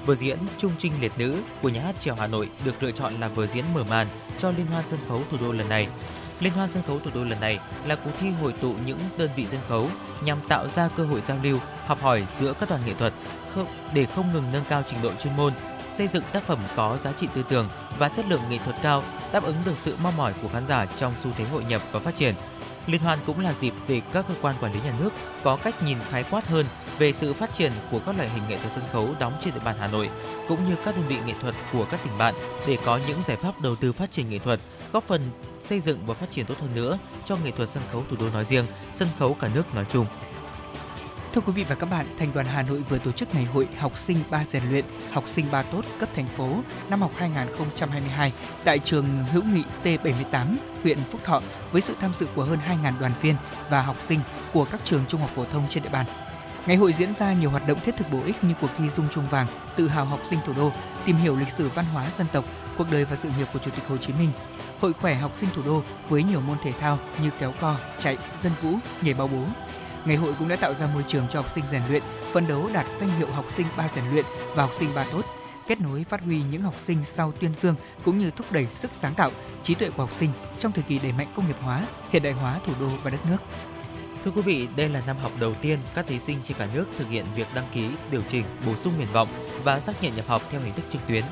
[0.05, 3.13] Vở diễn Trung Trinh Liệt Nữ của nhà hát trèo Hà Nội được lựa chọn
[3.19, 4.07] là vở diễn mở màn
[4.37, 5.87] cho Liên hoan sân khấu thủ đô lần này.
[6.39, 9.29] Liên hoan sân khấu thủ đô lần này là cuộc thi hội tụ những đơn
[9.35, 9.87] vị sân khấu
[10.23, 13.13] nhằm tạo ra cơ hội giao lưu, học hỏi giữa các đoàn nghệ thuật
[13.93, 15.53] để không ngừng nâng cao trình độ chuyên môn,
[15.97, 19.03] xây dựng tác phẩm có giá trị tư tưởng và chất lượng nghệ thuật cao,
[19.31, 21.99] đáp ứng được sự mong mỏi của khán giả trong xu thế hội nhập và
[21.99, 22.35] phát triển.
[22.87, 25.09] Liên hoan cũng là dịp để các cơ quan quản lý nhà nước
[25.43, 26.65] có cách nhìn khái quát hơn
[26.97, 29.59] về sự phát triển của các loại hình nghệ thuật sân khấu đóng trên địa
[29.65, 30.09] bàn Hà Nội,
[30.47, 32.33] cũng như các đơn vị nghệ thuật của các tỉnh bạn
[32.67, 34.59] để có những giải pháp đầu tư phát triển nghệ thuật,
[34.93, 35.21] góp phần
[35.61, 38.29] xây dựng và phát triển tốt hơn nữa cho nghệ thuật sân khấu thủ đô
[38.29, 40.05] nói riêng, sân khấu cả nước nói chung.
[41.33, 43.67] Thưa quý vị và các bạn, Thành đoàn Hà Nội vừa tổ chức ngày hội
[43.77, 46.49] học sinh ba rèn luyện, học sinh ba tốt cấp thành phố
[46.89, 48.33] năm học 2022
[48.63, 51.41] tại trường Hữu Nghị T78, huyện Phúc Thọ
[51.71, 53.35] với sự tham dự của hơn 2.000 đoàn viên
[53.69, 54.19] và học sinh
[54.53, 56.05] của các trường trung học phổ thông trên địa bàn.
[56.65, 59.09] Ngày hội diễn ra nhiều hoạt động thiết thực bổ ích như cuộc thi dung
[59.15, 60.71] chuông vàng, tự hào học sinh thủ đô,
[61.05, 62.45] tìm hiểu lịch sử văn hóa dân tộc,
[62.77, 64.29] cuộc đời và sự nghiệp của Chủ tịch Hồ Chí Minh,
[64.79, 68.17] hội khỏe học sinh thủ đô với nhiều môn thể thao như kéo co, chạy,
[68.41, 69.45] dân vũ, nhảy bao bố,
[70.05, 72.03] Ngày hội cũng đã tạo ra môi trường cho học sinh rèn luyện,
[72.33, 74.25] phấn đấu đạt danh hiệu học sinh ba rèn luyện
[74.55, 75.25] và học sinh ba tốt,
[75.67, 77.75] kết nối phát huy những học sinh sau tuyên dương
[78.05, 79.31] cũng như thúc đẩy sức sáng tạo,
[79.63, 80.29] trí tuệ của học sinh
[80.59, 83.25] trong thời kỳ đẩy mạnh công nghiệp hóa, hiện đại hóa thủ đô và đất
[83.29, 83.37] nước.
[84.25, 86.85] Thưa quý vị, đây là năm học đầu tiên các thí sinh trên cả nước
[86.97, 89.29] thực hiện việc đăng ký, điều chỉnh, bổ sung nguyện vọng
[89.63, 91.23] và xác nhận nhập học theo hình thức trực tuyến.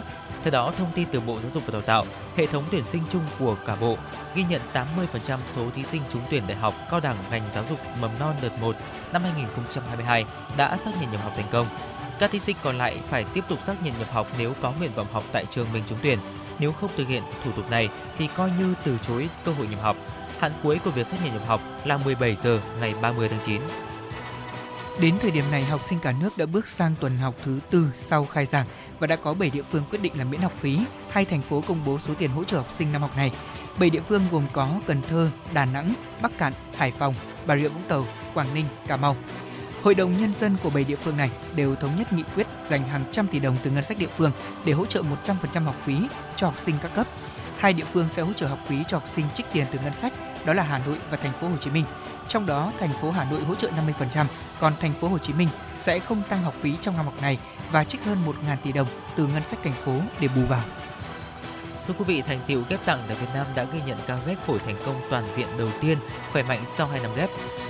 [0.44, 2.06] Theo đó, thông tin từ Bộ Giáo dục và Đào tạo,
[2.36, 3.98] hệ thống tuyển sinh chung của cả bộ
[4.36, 7.80] ghi nhận 80% số thí sinh trúng tuyển đại học, cao đẳng ngành giáo dục
[8.02, 8.76] mầm non đợt 1
[9.14, 10.26] năm 2022
[10.58, 11.68] đã xác nhận nhập học thành công.
[12.20, 14.94] Các thí sinh còn lại phải tiếp tục xác nhận nhập học nếu có nguyện
[14.96, 16.20] vọng học tại trường mình trúng tuyển.
[16.60, 19.80] Nếu không thực hiện thủ tục này thì coi như từ chối cơ hội nhập
[19.82, 19.98] học.
[20.40, 23.62] Hạn cuối của việc xác nhận nhập học là 17 giờ ngày 30 tháng 9.
[25.02, 27.88] Đến thời điểm này, học sinh cả nước đã bước sang tuần học thứ tư
[27.96, 28.66] sau khai giảng
[29.00, 30.80] và đã có 7 địa phương quyết định là miễn học phí.
[31.10, 33.32] Hai thành phố công bố số tiền hỗ trợ học sinh năm học này.
[33.80, 37.16] 7 địa phương gồm có Cần Thơ, Đà Nẵng, Bắc Cạn, Hải Phòng,
[37.46, 39.16] Bà Rịa Vũng Tàu, Quảng Ninh, Cà Mau.
[39.84, 42.84] Hội đồng nhân dân của 7 địa phương này đều thống nhất nghị quyết dành
[42.84, 44.32] hàng trăm tỷ đồng từ ngân sách địa phương
[44.66, 45.98] để hỗ trợ 100% học phí
[46.36, 47.08] cho học sinh các cấp.
[47.60, 49.94] Hai địa phương sẽ hỗ trợ học phí cho học sinh trích tiền từ ngân
[49.94, 50.14] sách,
[50.46, 51.86] đó là Hà Nội và thành phố Hồ Chí Minh.
[52.28, 53.70] Trong đó, thành phố Hà Nội hỗ trợ
[54.10, 54.26] 50%,
[54.60, 57.38] còn thành phố Hồ Chí Minh sẽ không tăng học phí trong năm học này
[57.72, 60.62] và trích hơn 1.000 tỷ đồng từ ngân sách thành phố để bù vào.
[61.88, 64.46] Thưa quý vị, thành tiệu ghép tặng tại Việt Nam đã ghi nhận ca ghép
[64.46, 65.98] phổi thành công toàn diện đầu tiên,
[66.32, 67.30] khỏe mạnh sau 2 năm ghép.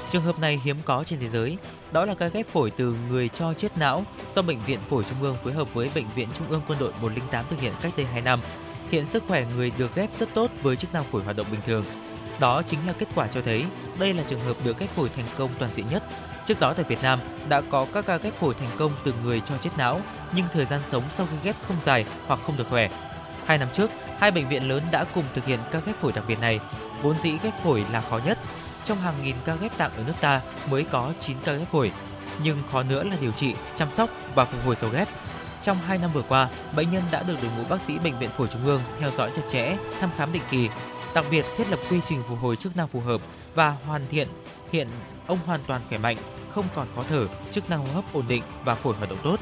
[0.09, 1.57] Trường hợp này hiếm có trên thế giới.
[1.91, 5.21] Đó là ca ghép phổi từ người cho chết não do Bệnh viện Phổi Trung
[5.21, 8.05] ương phối hợp với Bệnh viện Trung ương Quân đội 108 thực hiện cách đây
[8.05, 8.41] 2 năm.
[8.91, 11.61] Hiện sức khỏe người được ghép rất tốt với chức năng phổi hoạt động bình
[11.65, 11.85] thường.
[12.39, 13.65] Đó chính là kết quả cho thấy
[13.99, 16.03] đây là trường hợp được ghép phổi thành công toàn diện nhất.
[16.45, 19.41] Trước đó tại Việt Nam đã có các ca ghép phổi thành công từ người
[19.45, 20.01] cho chết não,
[20.35, 22.89] nhưng thời gian sống sau khi ghép không dài hoặc không được khỏe.
[23.45, 26.23] Hai năm trước, hai bệnh viện lớn đã cùng thực hiện ca ghép phổi đặc
[26.27, 26.59] biệt này.
[27.01, 28.39] Vốn dĩ ghép phổi là khó nhất.
[28.85, 31.91] Trong hàng nghìn ca ghép tạng ở nước ta mới có 9 ca ghép phổi.
[32.43, 35.07] Nhưng khó nữa là điều trị, chăm sóc và phục hồi sau ghép.
[35.61, 38.29] Trong 2 năm vừa qua, bệnh nhân đã được đội ngũ bác sĩ Bệnh viện
[38.37, 40.69] Phổi Trung ương theo dõi chặt chẽ, thăm khám định kỳ,
[41.13, 43.21] đặc biệt thiết lập quy trình phục hồi chức năng phù hợp
[43.55, 44.27] và hoàn thiện.
[44.71, 44.87] Hiện
[45.27, 46.17] ông hoàn toàn khỏe mạnh,
[46.51, 49.39] không còn khó thở, chức năng hô hấp ổn định và phổi hoạt động tốt.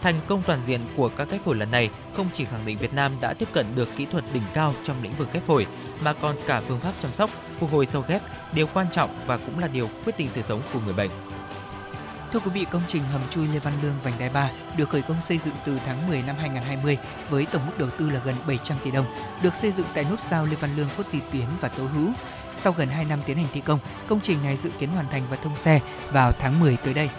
[0.00, 2.94] Thành công toàn diện của các ghép phổi lần này không chỉ khẳng định Việt
[2.94, 5.66] Nam đã tiếp cận được kỹ thuật đỉnh cao trong lĩnh vực ghép phổi,
[6.00, 7.30] mà còn cả phương pháp chăm sóc,
[7.60, 8.22] phục hồi sau ghép,
[8.54, 11.10] điều quan trọng và cũng là điều quyết định sự sống của người bệnh.
[12.32, 15.02] Thưa quý vị, công trình hầm chui Lê Văn Lương vành đai 3 được khởi
[15.02, 16.98] công xây dựng từ tháng 10 năm 2020
[17.30, 19.06] với tổng mức đầu tư là gần 700 tỷ đồng,
[19.42, 22.08] được xây dựng tại nút giao Lê Văn Lương, Khuất Duy Tiến và Tố Hữu.
[22.56, 23.78] Sau gần 2 năm tiến hành thi công,
[24.08, 25.80] công trình này dự kiến hoàn thành và thông xe
[26.10, 27.10] vào tháng 10 tới đây.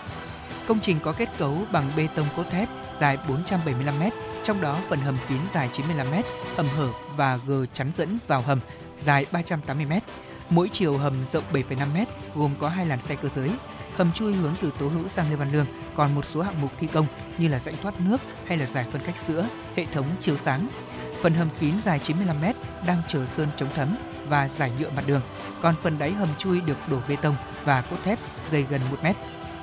[0.68, 2.70] Công trình có kết cấu bằng bê tông cốt thép
[3.00, 4.04] dài 475 m,
[4.44, 6.16] trong đó phần hầm kín dài 95 m,
[6.58, 8.60] hầm hở và gờ chắn dẫn vào hầm
[9.02, 9.94] dài 380 m.
[10.50, 11.98] Mỗi chiều hầm rộng 7,5 m,
[12.40, 13.50] gồm có hai làn xe cơ giới.
[13.96, 15.66] Hầm chui hướng từ Tố Hữu sang Lê Văn Lương
[15.96, 17.06] còn một số hạng mục thi công
[17.38, 20.68] như là rãnh thoát nước hay là giải phân cách giữa, hệ thống chiếu sáng.
[21.22, 22.46] Phần hầm kín dài 95 m
[22.88, 23.96] đang chờ sơn chống thấm.
[24.28, 25.22] và giải nhựa mặt đường.
[25.62, 28.20] Còn phần đáy hầm chui được đổ bê tông và cốt thép
[28.52, 29.16] dày gần 1 mét.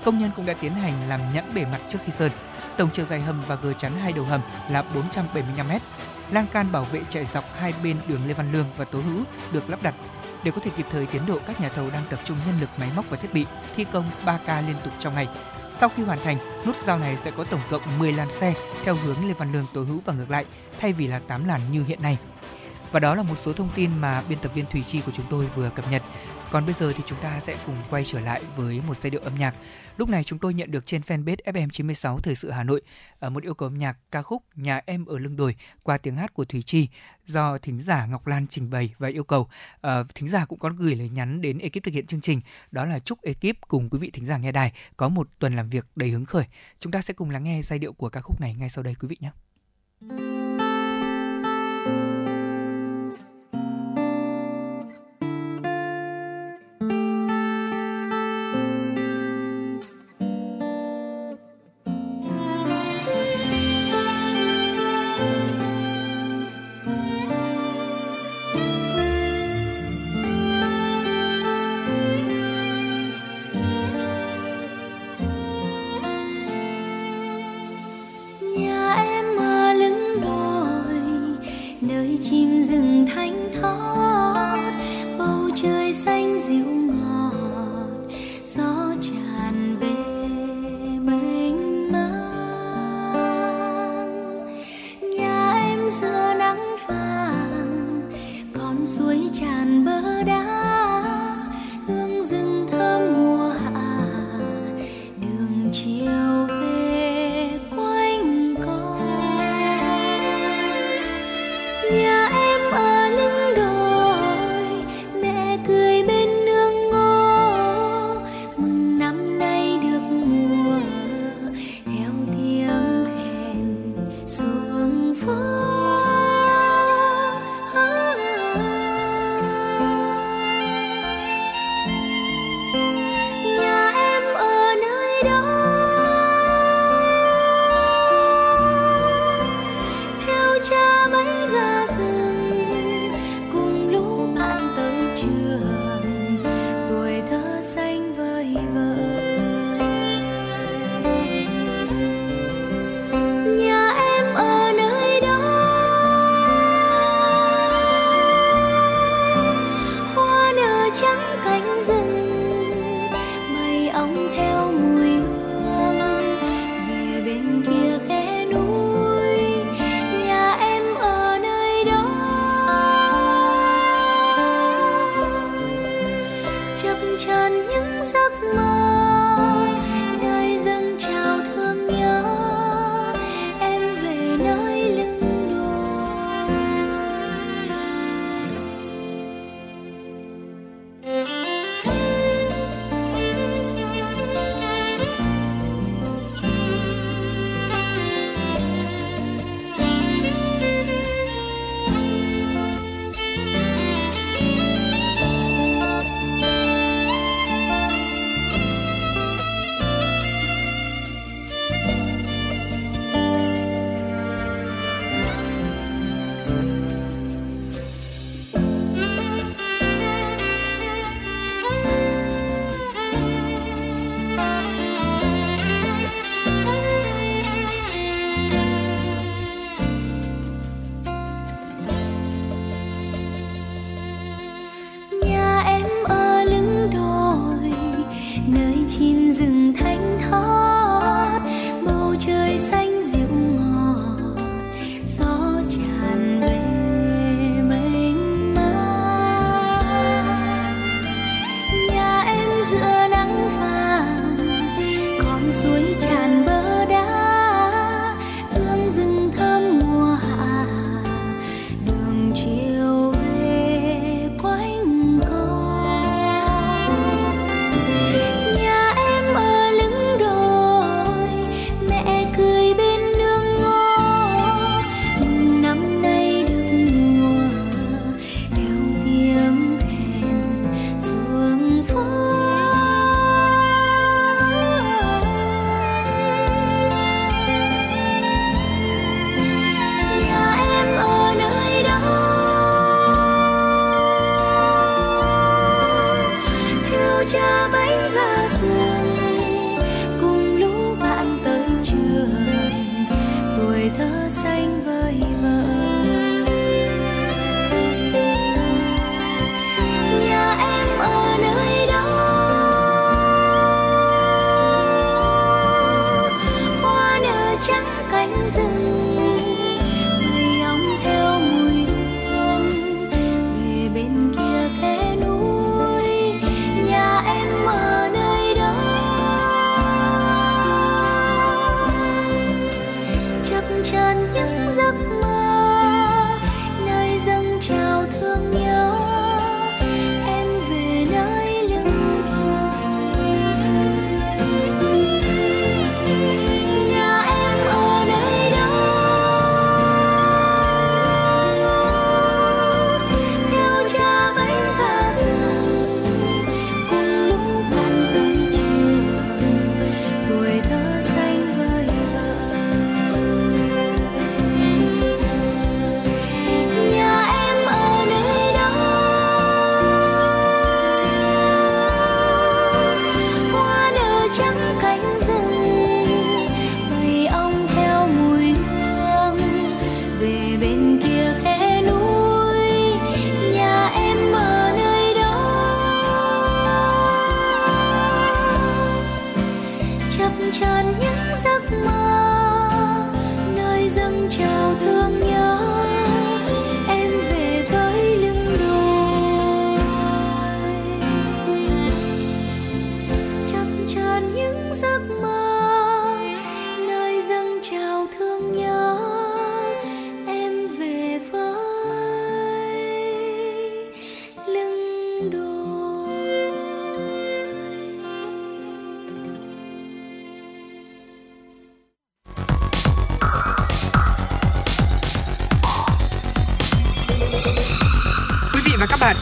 [0.04, 2.32] Công nhân cũng đã tiến hành làm nhẵn bề mặt trước khi sơn.
[2.76, 4.40] Tổng chiều dài hầm và gờ chắn hai đầu hầm
[4.70, 5.78] là 475m
[6.30, 9.24] Lan can bảo vệ chạy dọc hai bên đường Lê Văn Lương và Tố Hữu
[9.52, 9.94] được lắp đặt
[10.44, 12.70] để có thể kịp thời tiến độ các nhà thầu đang tập trung nhân lực
[12.78, 13.46] máy móc và thiết bị
[13.76, 15.28] thi công 3 ca liên tục trong ngày.
[15.78, 16.36] Sau khi hoàn thành,
[16.66, 18.54] nút giao này sẽ có tổng cộng 10 làn xe
[18.84, 20.44] theo hướng Lê Văn Lương Tố Hữu và ngược lại,
[20.80, 22.18] thay vì là 8 làn như hiện nay.
[22.92, 25.26] Và đó là một số thông tin mà biên tập viên Thủy Chi của chúng
[25.30, 26.02] tôi vừa cập nhật.
[26.50, 29.20] Còn bây giờ thì chúng ta sẽ cùng quay trở lại với một giai điệu
[29.24, 29.54] âm nhạc.
[29.96, 32.82] Lúc này chúng tôi nhận được trên fanpage FM96 Thời sự Hà Nội
[33.18, 36.16] ờ, một yêu cầu âm nhạc ca khúc Nhà em ở lưng đồi qua tiếng
[36.16, 36.88] hát của Thủy Chi
[37.26, 39.48] do thính giả Ngọc Lan trình bày và yêu cầu.
[39.80, 42.40] Ờ, thính giả cũng có gửi lời nhắn đến ekip thực hiện chương trình
[42.70, 45.68] đó là chúc ekip cùng quý vị thính giả nghe đài có một tuần làm
[45.68, 46.44] việc đầy hứng khởi.
[46.80, 48.94] Chúng ta sẽ cùng lắng nghe giai điệu của ca khúc này ngay sau đây
[48.94, 49.30] quý vị nhé.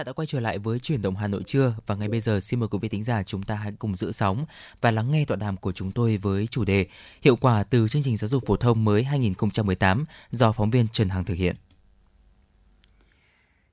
[0.00, 2.40] Giả đã quay trở lại với chuyển động Hà Nội trưa và ngay bây giờ,
[2.40, 4.46] xin mời quý vị thính giả chúng ta hãy cùng giữ sóng
[4.80, 6.86] và lắng nghe tọa đàm của chúng tôi với chủ đề
[7.22, 11.08] Hiệu quả từ chương trình giáo dục phổ thông mới 2018 do phóng viên Trần
[11.08, 11.56] Hằng thực hiện.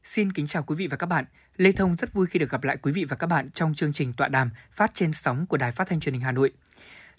[0.04, 1.26] Xin kính chào quý vị và các bạn.
[1.58, 3.94] Lê Thông rất vui khi được gặp lại quý vị và các bạn trong chương
[3.94, 6.52] trình tọa đàm phát trên sóng của Đài Phát thanh Truyền hình Hà Nội.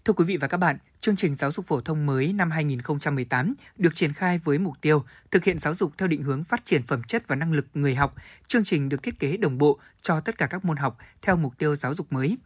[0.09, 3.55] Thưa quý vị và các bạn, chương trình giáo dục phổ thông mới năm 2018
[3.77, 6.83] được triển khai với mục tiêu thực hiện giáo dục theo định hướng phát triển
[6.83, 8.15] phẩm chất và năng lực người học.
[8.47, 11.59] Chương trình được thiết kế đồng bộ cho tất cả các môn học theo mục
[11.59, 12.39] tiêu giáo dục mới.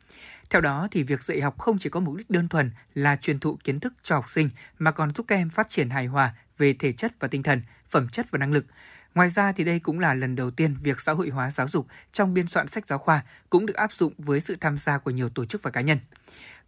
[0.50, 3.38] Theo đó thì việc dạy học không chỉ có mục đích đơn thuần là truyền
[3.38, 6.34] thụ kiến thức cho học sinh mà còn giúp các em phát triển hài hòa
[6.58, 8.64] về thể chất và tinh thần, phẩm chất và năng lực.
[9.14, 11.86] Ngoài ra thì đây cũng là lần đầu tiên việc xã hội hóa giáo dục
[12.12, 15.10] trong biên soạn sách giáo khoa cũng được áp dụng với sự tham gia của
[15.10, 15.98] nhiều tổ chức và cá nhân.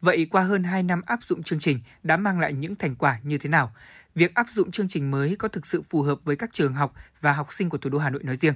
[0.00, 3.18] Vậy qua hơn 2 năm áp dụng chương trình đã mang lại những thành quả
[3.22, 3.72] như thế nào?
[4.14, 6.94] Việc áp dụng chương trình mới có thực sự phù hợp với các trường học
[7.20, 8.54] và học sinh của thủ đô Hà Nội nói riêng?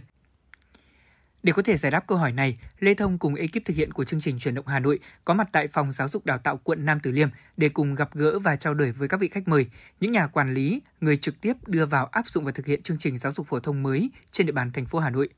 [1.43, 4.05] Để có thể giải đáp câu hỏi này, Lê Thông cùng ekip thực hiện của
[4.05, 6.87] chương trình Chuyển động Hà Nội có mặt tại phòng giáo dục đào tạo quận
[6.87, 9.67] Nam Từ Liêm để cùng gặp gỡ và trao đổi với các vị khách mời,
[10.01, 12.99] những nhà quản lý, người trực tiếp đưa vào áp dụng và thực hiện chương
[12.99, 15.29] trình giáo dục phổ thông mới trên địa bàn thành phố Hà Nội.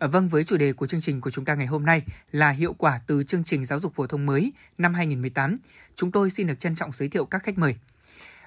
[0.00, 2.02] À, vâng, với chủ đề của chương trình của chúng ta ngày hôm nay
[2.32, 5.54] là hiệu quả từ chương trình giáo dục phổ thông mới năm 2018,
[5.96, 7.76] chúng tôi xin được trân trọng giới thiệu các khách mời.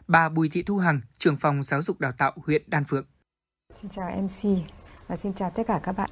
[0.07, 3.05] Bà Bùi Thị Thu Hằng, trưởng phòng giáo dục đào tạo huyện Đan Phượng.
[3.81, 4.49] Xin chào MC
[5.07, 6.09] và xin chào tất cả các bạn.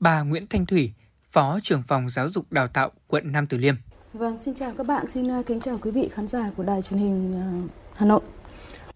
[0.00, 0.92] Bà Nguyễn Thanh Thủy,
[1.30, 3.74] Phó trưởng phòng giáo dục đào tạo quận Nam Từ Liêm.
[4.12, 6.82] Vâng, xin chào các bạn, xin ờ, kính chào quý vị khán giả của đài
[6.82, 8.20] truyền hình ờ, Hà Nội.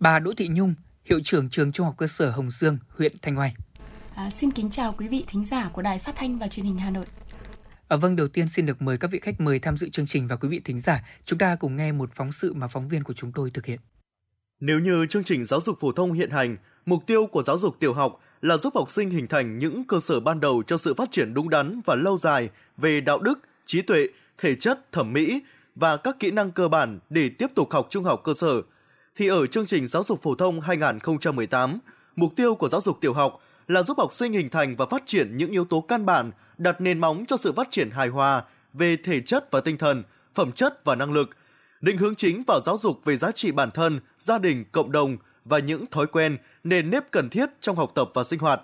[0.01, 0.74] Bà Đỗ Thị Nhung,
[1.05, 3.55] hiệu trưởng trường Trung học cơ sở Hồng Dương, huyện Thanh Hoài.
[4.16, 6.78] À, xin kính chào quý vị thính giả của Đài Phát thanh và Truyền hình
[6.78, 7.05] Hà Nội.
[7.88, 10.28] À, vâng, đầu tiên xin được mời các vị khách mời tham dự chương trình
[10.28, 13.05] và quý vị thính giả, chúng ta cùng nghe một phóng sự mà phóng viên
[13.05, 13.78] của chúng tôi thực hiện.
[14.60, 16.56] Nếu như chương trình giáo dục phổ thông hiện hành,
[16.86, 20.01] mục tiêu của giáo dục tiểu học là giúp học sinh hình thành những cơ
[20.01, 23.38] sở ban đầu cho sự phát triển đúng đắn và lâu dài về đạo đức,
[23.66, 24.06] trí tuệ,
[24.38, 25.43] thể chất, thẩm mỹ
[25.74, 28.62] và các kỹ năng cơ bản để tiếp tục học trung học cơ sở,
[29.16, 31.78] thì ở chương trình giáo dục phổ thông 2018,
[32.16, 35.02] mục tiêu của giáo dục tiểu học là giúp học sinh hình thành và phát
[35.06, 38.43] triển những yếu tố căn bản, đặt nền móng cho sự phát triển hài hòa
[38.72, 40.02] về thể chất và tinh thần,
[40.34, 41.30] phẩm chất và năng lực,
[41.80, 45.16] định hướng chính vào giáo dục về giá trị bản thân, gia đình, cộng đồng
[45.44, 48.60] và những thói quen, nền nếp cần thiết trong học tập và sinh hoạt.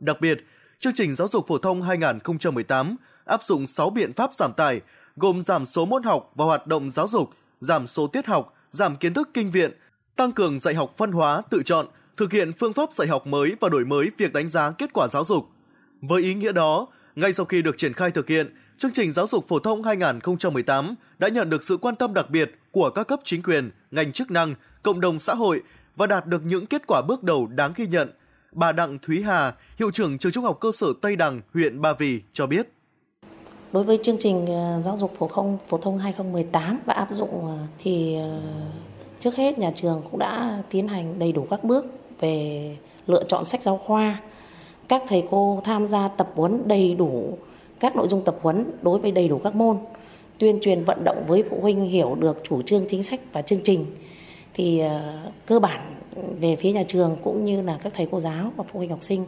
[0.00, 0.38] Đặc biệt,
[0.80, 4.80] chương trình giáo dục phổ thông 2018 áp dụng 6 biện pháp giảm tải,
[5.16, 8.96] gồm giảm số môn học và hoạt động giáo dục, giảm số tiết học, giảm
[8.96, 9.70] kiến thức kinh viện,
[10.16, 11.86] tăng cường dạy học phân hóa, tự chọn,
[12.20, 15.08] thực hiện phương pháp dạy học mới và đổi mới việc đánh giá kết quả
[15.08, 15.46] giáo dục.
[16.00, 19.26] Với ý nghĩa đó, ngay sau khi được triển khai thực hiện, chương trình giáo
[19.26, 23.20] dục phổ thông 2018 đã nhận được sự quan tâm đặc biệt của các cấp
[23.24, 25.62] chính quyền, ngành chức năng, cộng đồng xã hội
[25.96, 28.10] và đạt được những kết quả bước đầu đáng ghi nhận.
[28.52, 31.92] Bà Đặng Thúy Hà, hiệu trưởng trường trung học cơ sở Tây Đằng, huyện Ba
[31.92, 32.68] Vì cho biết.
[33.72, 37.46] Đối với chương trình ờ, giáo dục phổ thông phổ thông 2018 và áp dụng
[37.46, 38.40] ờ, thì ờ,
[39.18, 41.86] trước hết nhà trường cũng đã tiến hành đầy đủ các bước
[42.20, 42.76] về
[43.06, 44.20] lựa chọn sách giáo khoa.
[44.88, 47.38] Các thầy cô tham gia tập huấn đầy đủ
[47.80, 49.76] các nội dung tập huấn đối với đầy đủ các môn,
[50.38, 53.60] tuyên truyền vận động với phụ huynh hiểu được chủ trương chính sách và chương
[53.64, 53.86] trình.
[54.54, 55.94] Thì ờ, cơ bản
[56.40, 59.02] về phía nhà trường cũng như là các thầy cô giáo và phụ huynh học
[59.02, 59.24] sinh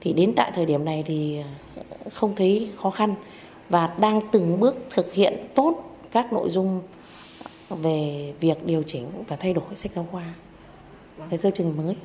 [0.00, 1.38] thì đến tại thời điểm này thì
[1.76, 1.82] ờ,
[2.12, 3.14] không thấy khó khăn
[3.68, 6.80] và đang từng bước thực hiện tốt các nội dung
[7.70, 10.34] về việc điều chỉnh và thay đổi sách giáo khoa
[11.30, 11.96] về chương trình mới.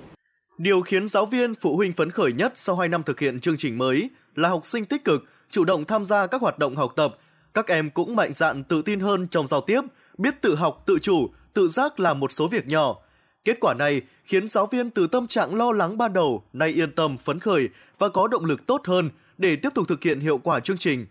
[0.62, 3.58] Điều khiến giáo viên, phụ huynh phấn khởi nhất sau 2 năm thực hiện chương
[3.58, 6.94] trình mới là học sinh tích cực, chủ động tham gia các hoạt động học
[6.96, 7.18] tập.
[7.54, 9.82] Các em cũng mạnh dạn tự tin hơn trong giao tiếp,
[10.18, 12.96] biết tự học, tự chủ, tự giác làm một số việc nhỏ.
[13.44, 16.92] Kết quả này khiến giáo viên từ tâm trạng lo lắng ban đầu nay yên
[16.92, 17.70] tâm, phấn khởi
[18.00, 21.06] và có động lực tốt hơn để tiếp tục thực hiện hiệu quả chương trình.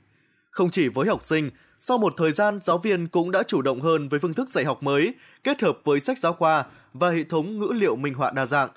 [0.50, 3.80] Không chỉ với học sinh, sau một thời gian giáo viên cũng đã chủ động
[3.80, 5.14] hơn với phương thức dạy học mới,
[5.44, 8.68] kết hợp với sách giáo khoa và hệ thống ngữ liệu minh họa đa dạng.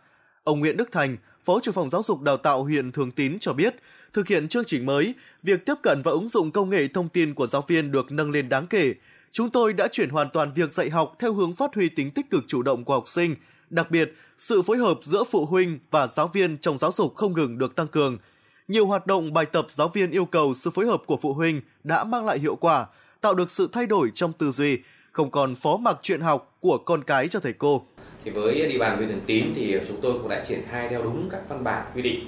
[0.43, 3.53] Ông Nguyễn Đức Thành, Phó trưởng phòng giáo dục đào tạo huyện Thường Tín cho
[3.53, 3.75] biết,
[4.13, 5.13] thực hiện chương trình mới,
[5.43, 8.31] việc tiếp cận và ứng dụng công nghệ thông tin của giáo viên được nâng
[8.31, 8.93] lên đáng kể.
[9.31, 12.29] Chúng tôi đã chuyển hoàn toàn việc dạy học theo hướng phát huy tính tích
[12.29, 13.35] cực chủ động của học sinh,
[13.69, 17.33] đặc biệt, sự phối hợp giữa phụ huynh và giáo viên trong giáo dục không
[17.33, 18.17] ngừng được tăng cường–
[18.67, 21.61] nhiều hoạt động bài tập giáo viên yêu cầu sự phối hợp của phụ huynh
[21.83, 22.85] đã mang lại hiệu quả,
[23.21, 24.79] tạo được sự thay đổi trong tư duy,
[25.11, 27.85] không còn phó mặc chuyện học của con cái cho thầy cô.
[28.23, 31.03] Thì với địa bàn huyện Thường Tín thì chúng tôi cũng đã triển khai theo
[31.03, 32.27] đúng các văn bản quy định,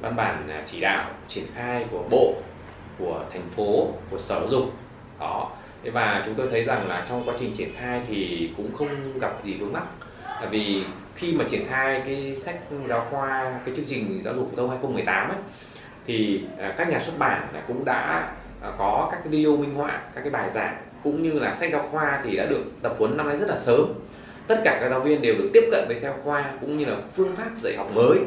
[0.00, 2.34] văn bản à, chỉ đạo triển khai của bộ,
[2.98, 4.72] của thành phố, của sở giáo dục.
[5.20, 5.50] Đó.
[5.84, 9.18] Thế và chúng tôi thấy rằng là trong quá trình triển khai thì cũng không
[9.18, 9.84] gặp gì vướng mắc.
[10.24, 10.82] Là vì
[11.14, 12.58] khi mà triển khai cái sách
[12.88, 15.38] giáo khoa, cái chương trình giáo dục phổ thông 2018 ấy,
[16.06, 18.28] thì à, các nhà xuất bản cũng đã
[18.62, 21.72] à, có các cái video minh họa các cái bài giảng cũng như là sách
[21.72, 23.92] giáo khoa thì đã được tập huấn năm nay rất là sớm
[24.48, 26.96] tất cả các giáo viên đều được tiếp cận với sách khoa cũng như là
[27.12, 28.18] phương pháp dạy học mới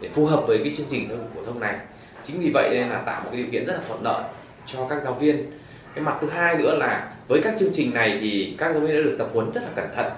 [0.00, 1.76] để phù hợp với cái chương trình giáo dục phổ thông này.
[2.24, 4.24] Chính vì vậy nên là tạo một cái điều kiện rất là thuận lợi
[4.66, 5.50] cho các giáo viên.
[5.94, 8.94] Cái mặt thứ hai nữa là với các chương trình này thì các giáo viên
[8.94, 10.12] đã được tập huấn rất là cẩn thận.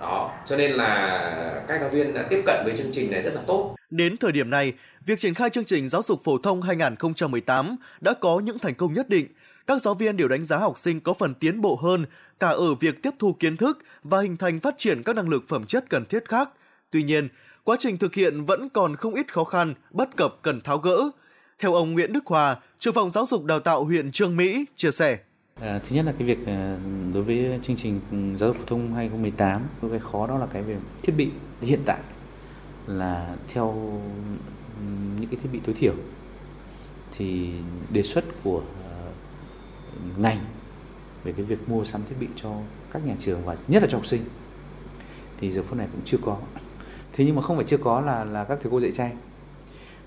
[0.00, 3.34] Đó, cho nên là các giáo viên đã tiếp cận với chương trình này rất
[3.34, 3.74] là tốt.
[3.90, 4.72] Đến thời điểm này,
[5.06, 8.94] việc triển khai chương trình giáo dục phổ thông 2018 đã có những thành công
[8.94, 9.26] nhất định.
[9.66, 12.06] Các giáo viên đều đánh giá học sinh có phần tiến bộ hơn
[12.42, 15.44] cả ở việc tiếp thu kiến thức và hình thành phát triển các năng lực
[15.48, 16.50] phẩm chất cần thiết khác.
[16.90, 17.28] Tuy nhiên,
[17.64, 21.10] quá trình thực hiện vẫn còn không ít khó khăn, bất cập cần tháo gỡ.
[21.58, 24.90] Theo ông Nguyễn Đức Hòa, trưởng phòng giáo dục đào tạo huyện Trương Mỹ chia
[24.90, 25.18] sẻ.
[25.60, 26.76] À, thứ nhất là cái việc à,
[27.14, 28.00] đối với chương trình
[28.36, 31.98] giáo dục phổ thông 2018, cái khó đó là cái về thiết bị hiện tại
[32.86, 34.00] là theo
[35.20, 35.94] những cái thiết bị tối thiểu
[37.12, 37.50] thì
[37.92, 38.94] đề xuất của à,
[40.16, 40.38] ngành
[41.24, 42.56] về cái việc mua sắm thiết bị cho
[42.92, 44.22] các nhà trường và nhất là cho học sinh.
[45.38, 46.38] Thì giờ phút này cũng chưa có.
[47.12, 49.16] Thế nhưng mà không phải chưa có là là các thầy cô dạy tranh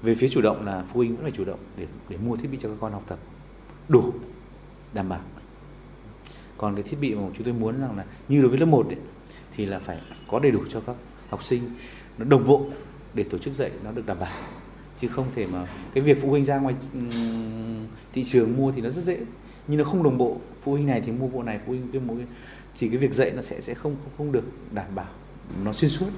[0.01, 2.47] về phía chủ động là phụ huynh vẫn phải chủ động để để mua thiết
[2.51, 3.19] bị cho các con học tập.
[3.89, 4.13] Đủ
[4.93, 5.21] đảm bảo.
[6.57, 8.87] Còn cái thiết bị mà chúng tôi muốn rằng là như đối với lớp 1
[8.87, 8.97] ấy,
[9.55, 9.97] thì là phải
[10.27, 10.95] có đầy đủ cho các
[11.29, 11.69] học sinh.
[12.17, 12.65] Nó đồng bộ
[13.13, 14.31] để tổ chức dạy nó được đảm bảo.
[14.99, 16.75] Chứ không thể mà cái việc phụ huynh ra ngoài
[18.13, 19.19] thị trường mua thì nó rất dễ
[19.67, 21.99] nhưng nó không đồng bộ phụ huynh này thì mua bộ này phụ huynh kia
[21.99, 22.13] mua
[22.79, 25.09] thì cái việc dạy nó sẽ sẽ không không được đảm bảo.
[25.63, 26.09] Nó xuyên suốt.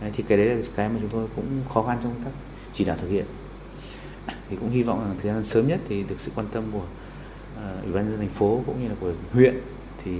[0.00, 2.30] Đấy, thì cái đấy là cái mà chúng tôi cũng khó khăn trong công tác
[2.72, 3.24] chỉ đạo thực hiện.
[4.50, 6.78] Thì cũng hy vọng là thời gian sớm nhất thì được sự quan tâm của
[6.78, 9.54] uh, ủy ban nhân dân thành phố cũng như là của huyện
[10.04, 10.12] thì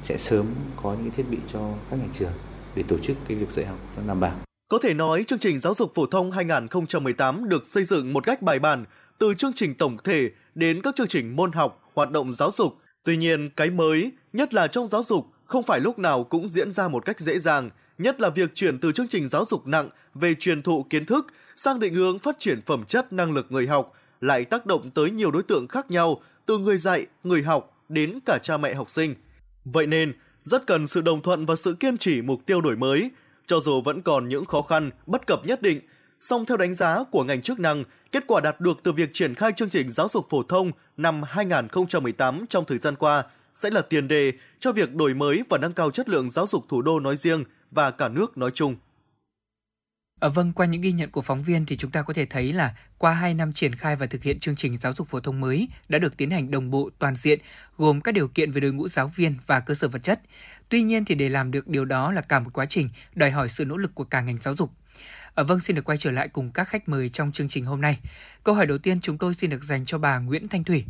[0.00, 0.46] sẽ sớm
[0.82, 1.60] có những thiết bị cho
[1.90, 2.32] các nhà trường
[2.74, 4.36] để tổ chức cái việc dạy học cho đảm bảo.
[4.68, 8.42] Có thể nói chương trình giáo dục phổ thông 2018 được xây dựng một cách
[8.42, 8.84] bài bản
[9.18, 12.76] từ chương trình tổng thể đến các chương trình môn học, hoạt động giáo dục.
[13.04, 16.72] Tuy nhiên, cái mới, nhất là trong giáo dục, không phải lúc nào cũng diễn
[16.72, 19.88] ra một cách dễ dàng, nhất là việc chuyển từ chương trình giáo dục nặng
[20.14, 23.66] về truyền thụ kiến thức sang định hướng phát triển phẩm chất năng lực người
[23.66, 27.84] học lại tác động tới nhiều đối tượng khác nhau, từ người dạy, người học
[27.88, 29.14] đến cả cha mẹ học sinh.
[29.64, 30.12] Vậy nên,
[30.44, 33.10] rất cần sự đồng thuận và sự kiên trì mục tiêu đổi mới,
[33.46, 35.80] cho dù vẫn còn những khó khăn, bất cập nhất định,
[36.24, 39.34] Song theo đánh giá của ngành chức năng, kết quả đạt được từ việc triển
[39.34, 43.24] khai chương trình giáo dục phổ thông năm 2018 trong thời gian qua
[43.54, 46.64] sẽ là tiền đề cho việc đổi mới và nâng cao chất lượng giáo dục
[46.68, 48.76] thủ đô nói riêng và cả nước nói chung.
[50.20, 52.52] À, vâng, qua những ghi nhận của phóng viên thì chúng ta có thể thấy
[52.52, 55.40] là qua 2 năm triển khai và thực hiện chương trình giáo dục phổ thông
[55.40, 57.38] mới đã được tiến hành đồng bộ toàn diện,
[57.78, 60.20] gồm các điều kiện về đội ngũ giáo viên và cơ sở vật chất.
[60.68, 63.48] Tuy nhiên thì để làm được điều đó là cả một quá trình đòi hỏi
[63.48, 64.70] sự nỗ lực của cả ngành giáo dục.
[65.34, 67.80] À, vâng, xin được quay trở lại cùng các khách mời trong chương trình hôm
[67.80, 67.98] nay.
[68.44, 70.84] Câu hỏi đầu tiên chúng tôi xin được dành cho bà Nguyễn Thanh Thủy.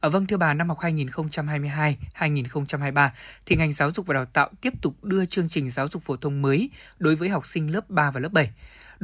[0.00, 3.08] À, vâng thưa bà, năm học 2022-2023
[3.46, 6.16] thì ngành giáo dục và đào tạo tiếp tục đưa chương trình giáo dục phổ
[6.16, 8.50] thông mới đối với học sinh lớp 3 và lớp 7.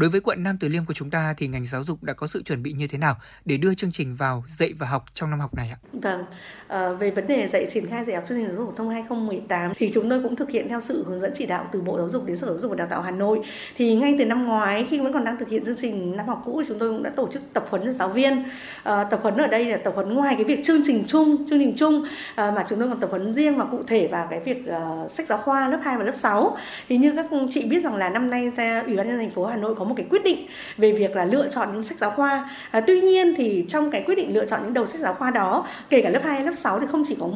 [0.00, 2.26] Đối với quận Nam Từ Liêm của chúng ta thì ngành giáo dục đã có
[2.26, 5.30] sự chuẩn bị như thế nào để đưa chương trình vào dạy và học trong
[5.30, 5.78] năm học này ạ?
[5.92, 6.24] Vâng,
[6.68, 8.88] à, về vấn đề dạy triển khai dạy học chương trình giáo dục phổ thông
[8.88, 11.98] 2018 thì chúng tôi cũng thực hiện theo sự hướng dẫn chỉ đạo từ Bộ
[11.98, 13.40] Giáo dục đến Sở Giáo dục và Đào tạo Hà Nội.
[13.76, 16.42] Thì ngay từ năm ngoái khi vẫn còn đang thực hiện chương trình năm học
[16.44, 18.44] cũ chúng tôi cũng đã tổ chức tập huấn cho giáo viên.
[18.82, 21.58] À, tập huấn ở đây là tập huấn ngoài cái việc chương trình chung, chương
[21.58, 22.04] trình chung
[22.34, 25.12] à, mà chúng tôi còn tập huấn riêng và cụ thể vào cái việc uh,
[25.12, 26.56] sách giáo khoa lớp 2 và lớp 6.
[26.88, 28.52] Thì như các chị biết rằng là năm nay
[28.86, 30.46] Ủy ban nhân thành phố Hà Nội có một cái quyết định
[30.76, 32.50] về việc là lựa chọn những sách giáo khoa.
[32.70, 35.30] À, tuy nhiên thì trong cái quyết định lựa chọn những đầu sách giáo khoa
[35.30, 37.28] đó, kể cả lớp 2 lớp 6 thì không chỉ có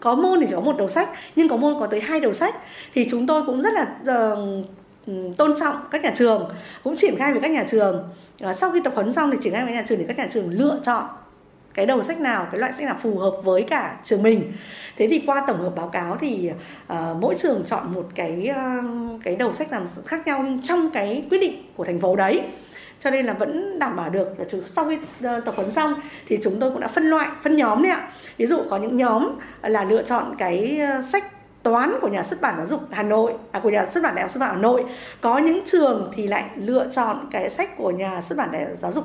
[0.00, 2.32] có môn thì chỉ có một đầu sách, nhưng có môn có tới hai đầu
[2.32, 2.54] sách
[2.94, 3.86] thì chúng tôi cũng rất là
[4.20, 6.50] uh, tôn trọng các nhà trường,
[6.82, 8.08] cũng triển khai với các nhà trường.
[8.40, 10.28] Ờ, sau khi tập huấn xong thì triển khai với nhà trường để các nhà
[10.32, 11.04] trường lựa chọn
[11.74, 14.52] cái đầu sách nào cái loại sách nào phù hợp với cả trường mình.
[14.96, 16.50] Thế thì qua tổng hợp báo cáo thì
[16.92, 21.24] uh, mỗi trường chọn một cái uh, cái đầu sách làm khác nhau trong cái
[21.30, 22.42] quyết định của thành phố đấy.
[23.00, 24.44] Cho nên là vẫn đảm bảo được là
[24.74, 25.94] sau khi ờ, tập huấn xong
[26.28, 28.08] thì chúng tôi cũng đã phân loại phân nhóm đấy ạ.
[28.36, 29.30] Ví dụ có những nhóm
[29.62, 30.80] là lựa chọn cái
[31.12, 31.24] sách
[31.62, 34.22] toán của nhà xuất bản giáo dục Hà Nội à, của nhà xuất bản đại
[34.22, 34.84] học sư phạm Hà Nội.
[35.20, 38.70] Có những trường thì lại lựa chọn cái sách của nhà xuất bản đại học
[38.80, 39.04] giáo dục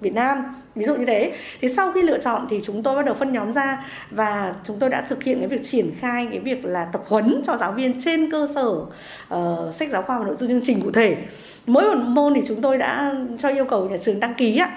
[0.00, 0.44] Việt Nam.
[0.74, 1.32] Ví dụ như thế.
[1.60, 4.78] Thì sau khi lựa chọn thì chúng tôi bắt đầu phân nhóm ra và chúng
[4.78, 7.72] tôi đã thực hiện cái việc triển khai cái việc là tập huấn cho giáo
[7.72, 8.68] viên trên cơ sở
[9.34, 11.16] uh, sách giáo khoa và nội dung chương trình cụ thể.
[11.66, 14.70] Mỗi một môn thì chúng tôi đã cho yêu cầu nhà trường đăng ký ạ.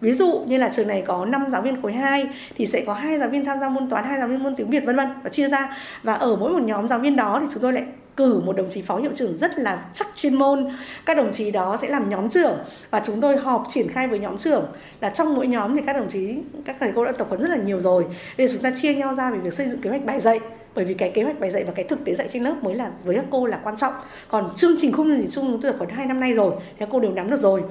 [0.00, 2.94] Ví dụ như là trường này có 5 giáo viên khối 2 thì sẽ có
[2.94, 5.08] hai giáo viên tham gia môn toán, hai giáo viên môn tiếng Việt vân vân
[5.22, 5.76] và chia ra.
[6.02, 7.84] Và ở mỗi một nhóm giáo viên đó thì chúng tôi lại
[8.16, 10.76] cử một đồng chí phó hiệu trưởng rất là chắc chuyên môn.
[11.06, 12.58] Các đồng chí đó sẽ làm nhóm trưởng
[12.90, 14.64] và chúng tôi họp triển khai với nhóm trưởng
[15.00, 16.34] là trong mỗi nhóm thì các đồng chí,
[16.64, 18.06] các thầy cô đã tập huấn rất là nhiều rồi.
[18.36, 20.40] Để chúng ta chia nhau ra về việc xây dựng kế hoạch bài dạy,
[20.74, 22.74] bởi vì cái kế hoạch bài dạy và cái thực tế dạy trên lớp mới
[22.74, 23.92] là, với các cô là quan trọng.
[24.28, 26.76] Còn chương trình khung chương trình chung tôi tập huấn hai năm nay rồi, thì
[26.78, 27.62] các cô đều nắm được rồi.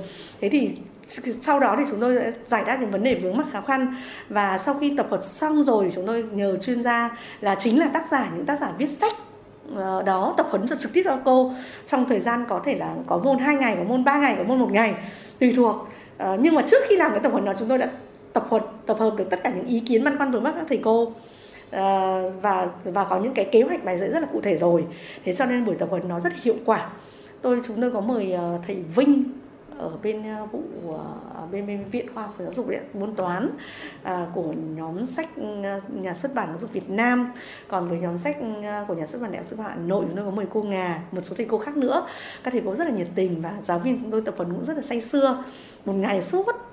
[0.41, 0.69] Thế thì
[1.41, 3.95] sau đó thì chúng tôi giải đáp những vấn đề vướng mắc khó khăn.
[4.29, 7.87] Và sau khi tập huấn xong rồi, chúng tôi nhờ chuyên gia là chính là
[7.87, 9.13] tác giả, những tác giả viết sách
[9.75, 11.51] Ờ, đó, tập huấn cho trực tiếp cho cô.
[11.87, 14.43] Trong thời gian có thể là có môn 2 ngày, có môn 3 ngày, có
[14.43, 14.93] môn một ngày,
[15.39, 15.87] tùy thuộc.
[16.17, 17.89] Ờ, nhưng mà trước khi làm cái tập huấn đó, chúng tôi đã
[18.33, 20.65] tập huấn, tập hợp được tất cả những ý kiến băn khoăn vướng mắc các
[20.69, 21.11] thầy cô.
[21.71, 24.85] Ờ, và và có những cái kế hoạch bài dạy rất là cụ thể rồi.
[25.25, 26.89] Thế cho nên buổi tập huấn nó rất hiệu quả.
[27.41, 29.23] Tôi, chúng tôi có mời thầy Vinh
[29.81, 30.63] ở bên ờ, vụ
[31.35, 33.49] ờ, bên, bên viện khoa học và giáo dục viện môn toán
[34.03, 35.29] à, của nhóm sách
[35.63, 37.31] ờ, nhà xuất bản giáo dục Việt Nam.
[37.67, 38.37] Còn với nhóm sách
[38.87, 40.61] của nhà xuất bản đại học sư phạm Hà Nội chúng tôi có mời cô
[40.61, 42.07] Ngà một số thầy cô khác nữa.
[42.43, 44.65] Các thầy cô rất là nhiệt tình và giáo viên chúng tôi tập huấn cũng
[44.65, 45.43] rất là say sưa.
[45.85, 46.70] Một ngày suốt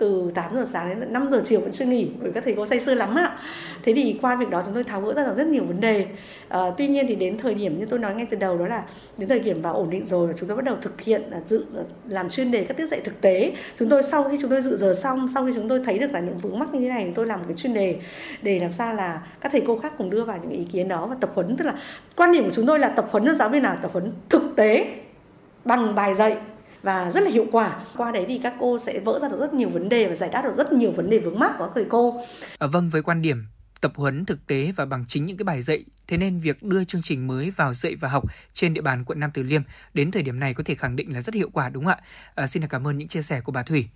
[0.00, 2.66] từ 8 giờ sáng đến 5 giờ chiều vẫn chưa nghỉ bởi các thầy cô
[2.66, 3.36] say sưa lắm ạ.
[3.82, 6.06] Thế thì qua việc đó chúng tôi tháo gỡ ra được rất nhiều vấn đề.
[6.48, 8.82] À, tuy nhiên thì đến thời điểm như tôi nói ngay từ đầu đó là
[9.16, 11.64] đến thời điểm vào ổn định rồi chúng tôi bắt đầu thực hiện ờ, dự
[11.74, 13.52] ờ, làm chuyên đề các tiết dạy thực tế.
[13.78, 16.12] Chúng tôi sau khi chúng tôi dự giờ xong sau khi chúng tôi thấy được
[16.12, 17.96] là những vướng mắc như thế này chúng tôi làm một cái chuyên đề
[18.42, 21.06] để làm sao là các thầy cô khác cùng đưa vào những ý kiến đó
[21.06, 21.56] và tập huấn.
[21.56, 21.74] Tức là
[22.16, 24.42] quan điểm của chúng tôi là tập huấn cho giáo viên là tập huấn thực
[24.56, 24.94] tế
[25.64, 26.36] bằng bài dạy
[26.82, 27.84] và rất là hiệu quả.
[27.96, 30.30] Qua đấy thì các cô sẽ vỡ ra được rất nhiều vấn đề và giải
[30.32, 32.20] đáp được rất nhiều vấn đề vướng mắc của các thầy cô.
[32.58, 33.44] À, vâng, với quan điểm
[33.80, 36.84] tập huấn thực tế và bằng chính những cái bài dạy thế nên việc đưa
[36.84, 39.62] chương trình mới vào dạy và học trên địa bàn quận Nam Từ Liêm
[39.94, 42.04] đến thời điểm này có thể khẳng định là rất hiệu quả đúng không ạ?
[42.34, 43.88] À, xin cảm ơn những chia sẻ của bà Thủy.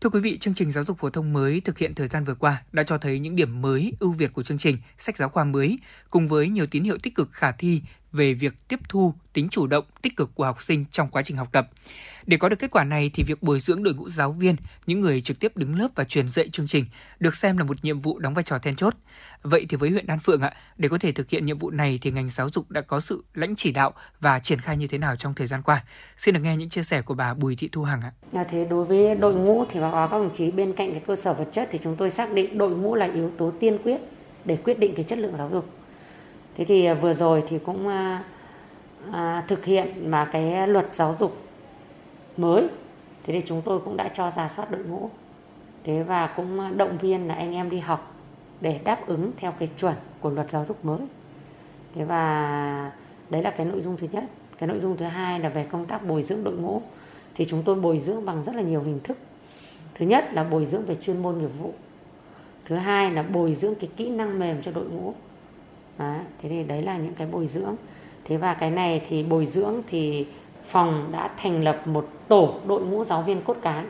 [0.00, 2.34] Thưa quý vị, chương trình giáo dục phổ thông mới thực hiện thời gian vừa
[2.34, 5.44] qua đã cho thấy những điểm mới ưu việt của chương trình, sách giáo khoa
[5.44, 5.78] mới
[6.10, 7.82] cùng với nhiều tín hiệu tích cực khả thi
[8.12, 11.36] về việc tiếp thu tính chủ động, tích cực của học sinh trong quá trình
[11.36, 11.68] học tập.
[12.26, 14.56] Để có được kết quả này thì việc bồi dưỡng đội ngũ giáo viên,
[14.86, 16.84] những người trực tiếp đứng lớp và truyền dạy chương trình
[17.20, 18.94] được xem là một nhiệm vụ đóng vai trò then chốt.
[19.42, 21.98] Vậy thì với huyện Đan Phượng ạ, để có thể thực hiện nhiệm vụ này
[22.02, 24.98] thì ngành giáo dục đã có sự lãnh chỉ đạo và triển khai như thế
[24.98, 25.84] nào trong thời gian qua?
[26.18, 28.12] Xin được nghe những chia sẻ của bà Bùi Thị Thu Hằng ạ.
[28.32, 31.02] Là thế đối với đội ngũ thì báo cáo các đồng chí bên cạnh cái
[31.06, 33.78] cơ sở vật chất thì chúng tôi xác định đội ngũ là yếu tố tiên
[33.84, 34.00] quyết
[34.44, 35.81] để quyết định cái chất lượng giáo dục.
[36.56, 38.24] Thế thì à, vừa rồi thì cũng à,
[39.12, 41.36] à, thực hiện mà cái luật giáo dục
[42.36, 42.68] mới.
[43.24, 45.10] Thế thì chúng tôi cũng đã cho ra soát đội ngũ.
[45.84, 48.14] Thế và cũng à, động viên là anh em đi học
[48.60, 51.00] để đáp ứng theo cái chuẩn của luật giáo dục mới.
[51.94, 52.92] Thế và
[53.30, 54.24] đấy là cái nội dung thứ nhất.
[54.58, 56.82] Cái nội dung thứ hai là về công tác bồi dưỡng đội ngũ.
[57.34, 59.18] Thì chúng tôi bồi dưỡng bằng rất là nhiều hình thức.
[59.94, 61.72] Thứ nhất là bồi dưỡng về chuyên môn nghiệp vụ.
[62.64, 65.14] Thứ hai là bồi dưỡng cái kỹ năng mềm cho đội ngũ
[65.98, 67.76] đấy, thế thì đấy là những cái bồi dưỡng.
[68.24, 70.26] Thế và cái này thì bồi dưỡng thì
[70.66, 73.88] phòng đã thành lập một tổ đội ngũ giáo viên cốt cán.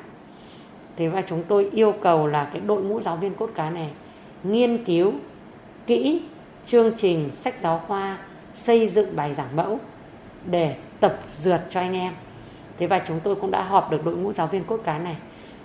[0.96, 3.90] Thế và chúng tôi yêu cầu là cái đội ngũ giáo viên cốt cán này
[4.42, 5.12] nghiên cứu
[5.86, 6.22] kỹ
[6.66, 8.18] chương trình sách giáo khoa
[8.54, 9.78] xây dựng bài giảng mẫu
[10.46, 12.12] để tập dượt cho anh em.
[12.78, 15.16] Thế và chúng tôi cũng đã họp được đội ngũ giáo viên cốt cán này.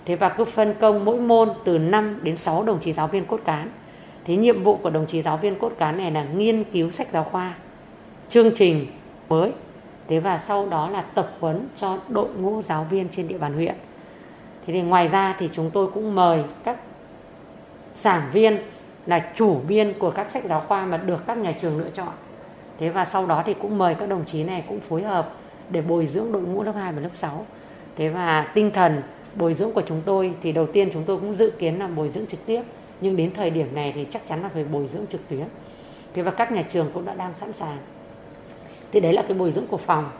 [0.04, 3.24] Thế và cứ phân công mỗi môn từ 5 đến 6 đồng chí giáo viên
[3.24, 3.70] cốt cán
[4.28, 7.08] thế nhiệm vụ của đồng chí giáo viên cốt cán này là nghiên cứu sách
[7.12, 7.54] giáo khoa,
[8.28, 8.86] chương trình
[9.28, 9.52] mới.
[10.08, 13.54] Thế và sau đó là tập huấn cho đội ngũ giáo viên trên địa bàn
[13.54, 13.74] huyện.
[14.66, 16.76] Thế thì ngoài ra thì chúng tôi cũng mời các
[17.94, 18.58] giảng viên
[19.06, 22.12] là chủ biên của các sách giáo khoa mà được các nhà trường lựa chọn.
[22.78, 25.32] Thế và sau đó thì cũng mời các đồng chí này cũng phối hợp
[25.70, 27.46] để bồi dưỡng đội ngũ lớp 2 và lớp 6
[27.96, 29.02] thế và tinh thần
[29.34, 32.08] bồi dưỡng của chúng tôi thì đầu tiên chúng tôi cũng dự kiến là bồi
[32.08, 32.62] dưỡng trực tiếp
[33.00, 35.44] nhưng đến thời điểm này thì chắc chắn là phải bồi dưỡng trực tuyến.
[36.14, 37.78] Thế và các nhà trường cũng đã đang sẵn sàng.
[38.92, 40.10] Thì đấy là cái bồi dưỡng của phòng.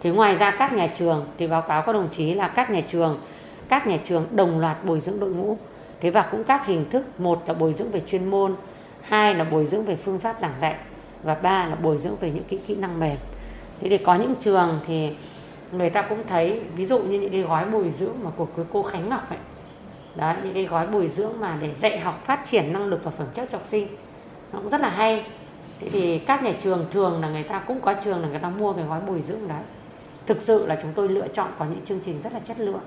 [0.00, 2.80] Thì ngoài ra các nhà trường, thì báo cáo các đồng chí là các nhà
[2.88, 3.20] trường,
[3.68, 5.56] các nhà trường đồng loạt bồi dưỡng đội ngũ.
[6.00, 8.54] Thế và cũng các hình thức, một là bồi dưỡng về chuyên môn,
[9.00, 10.74] hai là bồi dưỡng về phương pháp giảng dạy,
[11.22, 13.16] và ba là bồi dưỡng về những kỹ kỹ năng mềm.
[13.80, 15.14] Thế thì có những trường thì
[15.72, 18.82] người ta cũng thấy, ví dụ như những cái gói bồi dưỡng mà của cô
[18.82, 19.38] Khánh Ngọc ấy
[20.16, 23.10] đó những cái gói bồi dưỡng mà để dạy học phát triển năng lực và
[23.10, 23.88] phẩm chất cho học sinh.
[24.52, 25.26] Nó cũng rất là hay.
[25.80, 28.48] Thế thì các nhà trường thường là người ta cũng có trường là người ta
[28.48, 29.62] mua cái gói bồi dưỡng đấy.
[30.26, 32.82] Thực sự là chúng tôi lựa chọn có những chương trình rất là chất lượng.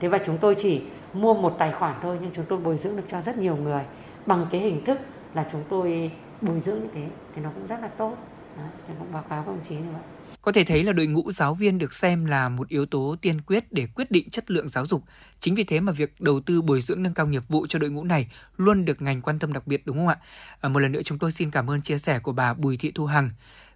[0.00, 0.82] Thế và chúng tôi chỉ
[1.12, 3.82] mua một tài khoản thôi nhưng chúng tôi bồi dưỡng được cho rất nhiều người.
[4.26, 4.98] Bằng cái hình thức
[5.34, 8.16] là chúng tôi bồi dưỡng như thế thì nó cũng rất là tốt.
[8.56, 10.02] Đấy, thì cũng báo cáo các đồng chí như vậy
[10.42, 13.40] có thể thấy là đội ngũ giáo viên được xem là một yếu tố tiên
[13.40, 15.02] quyết để quyết định chất lượng giáo dục.
[15.40, 17.90] Chính vì thế mà việc đầu tư bồi dưỡng nâng cao nghiệp vụ cho đội
[17.90, 20.16] ngũ này luôn được ngành quan tâm đặc biệt đúng không ạ?
[20.60, 22.92] À, một lần nữa chúng tôi xin cảm ơn chia sẻ của bà Bùi Thị
[22.94, 23.30] Thu Hằng.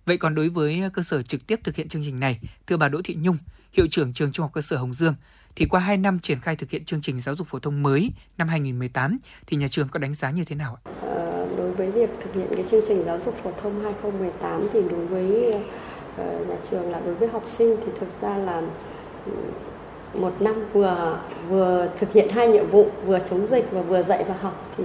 [0.06, 2.88] Vậy còn đối với cơ sở trực tiếp thực hiện chương trình này, thưa bà
[2.88, 3.38] Đỗ Thị Nhung,
[3.72, 5.14] hiệu trưởng trường Trung học cơ sở Hồng Dương,
[5.56, 8.10] thì qua 2 năm triển khai thực hiện chương trình giáo dục phổ thông mới
[8.38, 9.16] năm 2018
[9.46, 10.90] thì nhà trường có đánh giá như thế nào ạ?
[11.02, 14.80] À, đối với việc thực hiện cái chương trình giáo dục phổ thông 2018 thì
[14.90, 15.54] đối với
[16.16, 18.62] Ờ, nhà trường là đối với học sinh thì thực ra là
[19.26, 19.32] ừ,
[20.14, 21.18] một năm vừa
[21.48, 24.84] vừa thực hiện hai nhiệm vụ, vừa chống dịch và vừa dạy và học thì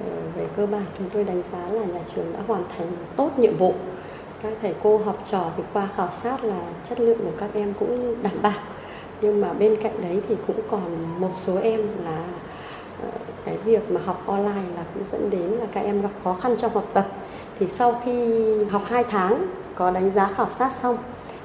[0.00, 0.06] ờ,
[0.36, 3.56] về cơ bản chúng tôi đánh giá là nhà trường đã hoàn thành tốt nhiệm
[3.56, 3.74] vụ.
[4.42, 7.74] Các thầy cô học trò thì qua khảo sát là chất lượng của các em
[7.78, 8.60] cũng đảm bảo.
[9.20, 12.24] Nhưng mà bên cạnh đấy thì cũng còn một số em là
[13.02, 13.08] ờ,
[13.44, 16.56] cái việc mà học online là cũng dẫn đến là các em gặp khó khăn
[16.58, 17.06] trong học tập.
[17.58, 19.46] Thì sau khi học 2 tháng
[19.78, 20.98] có đánh giá khảo sát xong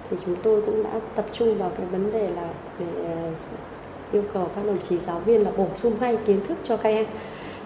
[0.10, 2.47] thì chúng tôi cũng đã tập trung vào cái vấn đề là
[2.80, 3.34] về ờ,
[4.11, 6.89] yêu cầu các đồng chí giáo viên là bổ sung ngay kiến thức cho các
[6.89, 7.05] em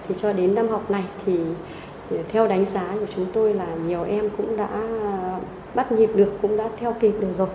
[0.08, 1.40] thì cho đến năm học này thì
[2.12, 4.70] ờ, theo đánh giá của chúng tôi là nhiều em cũng đã
[5.76, 7.50] bắt nhịp được cũng đã theo kịp được rồi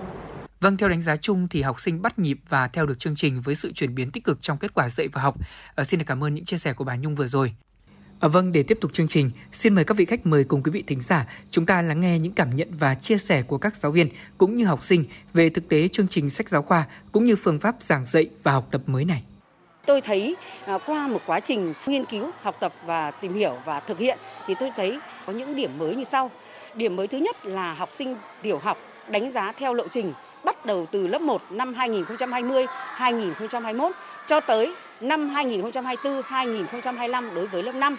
[0.60, 3.40] Vâng, theo đánh giá chung thì học sinh bắt nhịp và theo được chương trình
[3.40, 5.34] với sự chuyển biến tích cực trong kết quả dạy và học.
[5.74, 7.54] À, xin được cảm ơn những chia sẻ của bà Nhung vừa rồi.
[8.22, 10.70] À, vâng, để tiếp tục chương trình, xin mời các vị khách mời cùng quý
[10.70, 13.76] vị thính giả, chúng ta lắng nghe những cảm nhận và chia sẻ của các
[13.76, 14.08] giáo viên
[14.38, 15.04] cũng như học sinh
[15.34, 18.52] về thực tế chương trình sách giáo khoa cũng như phương pháp giảng dạy và
[18.52, 19.22] học tập mới này.
[19.86, 20.36] Tôi thấy
[20.66, 24.18] à, qua một quá trình nghiên cứu, học tập và tìm hiểu và thực hiện
[24.46, 26.30] thì tôi thấy có những điểm mới như sau.
[26.74, 28.78] Điểm mới thứ nhất là học sinh tiểu học
[29.08, 30.12] đánh giá theo lộ trình
[30.44, 33.92] bắt đầu từ lớp 1 năm 2020, 2021
[34.26, 37.96] cho tới năm 2024, 2025 đối với lớp 5.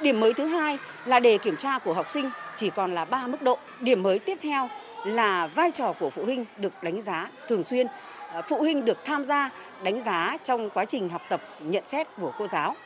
[0.00, 3.26] Điểm mới thứ hai là đề kiểm tra của học sinh chỉ còn là 3
[3.26, 3.58] mức độ.
[3.80, 4.68] Điểm mới tiếp theo
[5.04, 7.86] là vai trò của phụ huynh được đánh giá thường xuyên.
[8.32, 9.50] À, phụ huynh được tham gia
[9.82, 12.76] đánh giá trong quá trình học tập nhận xét của cô giáo.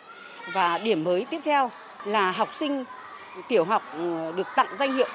[0.53, 1.71] Và điểm mới tiếp theo
[2.05, 2.85] là học sinh
[3.49, 5.09] tiểu học ừ, được tặng danh hiệu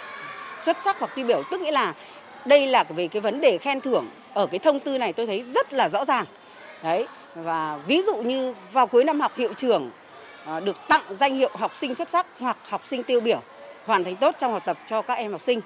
[0.62, 1.94] xuất sắc hoặc tiêu biểu tức nghĩa là
[2.46, 5.44] đây là về cái vấn đề khen thưởng ở cái thông tư này tôi thấy
[5.44, 6.26] rất là rõ ràng
[6.84, 9.90] đấy và ví dụ như vào cuối năm học hiệu trưởng
[10.46, 13.42] ờ, được tặng danh hiệu học sinh xuất sắc hoặc học sinh tiêu biểu
[13.86, 15.62] hoàn thành tốt trong học tập cho các em học sinh.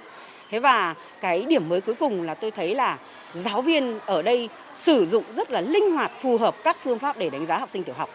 [0.49, 2.97] Thế và cái điểm mới cuối cùng là tôi thấy là
[3.33, 7.17] giáo viên ở đây sử dụng rất là linh hoạt phù hợp các phương pháp
[7.17, 8.09] để đánh giá học sinh tiểu học.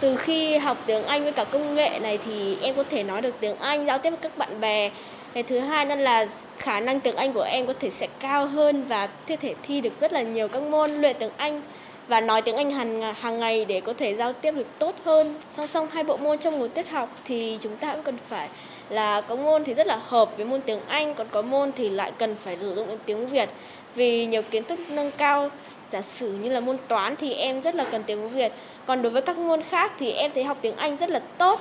[0.00, 3.22] Từ khi học tiếng Anh với cả công nghệ này thì em có thể nói
[3.22, 4.90] được tiếng Anh, giao tiếp với các bạn bè
[5.34, 6.26] cái thứ hai nữa là
[6.58, 9.80] khả năng tiếng Anh của em có thể sẽ cao hơn và có thể thi
[9.80, 11.62] được rất là nhiều các môn luyện tiếng Anh
[12.08, 15.34] và nói tiếng Anh hàng hàng ngày để có thể giao tiếp được tốt hơn.
[15.56, 18.48] Song song hai bộ môn trong một tiết học thì chúng ta cũng cần phải
[18.88, 21.88] là có môn thì rất là hợp với môn tiếng Anh, còn có môn thì
[21.88, 23.48] lại cần phải sử dụng đến tiếng Việt.
[23.94, 25.50] Vì nhiều kiến thức nâng cao
[25.90, 28.52] giả sử như là môn toán thì em rất là cần tiếng Việt.
[28.86, 31.60] Còn đối với các môn khác thì em thấy học tiếng Anh rất là tốt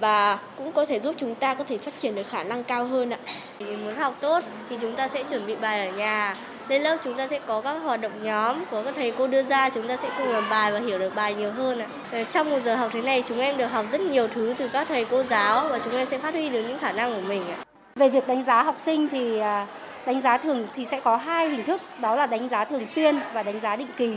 [0.00, 2.84] và cũng có thể giúp chúng ta có thể phát triển được khả năng cao
[2.84, 3.18] hơn ạ.
[3.58, 6.34] Muốn học tốt thì chúng ta sẽ chuẩn bị bài ở nhà.
[6.68, 9.42] Lên lớp chúng ta sẽ có các hoạt động nhóm của các thầy cô đưa
[9.42, 11.86] ra, chúng ta sẽ cùng làm bài và hiểu được bài nhiều hơn ạ.
[12.12, 14.68] Ờ, trong một giờ học thế này chúng em được học rất nhiều thứ từ
[14.68, 17.28] các thầy cô giáo và chúng em sẽ phát huy được những khả năng của
[17.28, 17.56] mình ạ.
[17.94, 19.66] Về việc đánh giá học sinh thì à,
[20.06, 23.20] đánh giá thường thì sẽ có hai hình thức, đó là đánh giá thường xuyên
[23.32, 24.16] và đánh giá định kỳ.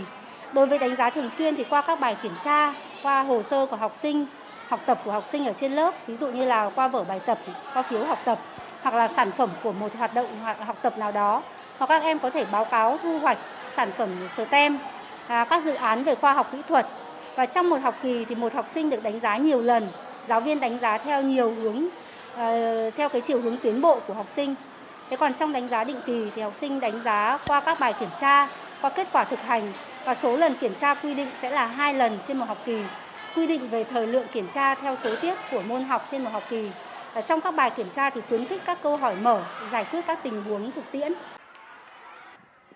[0.53, 3.65] Đối với đánh giá thường xuyên thì qua các bài kiểm tra, qua hồ sơ
[3.65, 4.25] của học sinh,
[4.71, 7.19] học tập của học sinh ở trên lớp, ví dụ như là qua vở bài
[7.25, 7.37] tập,
[7.73, 8.39] qua phiếu học tập
[8.81, 11.41] hoặc là sản phẩm của một hoạt động hoặc học tập nào đó.
[11.77, 13.37] Hoặc các em có thể báo cáo thu hoạch
[13.73, 14.79] sản phẩm STEM,
[15.27, 16.87] à, các dự án về khoa học kỹ thuật.
[17.35, 19.87] Và trong một học kỳ thì một học sinh được đánh giá nhiều lần,
[20.27, 21.87] giáo viên đánh giá theo nhiều hướng,
[22.35, 24.55] ờ, theo cái chiều hướng tiến bộ của học sinh.
[25.09, 27.93] Thế còn trong đánh giá định kỳ thì học sinh đánh giá qua các bài
[27.99, 28.47] kiểm tra,
[28.81, 29.73] qua kết quả thực hành
[30.05, 32.81] và số lần kiểm tra quy định sẽ là hai lần trên một học kỳ.
[33.35, 36.29] Quy định về thời lượng kiểm tra theo số tiết của môn học trên một
[36.33, 36.69] học kỳ.
[37.13, 40.01] Và trong các bài kiểm tra thì khuyến khích các câu hỏi mở, giải quyết
[40.07, 41.13] các tình huống thực tiễn.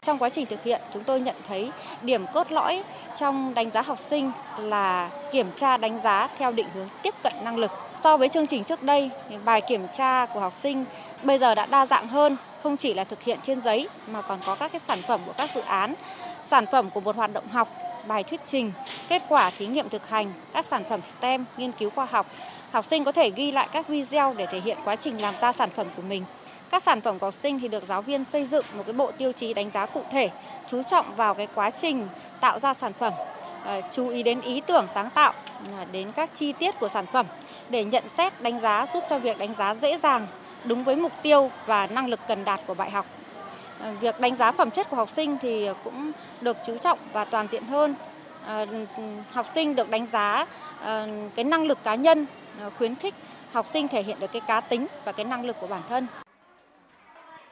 [0.01, 1.71] Trong quá trình thực hiện, chúng tôi nhận thấy
[2.01, 2.83] điểm cốt lõi
[3.17, 7.33] trong đánh giá học sinh là kiểm tra đánh giá theo định hướng tiếp cận
[7.43, 7.71] năng lực.
[8.03, 9.09] So với chương trình trước đây,
[9.45, 10.85] bài kiểm tra của học sinh
[11.23, 14.39] bây giờ đã đa dạng hơn, không chỉ là thực hiện trên giấy mà còn
[14.45, 15.93] có các cái sản phẩm của các dự án,
[16.43, 17.67] sản phẩm của một hoạt động học,
[18.07, 18.71] bài thuyết trình,
[19.09, 22.25] kết quả thí nghiệm thực hành, các sản phẩm STEM, nghiên cứu khoa học.
[22.71, 25.51] Học sinh có thể ghi lại các video để thể hiện quá trình làm ra
[25.51, 26.23] sản phẩm của mình.
[26.69, 29.11] Các sản phẩm của học sinh thì được giáo viên xây dựng một cái bộ
[29.11, 30.29] tiêu chí đánh giá cụ thể,
[30.67, 32.07] chú trọng vào cái quá trình
[32.39, 33.13] tạo ra sản phẩm,
[33.65, 35.33] ờ, chú ý đến ý tưởng sáng tạo,
[35.77, 37.25] ờ, đến các chi tiết của sản phẩm
[37.69, 40.27] để nhận xét đánh giá giúp cho việc đánh giá dễ dàng,
[40.63, 43.05] đúng với mục tiêu và năng lực cần đạt của bài học.
[43.79, 46.11] Ờ, việc đánh giá phẩm chất của học sinh thì cũng
[46.41, 47.95] được chú trọng và toàn diện hơn.
[48.45, 48.67] Ờ,
[49.31, 50.45] học sinh được đánh giá
[50.81, 52.25] ờ, cái năng lực cá nhân,
[52.77, 53.13] khuyến khích
[53.51, 56.07] học sinh thể hiện được cái cá tính và cái năng lực của bản thân.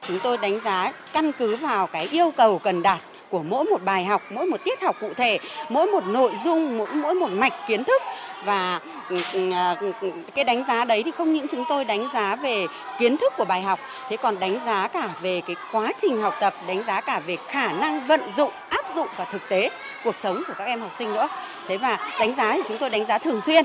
[0.02, 3.00] Chúng tôi đánh giá căn cứ vào cái yêu cầu cần đạt
[3.34, 5.38] của mỗi một bài học, mỗi một tiết học cụ thể,
[5.68, 8.02] mỗi một nội dung, mỗi mỗi một mạch kiến thức
[8.44, 12.08] và ừ, ừ, à, ừ, cái đánh giá đấy thì không những chúng tôi đánh
[12.14, 12.66] giá về
[12.98, 16.34] kiến thức của bài học, thế còn đánh giá cả về cái quá trình học
[16.40, 19.70] tập, đánh giá cả về khả năng vận dụng, áp dụng vào thực tế
[20.04, 21.28] cuộc sống của các em học sinh nữa.
[21.68, 23.64] Thế và đánh giá thì chúng tôi đánh giá thường xuyên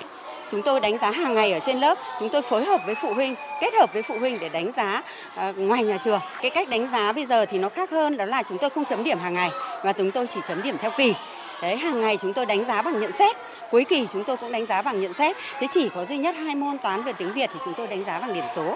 [0.52, 3.14] chúng tôi đánh giá hàng ngày ở trên lớp, chúng tôi phối hợp với phụ
[3.14, 5.02] huynh, kết hợp với phụ huynh để đánh giá
[5.36, 6.20] ờ, ngoài nhà trường.
[6.42, 8.86] Cái cách đánh giá bây giờ thì nó khác hơn, đó là chúng tôi không
[8.86, 9.50] chấm điểm hàng ngày,
[9.84, 11.14] mà chúng tôi chỉ chấm điểm theo kỳ.
[11.62, 13.36] Đấy, hàng ngày chúng tôi đánh giá bằng nhận xét,
[13.72, 15.36] cuối kỳ chúng tôi cũng đánh giá bằng nhận xét.
[15.60, 18.04] Thế chỉ có duy nhất hai môn toán và tiếng việt thì chúng tôi đánh
[18.08, 18.76] giá bằng điểm số.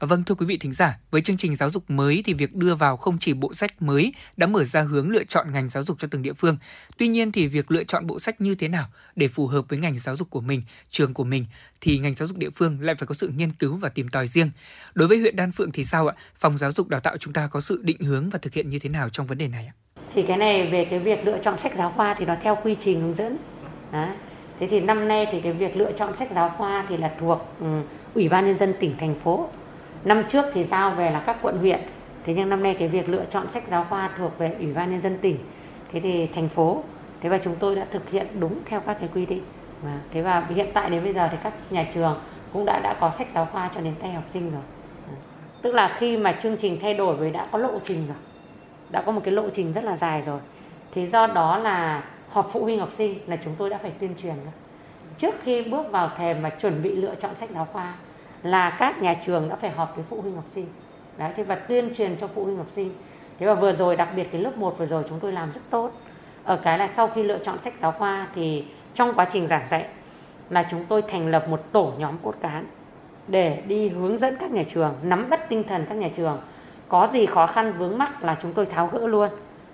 [0.00, 2.74] Vâng thưa quý vị thính giả, với chương trình giáo dục mới thì việc đưa
[2.74, 5.96] vào không chỉ bộ sách mới đã mở ra hướng lựa chọn ngành giáo dục
[6.00, 6.56] cho từng địa phương.
[6.98, 8.84] Tuy nhiên thì việc lựa chọn bộ sách như thế nào
[9.16, 11.46] để phù hợp với ngành giáo dục của mình, trường của mình
[11.80, 14.28] thì ngành giáo dục địa phương lại phải có sự nghiên cứu và tìm tòi
[14.28, 14.50] riêng.
[14.94, 16.14] Đối với huyện Đan Phượng thì sao ạ?
[16.38, 18.78] Phòng giáo dục đào tạo chúng ta có sự định hướng và thực hiện như
[18.78, 19.74] thế nào trong vấn đề này ạ?
[20.14, 22.76] Thì cái này về cái việc lựa chọn sách giáo khoa thì nó theo quy
[22.80, 23.36] trình hướng dẫn.
[23.92, 24.14] Đó.
[24.60, 27.56] Thế thì năm nay thì cái việc lựa chọn sách giáo khoa thì là thuộc
[27.60, 27.66] ừ,
[28.14, 29.50] Ủy ban nhân dân tỉnh thành phố
[30.04, 31.80] năm trước thì giao về là các quận huyện.
[32.24, 34.90] Thế nhưng năm nay cái việc lựa chọn sách giáo khoa thuộc về ủy ban
[34.90, 35.36] nhân dân tỉnh,
[35.92, 36.82] thế thì thành phố,
[37.20, 39.42] thế và chúng tôi đã thực hiện đúng theo các cái quy định.
[39.82, 42.20] Và thế và hiện tại đến bây giờ thì các nhà trường
[42.52, 44.62] cũng đã đã có sách giáo khoa cho đến tay học sinh rồi.
[45.62, 48.16] Tức là khi mà chương trình thay đổi với đã có lộ trình rồi,
[48.90, 50.40] đã có một cái lộ trình rất là dài rồi.
[50.94, 54.14] Thế do đó là họp phụ huynh học sinh là chúng tôi đã phải tuyên
[54.22, 54.52] truyền rồi
[55.18, 57.94] trước khi bước vào thềm mà chuẩn bị lựa chọn sách giáo khoa
[58.42, 60.66] là các nhà trường đã phải họp với phụ huynh học sinh.
[61.18, 62.94] Đấy, thế và tuyên truyền cho phụ huynh học sinh.
[63.38, 65.60] Thế và vừa rồi, đặc biệt cái lớp 1 vừa rồi chúng tôi làm rất
[65.70, 65.90] tốt.
[66.44, 69.68] Ở cái là sau khi lựa chọn sách giáo khoa thì trong quá trình giảng
[69.68, 69.86] dạy
[70.50, 72.66] là chúng tôi thành lập một tổ nhóm cốt cán
[73.28, 76.38] để đi hướng dẫn các nhà trường, nắm bắt tinh thần các nhà trường.
[76.88, 79.28] Có gì khó khăn vướng mắc là chúng tôi tháo gỡ luôn.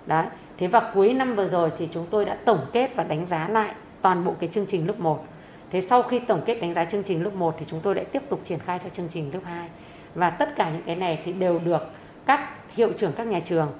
[0.05, 0.25] Đấy,
[0.57, 3.47] thế và cuối năm vừa rồi thì chúng tôi đã tổng kết và đánh giá
[3.47, 5.25] lại toàn bộ cái chương trình lớp 1
[5.71, 8.05] Thế sau khi tổng kết đánh giá chương trình lớp 1 thì chúng tôi lại
[8.05, 9.69] tiếp tục triển khai cho chương trình lớp 2.
[10.15, 11.81] Và tất cả những cái này thì đều được
[12.25, 13.71] các hiệu trưởng, các nhà trường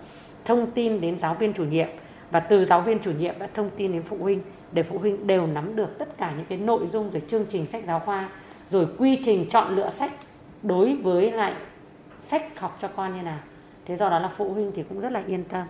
[0.45, 1.87] thông tin đến giáo viên chủ nhiệm
[2.31, 4.41] và từ giáo viên chủ nhiệm đã thông tin đến phụ huynh,
[4.71, 7.67] để phụ huynh đều nắm được tất cả những cái nội dung rồi chương trình
[7.67, 8.29] sách giáo khoa,
[8.69, 10.11] rồi quy trình chọn lựa sách
[10.63, 11.53] đối với lại
[12.27, 13.39] sách học cho con như nào
[13.85, 15.67] thế do đó là phụ huynh thì cũng rất là yên tâm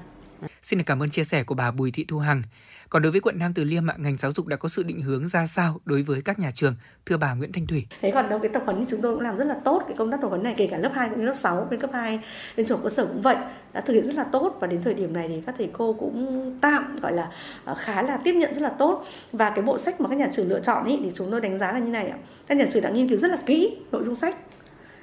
[0.61, 2.41] Xin được cảm ơn chia sẻ của bà Bùi Thị Thu Hằng.
[2.90, 5.28] Còn đối với quận Nam Từ Liêm, ngành giáo dục đã có sự định hướng
[5.28, 6.76] ra sao đối với các nhà trường?
[7.06, 7.88] Thưa bà Nguyễn Thanh Thủy.
[8.02, 9.98] Thế còn đâu cái tập huấn thì chúng tôi cũng làm rất là tốt cái
[9.98, 11.90] công tác tập huấn này kể cả lớp 2 cũng như lớp 6 bên cấp
[11.94, 12.20] 2
[12.57, 13.36] bên trường cơ sở cũng vậy
[13.74, 14.57] đã thực hiện rất là tốt.
[14.60, 17.32] Và đến thời điểm này thì các thầy cô cũng tạm gọi là
[17.64, 19.06] ờ, khá là tiếp nhận rất là tốt.
[19.32, 21.60] Và cái bộ sách mà các nhà trường lựa chọn ý, thì chúng tôi đánh
[21.60, 22.18] giá là như này ạ.
[22.48, 24.36] Các nhà trường đã nghiên cứu rất là kỹ nội dung sách.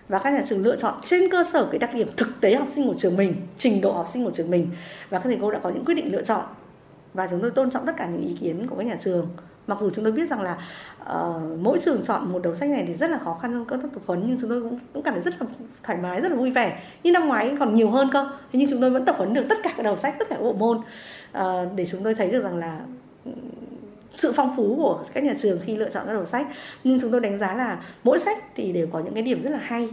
[0.09, 2.69] Và các nhà trường lựa chọn trên cơ sở cái đặc điểm thực tế học
[2.75, 4.71] sinh của trường mình, trình độ học sinh của trường mình.
[5.11, 6.45] Và các thầy cô đã có những quyết định lựa chọn
[7.14, 9.28] và chúng tôi tôn trọng tất cả những ý kiến của các nhà trường.
[9.66, 10.59] Mặc dù chúng tôi biết rằng là
[11.02, 13.82] uh, mỗi trường chọn một đầu sách này thì rất là khó khăn trong công
[13.82, 15.47] tác tập huấn nhưng chúng tôi cũng, cũng cảm thấy rất là
[15.82, 16.82] thoải mái rất là vui vẻ.
[17.02, 18.24] Như năm ngoái còn nhiều hơn cơ.
[18.24, 20.36] Thế nhưng chúng tôi vẫn tập huấn được tất cả các đầu sách tất cả
[20.36, 22.80] các bộ môn uh, để chúng tôi thấy được rằng là
[23.24, 23.30] ừ,
[24.14, 26.47] sự phong phú của các nhà trường khi lựa chọn các đầu sách.
[26.84, 29.51] Nhưng chúng tôi đánh giá là mỗi sách thì đều có những cái điểm rất
[29.51, 29.89] là hay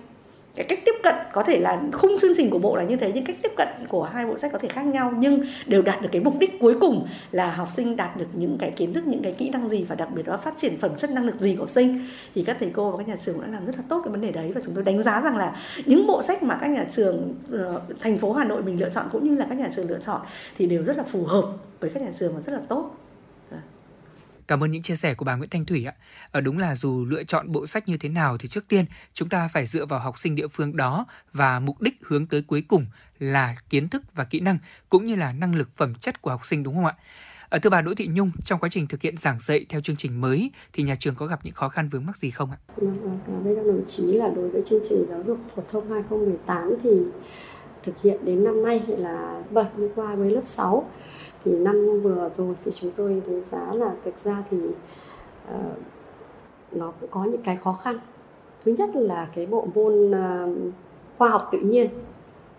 [0.55, 3.11] cái cách tiếp cận có thể là khung chương trình của bộ là như thế,
[3.15, 6.01] nhưng cách tiếp cận của hai bộ sách có thể khác nhau, nhưng đều đạt
[6.01, 9.07] được cái mục đích cuối cùng là học sinh đạt được những cái kiến thức,
[9.07, 11.39] những cái kỹ năng gì và đặc biệt là phát triển phẩm chất năng lực
[11.39, 12.05] gì của học sinh.
[12.35, 14.21] Thì các thầy cô và các nhà trường đã làm rất là tốt cái vấn
[14.21, 15.55] đề đấy và chúng tôi đánh giá rằng là
[15.85, 19.05] những bộ sách mà các nhà trường ờ, thành phố Hà Nội mình lựa chọn
[19.11, 20.21] cũng như là các nhà trường lựa chọn
[20.57, 21.45] thì đều rất là phù hợp
[21.79, 22.95] với các nhà trường và rất là tốt.
[24.49, 25.93] Cảm ơn những chia sẻ của bà Nguyễn Thanh Thủy ạ.
[26.31, 29.29] Ở đúng là dù lựa chọn bộ sách như thế nào thì trước tiên chúng
[29.29, 32.63] ta phải dựa vào học sinh địa phương đó và mục đích hướng tới cuối
[32.67, 32.85] cùng
[33.19, 34.57] là kiến thức và kỹ năng
[34.89, 36.95] cũng như là năng lực phẩm chất của học sinh đúng không ạ?
[37.49, 39.95] Ở thưa bà Đỗ Thị Nhung, trong quá trình thực hiện giảng dạy theo chương
[39.95, 42.57] trình mới thì nhà trường có gặp những khó khăn vướng mắc gì không ạ?
[42.75, 45.91] Vâng, à, cảm các đồng chí là đối với chương trình giáo dục phổ thông
[45.91, 46.89] 2018 thì
[47.83, 50.89] thực hiện đến năm nay là bật qua với lớp 6
[51.43, 54.57] thì năm vừa rồi thì chúng tôi đánh giá là thực ra thì
[55.55, 55.77] uh,
[56.71, 57.99] nó cũng có những cái khó khăn.
[58.65, 60.73] Thứ nhất là cái bộ môn uh,
[61.17, 61.89] khoa học tự nhiên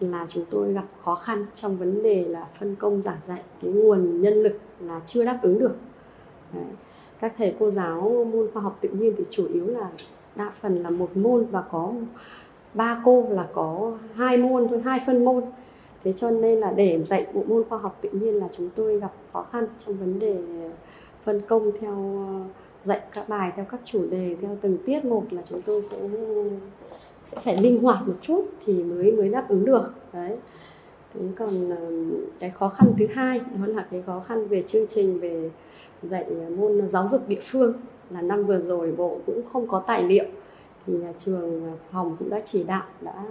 [0.00, 3.70] là chúng tôi gặp khó khăn trong vấn đề là phân công giảng dạy cái
[3.70, 5.76] nguồn nhân lực là chưa đáp ứng được.
[6.52, 6.64] Đấy.
[7.20, 9.90] các thầy cô giáo môn khoa học tự nhiên thì chủ yếu là
[10.36, 11.92] đa phần là một môn và có
[12.74, 15.44] ba cô là có hai môn thôi hai phân môn
[16.04, 19.00] thế cho nên là để dạy bộ môn khoa học tự nhiên là chúng tôi
[19.00, 20.36] gặp khó khăn trong vấn đề
[21.24, 21.94] phân công theo
[22.26, 22.40] ờ,
[22.84, 25.04] dạy các bài, theo các chủ đề, theo từng tiết.
[25.04, 25.96] Một là chúng tôi sẽ
[27.24, 29.92] sẽ phải linh hoạt một chút thì mới mới đáp ứng được.
[30.12, 30.36] Đấy.
[31.14, 31.76] Thế còn ờ,
[32.38, 35.50] cái khó khăn thứ hai đó là cái khó khăn về chương trình, về
[36.02, 36.24] dạy
[36.56, 37.72] môn giáo dục địa phương.
[38.10, 40.24] Là năm vừa rồi bộ cũng không có tài liệu
[40.86, 43.24] thì nhà trường, phòng cũng đã chỉ đạo, đã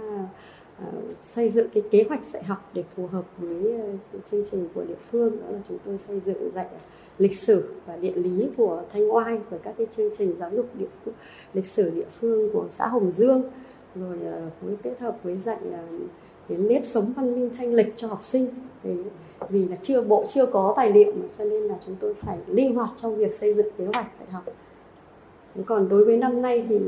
[0.80, 0.86] À,
[1.22, 4.84] xây dựng cái kế hoạch dạy học để phù hợp với ờ, chương trình của
[4.84, 5.30] địa phương.
[5.30, 6.66] Đó là chúng tôi xây dựng dạy
[7.18, 10.66] lịch sử và địa lý của thanh oai, rồi các cái chương trình giáo dục
[10.74, 11.14] địa phương
[11.54, 13.42] lịch sử địa phương của xã hồng dương.
[13.94, 15.82] Rồi ờ, phối kết hợp với dạy ờ,
[16.48, 18.46] cái nếp sống văn minh thanh lịch cho học sinh.
[18.84, 18.96] Để
[19.48, 22.38] vì là chưa, bộ chưa có tài liệu mà cho nên là chúng tôi phải
[22.46, 24.44] linh hoạt trong việc xây dựng kế hoạch dạy học.
[25.66, 26.78] Còn đối với năm nay thì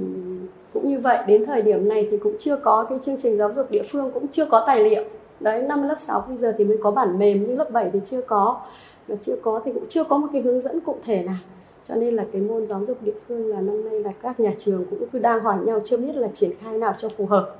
[0.72, 3.52] cũng như vậy đến thời điểm này thì cũng chưa có cái chương trình giáo
[3.52, 5.04] dục địa phương cũng chưa có tài liệu.
[5.40, 7.98] Đấy năm lớp 6 bây giờ thì mới có bản mềm nhưng lớp 7 thì
[8.04, 8.60] chưa có.
[9.08, 11.36] Và chưa có thì cũng chưa có một cái hướng dẫn cụ thể nào.
[11.84, 14.52] Cho nên là cái môn giáo dục địa phương là năm nay là các nhà
[14.58, 17.56] trường cũng cứ đang hỏi nhau chưa biết là triển khai nào cho phù hợp.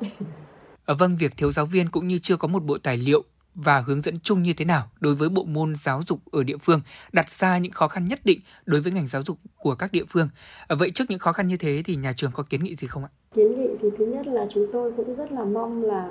[0.85, 3.25] Ở vâng, việc thiếu giáo viên cũng như chưa có một bộ tài liệu
[3.55, 6.57] và hướng dẫn chung như thế nào đối với bộ môn giáo dục ở địa
[6.57, 6.81] phương
[7.13, 10.05] đặt ra những khó khăn nhất định đối với ngành giáo dục của các địa
[10.09, 10.29] phương.
[10.69, 12.87] À, vậy trước những khó khăn như thế thì nhà trường có kiến nghị gì
[12.87, 13.11] không ạ?
[13.35, 16.09] Kiến nghị thì thứ nhất là chúng tôi cũng rất là mong là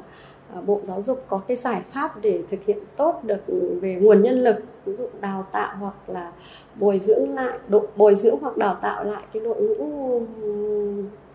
[0.53, 3.41] à, Bộ Giáo dục có cái giải pháp để thực hiện tốt được
[3.81, 4.55] về nguồn nhân lực,
[4.85, 6.31] ví dụ đào tạo hoặc là
[6.75, 10.21] bồi dưỡng lại, độ bồi dưỡng hoặc đào tạo lại cái đội ngũ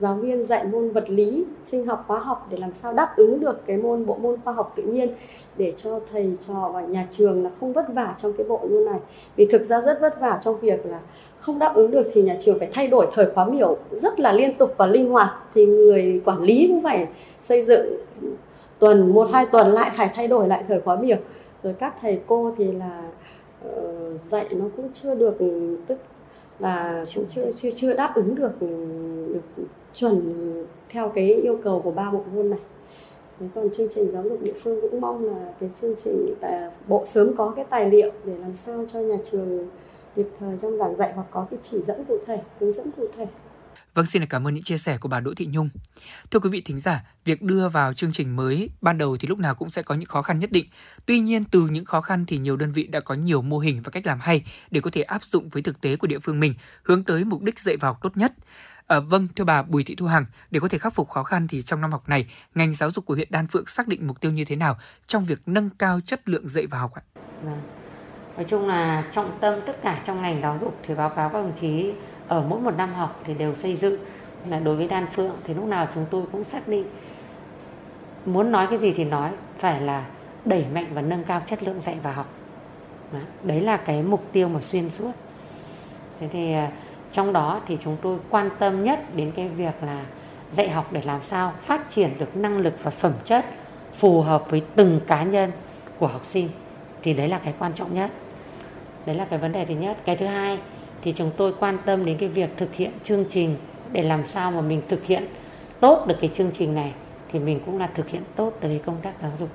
[0.01, 3.41] giáo viên dạy môn vật lý, sinh học, hóa học để làm sao đáp ứng
[3.41, 5.09] được cái môn bộ môn khoa học tự nhiên
[5.57, 8.85] để cho thầy trò và nhà trường là không vất vả trong cái bộ môn
[8.85, 9.01] này.
[9.37, 11.01] Vì thực ra rất vất vả trong việc là
[11.41, 14.33] không đáp ứng được thì nhà trường phải thay đổi thời khóa biểu rất là
[14.33, 17.07] liên tục và linh hoạt thì người quản lý cũng phải
[17.43, 17.97] xây dựng
[18.79, 21.17] tuần một hai tuần lại phải thay đổi lại thời khóa biểu
[21.63, 23.03] rồi các thầy cô thì là
[23.69, 25.37] uh, dạy nó cũng chưa được
[25.87, 25.99] tức
[26.59, 28.53] là cũng chưa chưa chưa đáp ứng được
[29.33, 29.65] được
[29.97, 32.61] chuẩn theo cái yêu cầu của ba bộ môn này
[33.41, 36.71] Thế còn chương trình giáo dục địa phương cũng mong là cái chương trình tại
[36.89, 39.69] bộ sớm có cái tài liệu để làm sao cho nhà trường
[40.17, 43.09] kịp thời trong giảng dạy hoặc có cái chỉ dẫn cụ thể, hướng dẫn cụ
[43.17, 43.27] thể.
[43.95, 45.69] Vâng, xin cảm ơn những chia sẻ của bà Đỗ Thị Nhung.
[46.31, 49.39] Thưa quý vị thính giả, việc đưa vào chương trình mới ban đầu thì lúc
[49.39, 50.67] nào cũng sẽ có những khó khăn nhất định.
[51.07, 53.83] Tuy nhiên, từ những khó khăn thì nhiều đơn vị đã có nhiều mô hình
[53.85, 56.41] và cách làm hay để có thể áp dụng với thực tế của địa phương
[56.41, 58.33] mình, hướng tới mục đích dạy vào học tốt nhất.
[58.87, 61.49] À, vâng, thưa bà Bùi Thị Thu Hằng, để có thể khắc phục khó khăn
[61.49, 64.21] thì trong năm học này, ngành giáo dục của huyện Đan Phượng xác định mục
[64.21, 64.77] tiêu như thế nào
[65.07, 67.03] trong việc nâng cao chất lượng dạy và học ạ?
[67.43, 67.61] Vâng.
[68.37, 71.39] Nói chung là trọng tâm tất cả trong ngành giáo dục thì báo cáo các
[71.39, 71.93] đồng chí
[72.29, 74.05] ở mỗi một năm học thì đều xây dựng
[74.49, 76.87] là đối với Đan Phượng thì lúc nào chúng tôi cũng xác định
[78.27, 80.07] muốn nói cái gì thì nói phải là
[80.45, 82.33] đẩy mạnh và nâng cao chất lượng dạy và học
[83.43, 85.13] đấy là cái mục tiêu mà xuyên suốt
[86.21, 86.71] thế thì à,
[87.17, 90.05] trong đó thì chúng tôi quan tâm nhất đến cái việc là
[90.51, 93.45] dạy học để làm sao phát triển được năng lực và phẩm chất
[93.95, 95.51] phù hợp với từng cá nhân
[95.99, 96.49] của học sinh.
[97.03, 98.11] Thì đấy là cái quan trọng nhất.
[99.07, 99.97] Đấy là cái vấn đề thứ nhất.
[100.05, 100.59] Cái thứ hai
[101.03, 103.57] thì chúng tôi quan tâm đến cái việc thực hiện chương trình
[103.93, 105.27] để làm sao mà mình thực hiện
[105.81, 106.93] tốt được cái chương trình này
[107.33, 109.49] thì mình cũng là thực hiện tốt được cái công tác giáo dục.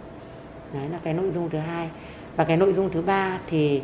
[0.73, 1.89] Đấy là cái nội dung thứ hai.
[2.35, 3.81] Và cái nội dung thứ ba thì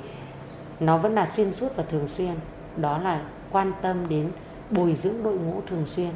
[0.79, 2.33] nó vẫn là xuyên suốt và thường xuyên.
[2.77, 3.21] Đó là
[3.57, 4.29] quan tâm đến
[4.71, 6.09] bồi dưỡng đội ngũ thường xuyên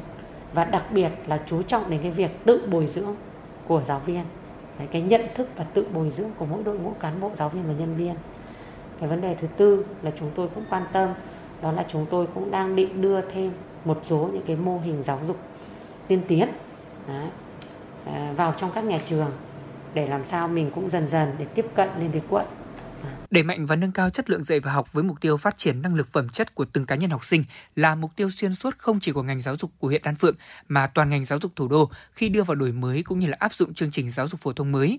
[0.52, 3.14] và đặc biệt là chú trọng đến cái việc tự bồi dưỡng
[3.68, 4.24] của giáo viên.
[4.78, 7.48] Đấy, cái nhận thức và tự bồi dưỡng của mỗi đội ngũ cán bộ giáo
[7.48, 8.14] viên và nhân viên.
[9.00, 11.08] Cái vấn đề thứ tư là chúng tôi cũng quan tâm
[11.62, 13.52] đó là chúng tôi cũng đang định đưa thêm
[13.84, 15.36] một số những cái mô hình giáo dục
[16.08, 16.48] tiên tiến
[17.08, 17.28] Đấy,
[18.04, 19.30] à, vào trong các nhà trường
[19.94, 22.46] để làm sao mình cũng dần dần để tiếp cận lên với quận.
[23.30, 25.82] Đẩy mạnh và nâng cao chất lượng dạy và học với mục tiêu phát triển
[25.82, 27.44] năng lực phẩm chất của từng cá nhân học sinh
[27.76, 30.36] là mục tiêu xuyên suốt không chỉ của ngành giáo dục của huyện Đan Phượng
[30.68, 33.36] mà toàn ngành giáo dục thủ đô khi đưa vào đổi mới cũng như là
[33.40, 34.98] áp dụng chương trình giáo dục phổ thông mới.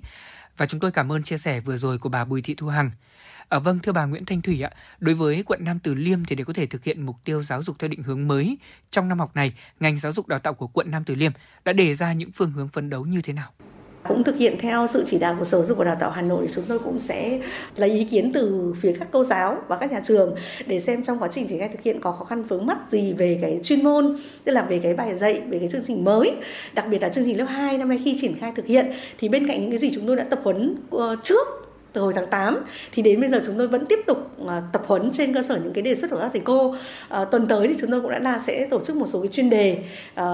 [0.58, 2.92] Và chúng tôi cảm ơn chia sẻ vừa rồi của bà Bùi Thị Thu Hằng.
[3.50, 6.36] À, vâng thưa bà Nguyễn Thanh Thủy ạ, đối với quận Nam Từ Liêm thì
[6.36, 8.58] để có thể thực hiện mục tiêu giáo dục theo định hướng mới
[8.90, 11.32] trong năm học này, ngành giáo dục đào tạo của quận Nam Từ Liêm
[11.66, 13.52] đã đề ra những phương hướng phấn đấu như thế nào?
[14.08, 16.22] Cũng thực hiện theo sự chỉ đạo của Sở Giáo dục và Đào tạo Hà
[16.22, 17.40] Nội, chúng tôi cũng sẽ
[17.78, 20.36] lấy ý kiến từ phía các cô giáo và các nhà trường
[20.66, 23.14] để xem trong quá trình triển khai thực hiện có khó khăn vướng mắt gì
[23.14, 26.32] về cái chuyên môn, tức là về cái bài dạy, về cái chương trình mới,
[26.74, 28.94] đặc biệt là chương trình lớp 2 năm nay khi triển khai thực hiện.
[29.20, 31.62] Thì bên cạnh những cái gì chúng tôi đã tập huấn ờ, trước
[31.94, 32.57] từ hồi tháng 8
[32.91, 34.18] thì đến bây giờ chúng tôi vẫn tiếp tục
[34.48, 36.76] à, tập huấn trên cơ sở những cái đề xuất của các thầy cô.
[37.10, 39.32] À, tuần tới thì chúng tôi cũng đã là sẽ tổ chức một số cái
[39.32, 39.78] chuyên đề
[40.15, 40.26] à,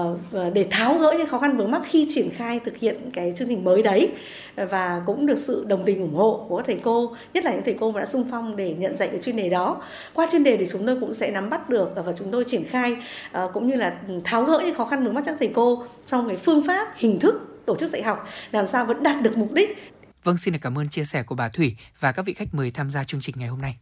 [0.52, 3.48] để tháo gỡ những khó khăn vướng mắc khi triển khai thực hiện cái chương
[3.48, 4.10] trình mới đấy
[4.56, 7.62] và cũng được sự đồng tình ủng hộ của các thầy cô nhất là những
[7.64, 9.82] thầy cô mà đã sung phong để nhận dạy cái chuyên đề đó.
[10.14, 12.64] Qua chuyên đề thì chúng tôi cũng sẽ nắm bắt được và chúng tôi triển
[12.64, 12.96] khai
[13.32, 15.84] à, cũng như là tháo gỡ những khó khăn vướng mắc cho các thầy cô
[16.06, 19.36] trong cái phương pháp hình thức tổ chức dạy học làm sao vẫn đạt được
[19.36, 19.89] mục đích
[20.24, 22.70] Vâng, xin được cảm ơn chia sẻ của bà Thủy và các vị khách mời
[22.70, 23.76] tham gia chương trình ngày hôm nay.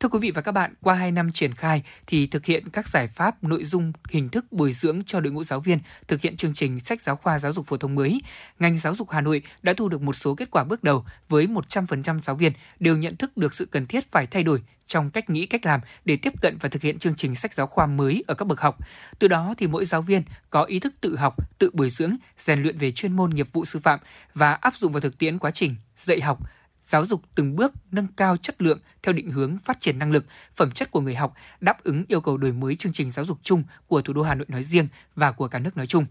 [0.00, 2.88] Thưa quý vị và các bạn, qua 2 năm triển khai thì thực hiện các
[2.88, 5.78] giải pháp nội dung hình thức bồi dưỡng cho đội ngũ giáo viên
[6.08, 8.20] thực hiện chương trình sách giáo khoa giáo dục phổ thông mới,
[8.58, 11.46] ngành giáo dục Hà Nội đã thu được một số kết quả bước đầu với
[11.46, 15.30] 100% giáo viên đều nhận thức được sự cần thiết phải thay đổi trong cách
[15.30, 18.24] nghĩ cách làm để tiếp cận và thực hiện chương trình sách giáo khoa mới
[18.26, 18.78] ở các bậc học.
[19.18, 22.62] Từ đó thì mỗi giáo viên có ý thức tự học, tự bồi dưỡng, rèn
[22.62, 24.00] luyện về chuyên môn nghiệp vụ sư phạm
[24.34, 25.74] và áp dụng vào thực tiễn quá trình
[26.04, 26.38] dạy học,
[26.86, 30.24] giáo dục từng bước nâng cao chất lượng theo định hướng phát triển năng lực,
[30.56, 33.38] phẩm chất của người học, đáp ứng yêu cầu đổi mới chương trình giáo dục
[33.42, 36.06] chung của thủ đô Hà Nội nói riêng và của cả nước nói chung.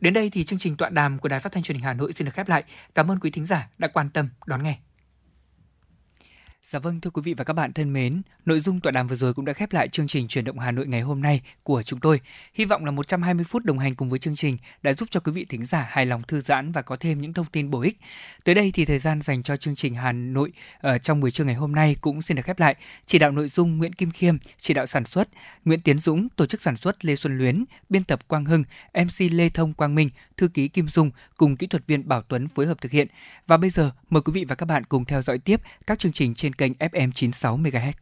[0.00, 2.12] Đến đây thì chương trình tọa đàm của Đài Phát thanh Truyền hình Hà Nội
[2.12, 2.64] xin được khép lại.
[2.94, 4.78] Cảm ơn quý thính giả đã quan tâm đón nghe.
[6.66, 9.16] Dạ vâng thưa quý vị và các bạn thân mến, nội dung tọa đàm vừa
[9.16, 11.82] rồi cũng đã khép lại chương trình chuyển động Hà Nội ngày hôm nay của
[11.82, 12.20] chúng tôi.
[12.54, 15.32] Hy vọng là 120 phút đồng hành cùng với chương trình đã giúp cho quý
[15.32, 17.98] vị thính giả hài lòng thư giãn và có thêm những thông tin bổ ích.
[18.44, 21.44] Tới đây thì thời gian dành cho chương trình Hà Nội ở trong buổi trưa
[21.44, 22.76] ngày hôm nay cũng xin được khép lại.
[23.06, 25.28] Chỉ đạo nội dung Nguyễn Kim Khiêm, chỉ đạo sản xuất
[25.64, 28.64] Nguyễn Tiến Dũng, tổ chức sản xuất Lê Xuân Luyến, biên tập Quang Hưng,
[28.94, 32.48] MC Lê Thông Quang Minh, thư ký Kim Dung cùng kỹ thuật viên Bảo Tuấn
[32.48, 33.08] phối hợp thực hiện.
[33.46, 36.12] Và bây giờ mời quý vị và các bạn cùng theo dõi tiếp các chương
[36.12, 37.94] trình trên trên kênh FM 96 MHz.